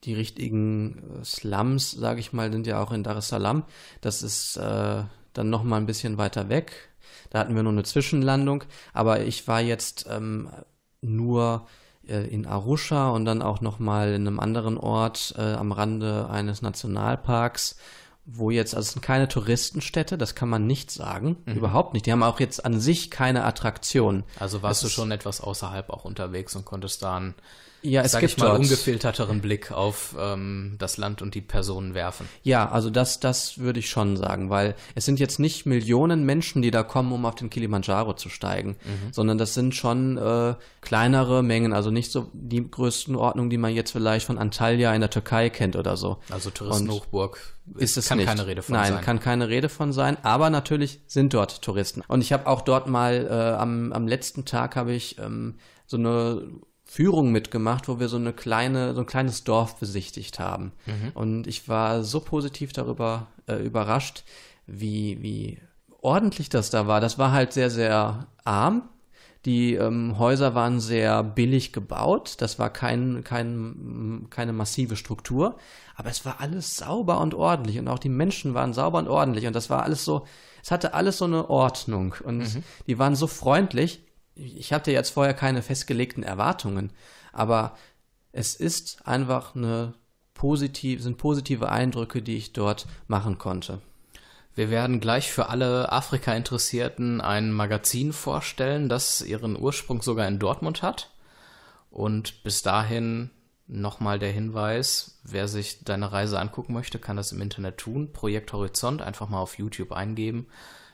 die 0.03 0.13
richtigen 0.13 1.19
äh, 1.21 1.25
Slums, 1.25 1.91
sage 1.91 2.19
ich 2.19 2.33
mal, 2.33 2.51
sind 2.51 2.67
ja 2.67 2.81
auch 2.81 2.91
in 2.91 3.03
Dar 3.03 3.17
es 3.17 3.29
Salaam. 3.29 3.63
Das 4.01 4.23
ist 4.23 4.57
äh, 4.57 5.03
dann 5.33 5.49
noch 5.49 5.63
mal 5.63 5.77
ein 5.77 5.85
bisschen 5.85 6.17
weiter 6.17 6.49
weg. 6.49 6.89
Da 7.29 7.39
hatten 7.39 7.55
wir 7.55 7.63
nur 7.63 7.71
eine 7.71 7.83
Zwischenlandung. 7.83 8.63
Aber 8.93 9.21
ich 9.21 9.47
war 9.47 9.61
jetzt 9.61 10.05
ähm, 10.09 10.49
nur 11.01 11.67
äh, 12.07 12.27
in 12.27 12.45
Arusha 12.45 13.09
und 13.09 13.25
dann 13.25 13.41
auch 13.41 13.61
noch 13.61 13.79
mal 13.79 14.13
in 14.13 14.27
einem 14.27 14.39
anderen 14.39 14.77
Ort 14.77 15.33
äh, 15.37 15.53
am 15.53 15.71
Rande 15.71 16.29
eines 16.29 16.61
Nationalparks 16.61 17.77
wo 18.25 18.51
jetzt, 18.51 18.73
also 18.75 18.87
es 18.87 18.93
sind 18.93 19.01
keine 19.01 19.27
Touristenstädte, 19.27 20.17
das 20.17 20.35
kann 20.35 20.47
man 20.49 20.65
nicht 20.65 20.91
sagen, 20.91 21.37
überhaupt 21.45 21.93
nicht. 21.93 22.05
Die 22.05 22.11
haben 22.11 22.23
auch 22.23 22.39
jetzt 22.39 22.63
an 22.63 22.79
sich 22.79 23.11
keine 23.11 23.43
Attraktion. 23.43 24.23
Also 24.39 24.61
warst 24.61 24.83
Das 24.83 24.89
du 24.89 24.95
schon 24.95 25.11
etwas 25.11 25.41
außerhalb 25.41 25.89
auch 25.89 26.05
unterwegs 26.05 26.55
und 26.55 26.65
konntest 26.65 27.03
da 27.03 27.17
einen, 27.17 27.35
Ja, 27.84 28.01
es 28.01 28.13
gibt 28.13 28.23
ich 28.31 28.38
mal, 28.38 28.47
dort- 28.47 28.59
ungefilterteren 28.59 29.41
Blick 29.41 29.71
auf 29.71 30.15
ähm, 30.17 30.75
das 30.79 30.97
Land 30.97 31.21
und 31.21 31.36
die 31.36 31.41
Personen 31.41 31.93
werfen. 31.93 32.27
Ja, 32.41 32.69
also 32.69 32.89
das, 32.89 33.19
das 33.19 33.57
würde 33.59 33.79
ich 33.79 33.89
schon 33.89 34.17
sagen, 34.17 34.49
weil 34.49 34.75
es 34.95 35.05
sind 35.05 35.19
jetzt 35.19 35.39
nicht 35.39 35.65
Millionen 35.65 36.25
Menschen, 36.25 36.61
die 36.61 36.71
da 36.71 36.84
kommen, 36.84 37.11
um 37.11 37.25
auf 37.25 37.36
den 37.36 37.49
Kilimanjaro 37.49 38.13
zu 38.13 38.29
steigen, 38.29 38.77
sondern 39.11 39.38
das 39.38 39.53
sind 39.53 39.75
schon 39.75 40.17
äh, 40.17 40.55
kleinere 40.81 41.43
Mengen, 41.43 41.73
also 41.73 41.91
nicht 41.91 42.11
so 42.11 42.29
die 42.34 42.69
Größenordnung, 42.69 43.49
die 43.49 43.57
man 43.57 43.73
jetzt 43.73 43.91
vielleicht 43.91 44.25
von 44.25 44.38
Antalya 44.38 44.93
in 44.95 45.01
der 45.01 45.09
Türkei 45.09 45.49
kennt 45.49 45.75
oder 45.75 45.97
so. 45.97 46.17
Also 46.29 46.49
Touristenhochburg 46.49 47.38
ist 47.77 47.97
es 47.97 48.07
kann 48.09 48.17
nicht. 48.17 48.27
keine 48.27 48.47
Rede 48.47 48.61
von 48.61 48.75
Nein, 48.75 48.93
sein. 48.93 49.01
kann 49.03 49.19
keine 49.19 49.49
Rede 49.49 49.69
von 49.69 49.93
sein. 49.93 50.17
Aber 50.23 50.49
natürlich 50.49 51.01
sind 51.07 51.34
dort 51.34 51.61
Touristen. 51.61 52.01
Und 52.07 52.21
ich 52.21 52.34
habe 52.34 52.47
auch 52.47 52.61
dort 52.61 52.88
mal 52.88 53.27
äh, 53.29 53.57
am, 53.59 53.93
am 53.93 54.07
letzten 54.07 54.45
Tag 54.45 54.75
habe 54.75 54.93
ich 54.93 55.17
ähm, 55.19 55.55
so 55.86 55.97
eine 55.97 56.41
Führung 56.93 57.31
mitgemacht, 57.31 57.87
wo 57.87 57.99
wir 57.99 58.07
so 58.07 58.17
eine 58.17 58.33
kleine, 58.33 58.93
so 58.93 58.99
ein 58.99 59.07
kleines 59.07 59.43
Dorf 59.43 59.77
besichtigt 59.77 60.37
haben. 60.37 60.73
Mhm. 60.85 61.11
Und 61.15 61.47
ich 61.47 61.67
war 61.67 62.03
so 62.03 62.19
positiv 62.19 62.71
darüber 62.71 63.29
äh, 63.47 63.55
überrascht, 63.55 64.23
wie, 64.67 65.19
wie 65.19 65.57
ordentlich 66.01 66.49
das 66.49 66.69
da 66.69 66.85
war. 66.85 67.01
Das 67.01 67.17
war 67.17 67.31
halt 67.31 67.51
sehr, 67.51 67.71
sehr 67.71 68.27
arm. 68.43 68.89
Die 69.43 69.73
ähm, 69.73 70.19
Häuser 70.19 70.53
waren 70.53 70.79
sehr 70.79 71.23
billig 71.23 71.73
gebaut. 71.73 72.35
Das 72.37 72.59
war 72.59 72.69
kein, 72.69 73.23
kein, 73.23 74.27
keine 74.29 74.53
massive 74.53 74.95
Struktur. 74.95 75.57
Aber 75.95 76.11
es 76.11 76.25
war 76.25 76.41
alles 76.41 76.77
sauber 76.77 77.21
und 77.21 77.33
ordentlich. 77.33 77.79
Und 77.79 77.87
auch 77.87 77.97
die 77.97 78.09
Menschen 78.09 78.53
waren 78.53 78.71
sauber 78.71 78.99
und 78.99 79.07
ordentlich. 79.07 79.47
Und 79.47 79.55
das 79.55 79.71
war 79.71 79.81
alles 79.81 80.05
so, 80.05 80.27
es 80.61 80.69
hatte 80.69 80.93
alles 80.93 81.17
so 81.17 81.25
eine 81.25 81.49
Ordnung. 81.49 82.13
Und 82.23 82.37
mhm. 82.37 82.63
die 82.85 82.99
waren 82.99 83.15
so 83.15 83.25
freundlich. 83.25 84.03
Ich 84.36 84.73
hatte 84.73 84.91
jetzt 84.91 85.11
vorher 85.11 85.34
keine 85.34 85.61
festgelegten 85.61 86.23
Erwartungen. 86.23 86.91
Aber 87.31 87.77
es 88.31 88.55
ist 88.55 89.07
einfach 89.07 89.55
eine 89.55 89.93
positiv, 90.34 91.01
sind 91.01 91.17
positive 91.17 91.69
Eindrücke, 91.69 92.21
die 92.21 92.38
ich 92.38 92.53
dort 92.53 92.88
machen 93.07 93.38
konnte. 93.38 93.81
Wir 94.55 94.69
werden 94.69 94.99
gleich 94.99 95.31
für 95.31 95.49
alle 95.49 95.91
Afrika-Interessierten 95.91 97.21
ein 97.21 97.51
Magazin 97.51 98.13
vorstellen, 98.13 98.88
das 98.88 99.21
ihren 99.21 99.59
Ursprung 99.59 100.01
sogar 100.01 100.27
in 100.27 100.38
Dortmund 100.38 100.84
hat. 100.84 101.09
Und 101.89 102.43
bis 102.43 102.61
dahin 102.61 103.31
nochmal 103.67 104.19
der 104.19 104.31
Hinweis, 104.31 105.19
wer 105.23 105.47
sich 105.47 105.84
deine 105.84 106.11
Reise 106.11 106.39
angucken 106.39 106.73
möchte, 106.73 106.99
kann 106.99 107.17
das 107.17 107.31
im 107.31 107.41
Internet 107.41 107.77
tun. 107.77 108.13
Projekt 108.13 108.53
Horizont 108.53 109.01
einfach 109.01 109.29
mal 109.29 109.39
auf 109.39 109.57
YouTube 109.57 109.91
eingeben. 109.91 110.47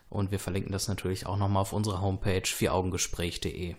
Und 0.09 0.31
wir 0.31 0.39
verlinken 0.39 0.71
das 0.71 0.87
natürlich 0.87 1.25
auch 1.27 1.37
nochmal 1.37 1.61
auf 1.61 1.73
unserer 1.73 2.01
Homepage 2.01 2.43
vieraugengespräch.de. 2.45 3.75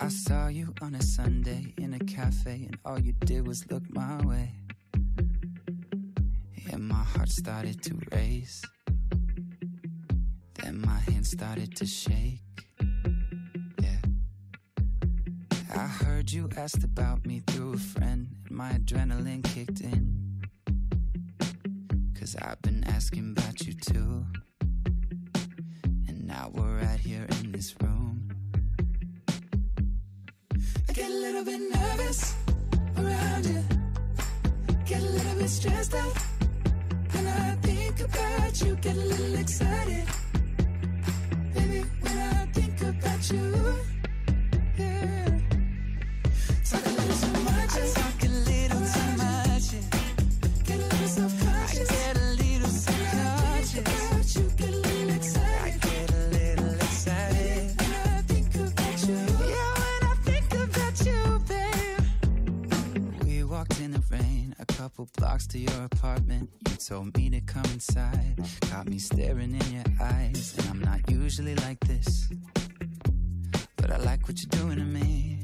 I 0.00 0.08
saw 0.10 0.48
you 0.48 0.72
on 0.80 0.94
a 0.94 1.02
Sunday 1.02 1.74
in 1.76 1.94
a 1.94 1.98
cafe 1.98 2.66
and 2.66 2.78
all 2.84 2.98
you 2.98 3.12
did 3.24 3.46
was 3.46 3.68
look 3.70 3.82
my 3.90 4.16
way. 4.24 4.54
And 6.72 6.88
my 6.88 7.02
heart 7.02 7.28
started 7.28 7.82
to 7.84 7.94
race. 8.12 8.62
Then 10.54 10.80
my 10.80 10.98
hands 11.10 11.30
started 11.30 11.76
to 11.76 11.86
shake. 11.86 12.40
Yeah. 13.82 14.00
I 15.74 15.86
heard 15.86 16.30
you 16.30 16.48
asked 16.56 16.84
about 16.84 17.26
me 17.26 17.40
through 17.46 17.74
a 17.74 17.78
friend, 17.78 18.28
and 18.46 18.56
my 18.56 18.72
adrenaline 18.72 19.42
kicked 19.44 19.80
in. 19.80 20.17
Cause 22.18 22.34
I've 22.42 22.60
been 22.62 22.82
asking 22.84 23.36
about 23.38 23.64
you 23.64 23.74
too. 23.74 24.26
And 26.08 26.26
now 26.26 26.50
we're 26.52 26.78
right 26.78 26.98
here 26.98 27.26
in 27.40 27.52
this 27.52 27.74
room. 27.80 28.28
I 30.88 30.92
get 30.92 31.08
a 31.08 31.14
little 31.14 31.44
bit 31.44 31.60
nervous 31.60 32.34
around 32.96 33.46
you, 33.46 33.62
get 34.84 35.00
a 35.00 35.06
little 35.06 35.34
bit 35.36 35.48
stressed 35.48 35.94
out. 35.94 36.16
When 37.12 37.26
I 37.28 37.54
think 37.62 38.00
about 38.00 38.60
you, 38.62 38.74
get 38.76 38.96
a 38.96 39.00
little 39.00 39.34
excited. 39.36 40.08
Baby, 41.54 41.84
when 42.00 42.18
I 42.18 42.46
think 42.46 42.82
about 42.82 43.30
you, 43.30 43.78
your 65.78 65.86
apartment 65.86 66.50
told 66.84 67.16
me 67.16 67.30
to 67.30 67.40
come 67.42 67.64
inside. 67.66 68.34
Got 68.70 68.88
me 68.88 68.98
staring 68.98 69.54
in 69.54 69.72
your 69.72 69.84
eyes, 70.00 70.54
and 70.58 70.68
I'm 70.70 70.80
not 70.80 71.08
usually 71.08 71.54
like 71.56 71.78
this. 71.80 72.28
But 73.76 73.92
I 73.92 73.98
like 73.98 74.26
what 74.26 74.36
you're 74.40 74.62
doing 74.62 74.78
to 74.78 74.84
me. 74.84 75.38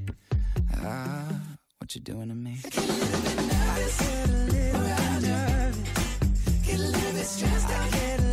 Ah, 0.78 1.40
what 1.78 1.94
you're 1.94 2.02
doing 2.02 2.28
to 2.30 2.34
me. 2.34 2.58
Get 2.62 2.76
a 2.76 2.80
little 2.80 3.20
bit 3.22 3.36
nervous, 3.52 3.98
get 4.00 4.28
a 4.28 4.32
little 4.32 4.80
bit 4.80 5.22
nervous, 5.28 6.66
get 6.66 6.80
a 6.80 6.82
little 6.82 7.12
bit 7.12 7.26
stressed 7.26 7.70
out, 7.70 8.23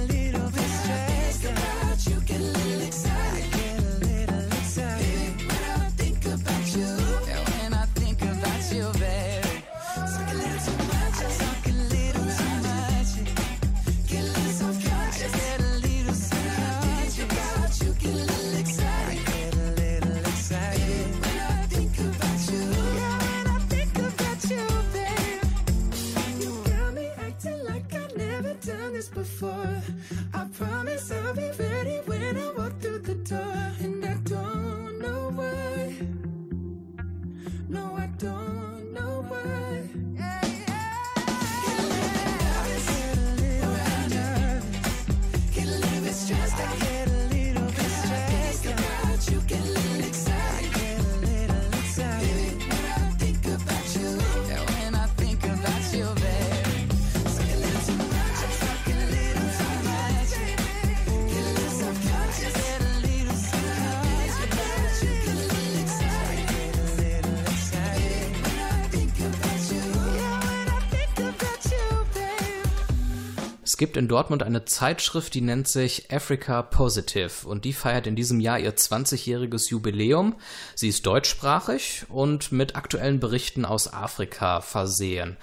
gibt 73.82 73.98
in 73.98 74.08
Dortmund 74.08 74.44
eine 74.44 74.64
Zeitschrift, 74.64 75.34
die 75.34 75.42
nennt 75.42 75.68
sich 75.68 76.12
Africa 76.12 76.62
Positive 76.62 77.48
und 77.48 77.66
die 77.66 77.74
feiert 77.74 78.06
in 78.06 78.16
diesem 78.16 78.40
Jahr 78.40 78.60
ihr 78.60 78.76
20-jähriges 78.76 79.72
Jubiläum. 79.72 80.36
Sie 80.76 80.88
ist 80.88 81.04
deutschsprachig 81.08 82.06
und 82.08 82.52
mit 82.52 82.76
aktuellen 82.76 83.20
Berichten 83.20 83.66
aus 83.66 83.92
Afrika 83.92 84.62
versehen. 84.62 85.36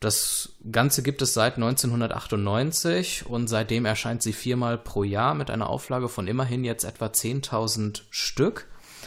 Das 0.00 0.50
Ganze 0.70 1.02
gibt 1.02 1.22
es 1.22 1.32
seit 1.32 1.54
1998 1.54 3.24
und 3.24 3.48
seitdem 3.48 3.86
erscheint 3.86 4.22
sie 4.22 4.34
viermal 4.34 4.76
pro 4.76 5.02
Jahr 5.02 5.32
mit 5.32 5.50
einer 5.50 5.70
Auflage 5.70 6.10
von 6.10 6.28
immerhin 6.28 6.62
jetzt 6.62 6.84
etwa 6.84 7.06
10.000 7.06 8.02
Stück. 8.10 8.66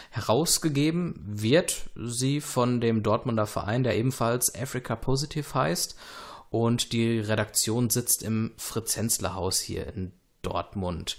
Herausgegeben 0.09 1.21
wird 1.23 1.83
sie 1.95 2.41
von 2.41 2.81
dem 2.81 3.03
Dortmunder 3.03 3.45
Verein, 3.45 3.83
der 3.83 3.95
ebenfalls 3.95 4.55
Africa 4.55 4.95
Positive 4.95 5.53
heißt 5.53 5.95
und 6.49 6.93
die 6.93 7.19
Redaktion 7.19 7.89
sitzt 7.89 8.23
im 8.23 8.51
Fritz-Hensler-Haus 8.57 9.59
hier 9.59 9.87
in 9.87 10.11
Dortmund. 10.41 11.17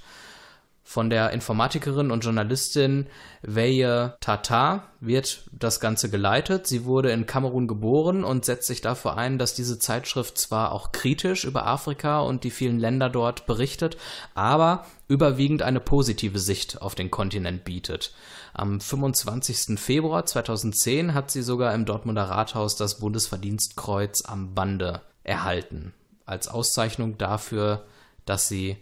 Von 0.91 1.09
der 1.09 1.31
Informatikerin 1.31 2.11
und 2.11 2.25
Journalistin 2.25 3.07
Weye 3.43 4.13
Tata 4.19 4.89
wird 4.99 5.49
das 5.53 5.79
Ganze 5.79 6.11
geleitet. 6.11 6.67
Sie 6.67 6.85
wurde 6.85 7.13
in 7.13 7.27
Kamerun 7.27 7.69
geboren 7.69 8.25
und 8.25 8.45
setzt 8.45 8.67
sich 8.67 8.81
dafür 8.81 9.17
ein, 9.17 9.39
dass 9.39 9.55
diese 9.55 9.79
Zeitschrift 9.79 10.37
zwar 10.37 10.73
auch 10.73 10.91
kritisch 10.91 11.45
über 11.45 11.65
Afrika 11.65 12.23
und 12.23 12.43
die 12.43 12.51
vielen 12.51 12.81
Länder 12.81 13.09
dort 13.09 13.47
berichtet, 13.47 13.99
aber 14.35 14.85
überwiegend 15.07 15.63
eine 15.63 15.79
positive 15.79 16.41
Sicht 16.41 16.83
auf 16.83 16.97
den 16.97 17.13
Kontinent 17.13 17.63
bietet. 17.63 18.13
Am 18.53 18.81
25. 18.81 19.79
Februar 19.79 20.27
2010 20.27 21.15
hat 21.15 21.31
sie 21.31 21.43
sogar 21.43 21.73
im 21.73 21.85
Dortmunder 21.85 22.25
Rathaus 22.25 22.75
das 22.75 22.99
Bundesverdienstkreuz 22.99 24.25
am 24.27 24.55
Bande 24.55 25.03
erhalten. 25.31 25.95
Als 26.27 26.49
Auszeichnung 26.49 27.17
dafür, 27.17 27.87
dass 28.27 28.49
sie 28.49 28.77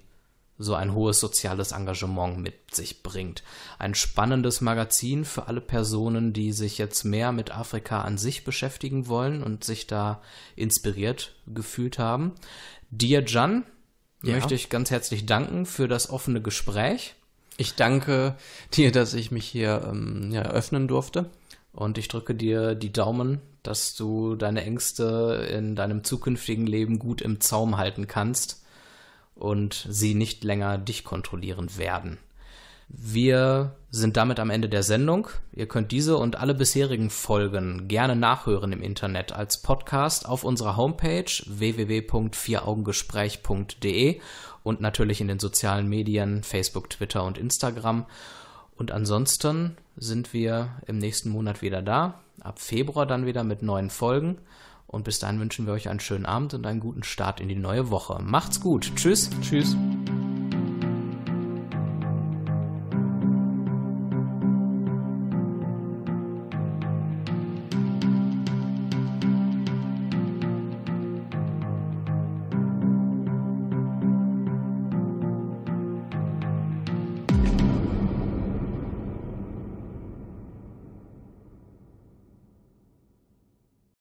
so 0.57 0.75
ein 0.75 0.93
hohes 0.93 1.21
soziales 1.21 1.71
Engagement 1.71 2.39
mit 2.39 2.75
sich 2.75 3.05
bringt. 3.05 3.45
Ein 3.79 3.95
spannendes 3.95 4.61
Magazin 4.61 5.25
für 5.25 5.47
alle 5.47 5.61
Personen, 5.61 6.33
die 6.33 6.53
sich 6.53 6.79
jetzt 6.79 7.05
mehr 7.05 7.31
mit 7.31 7.53
Afrika 7.53 8.01
an 8.01 8.19
sich 8.19 8.45
beschäftigen 8.45 9.07
wollen 9.07 9.45
und 9.45 9.63
sich 9.63 9.87
da 9.87 10.21
inspiriert 10.57 11.35
gefühlt 11.47 12.01
haben. 12.01 12.33
Dir, 12.91 13.23
Jan, 13.25 13.65
ja. 14.23 14.35
möchte 14.35 14.55
ich 14.55 14.69
ganz 14.69 14.91
herzlich 14.91 15.27
danken 15.27 15.65
für 15.65 15.87
das 15.87 16.11
offene 16.11 16.43
Gespräch. 16.43 17.15
Ich 17.57 17.75
danke 17.75 18.37
dir, 18.75 18.91
dass 18.91 19.15
ich 19.15 19.31
mich 19.31 19.47
hier 19.47 19.87
ähm, 19.89 20.31
ja, 20.33 20.43
öffnen 20.43 20.89
durfte. 20.89 21.31
Und 21.73 21.99
ich 21.99 22.09
drücke 22.09 22.35
dir 22.35 22.75
die 22.75 22.93
Daumen, 22.93 23.41
dass 23.69 23.95
du 23.95 24.35
deine 24.35 24.65
Ängste 24.65 25.47
in 25.53 25.77
deinem 25.77 26.03
zukünftigen 26.03 26.67
Leben 26.67 26.99
gut 26.99 27.21
im 27.21 27.43
Zaum 27.43 27.77
halten 27.77 28.07
kannst 28.07 28.65
und 29.35 29.87
sie 29.91 30.15
nicht 30.15 30.43
länger 30.43 30.79
dich 30.79 31.05
kontrollieren 31.05 31.77
werden. 31.77 32.17
Wir 32.89 33.77
sind 33.91 34.17
damit 34.17 34.41
am 34.41 34.49
Ende 34.49 34.71
der 34.71 34.83
Sendung. 34.83 35.29
Ihr 35.53 35.69
könnt 35.69 35.93
diese 35.93 36.17
und 36.17 36.37
alle 36.37 36.55
bisherigen 36.55 37.11
Folgen 37.11 37.89
gerne 37.89 38.17
nachhören 38.17 38.73
im 38.73 38.81
Internet 38.81 39.33
als 39.33 39.61
Podcast 39.61 40.27
auf 40.27 40.45
unserer 40.45 40.79
Homepage 40.79 41.31
www.vieraugengespräch.de 41.47 44.19
und 44.63 44.81
natürlich 44.81 45.21
in 45.21 45.29
den 45.29 45.41
sozialen 45.41 45.91
Medien 45.91 46.43
Facebook, 46.43 46.89
Twitter 46.89 47.23
und 47.23 47.37
Instagram. 47.37 48.07
Und 48.79 48.93
ansonsten 48.93 49.77
sind 49.99 50.33
wir 50.33 50.71
im 50.87 50.97
nächsten 50.97 51.29
Monat 51.29 51.61
wieder 51.61 51.83
da. 51.83 52.19
Ab 52.43 52.59
Februar 52.61 53.07
dann 53.07 53.27
wieder 53.27 53.45
mit 53.45 53.63
neuen 53.63 53.91
Folgen. 53.91 54.39
Und 54.87 55.05
bis 55.05 55.19
dahin 55.19 55.39
wünschen 55.41 55.67
wir 55.67 55.75
euch 55.75 55.89
einen 55.89 56.01
schönen 56.01 56.27
Abend 56.27 56.55
und 56.55 56.67
einen 56.67 56.81
guten 56.81 57.03
Start 57.03 57.41
in 57.41 57.49
die 57.49 57.57
neue 57.57 57.91
Woche. 57.91 58.21
Macht's 58.23 58.61
gut. 58.61 58.93
Tschüss. 58.97 59.31
Tschüss. 59.43 59.77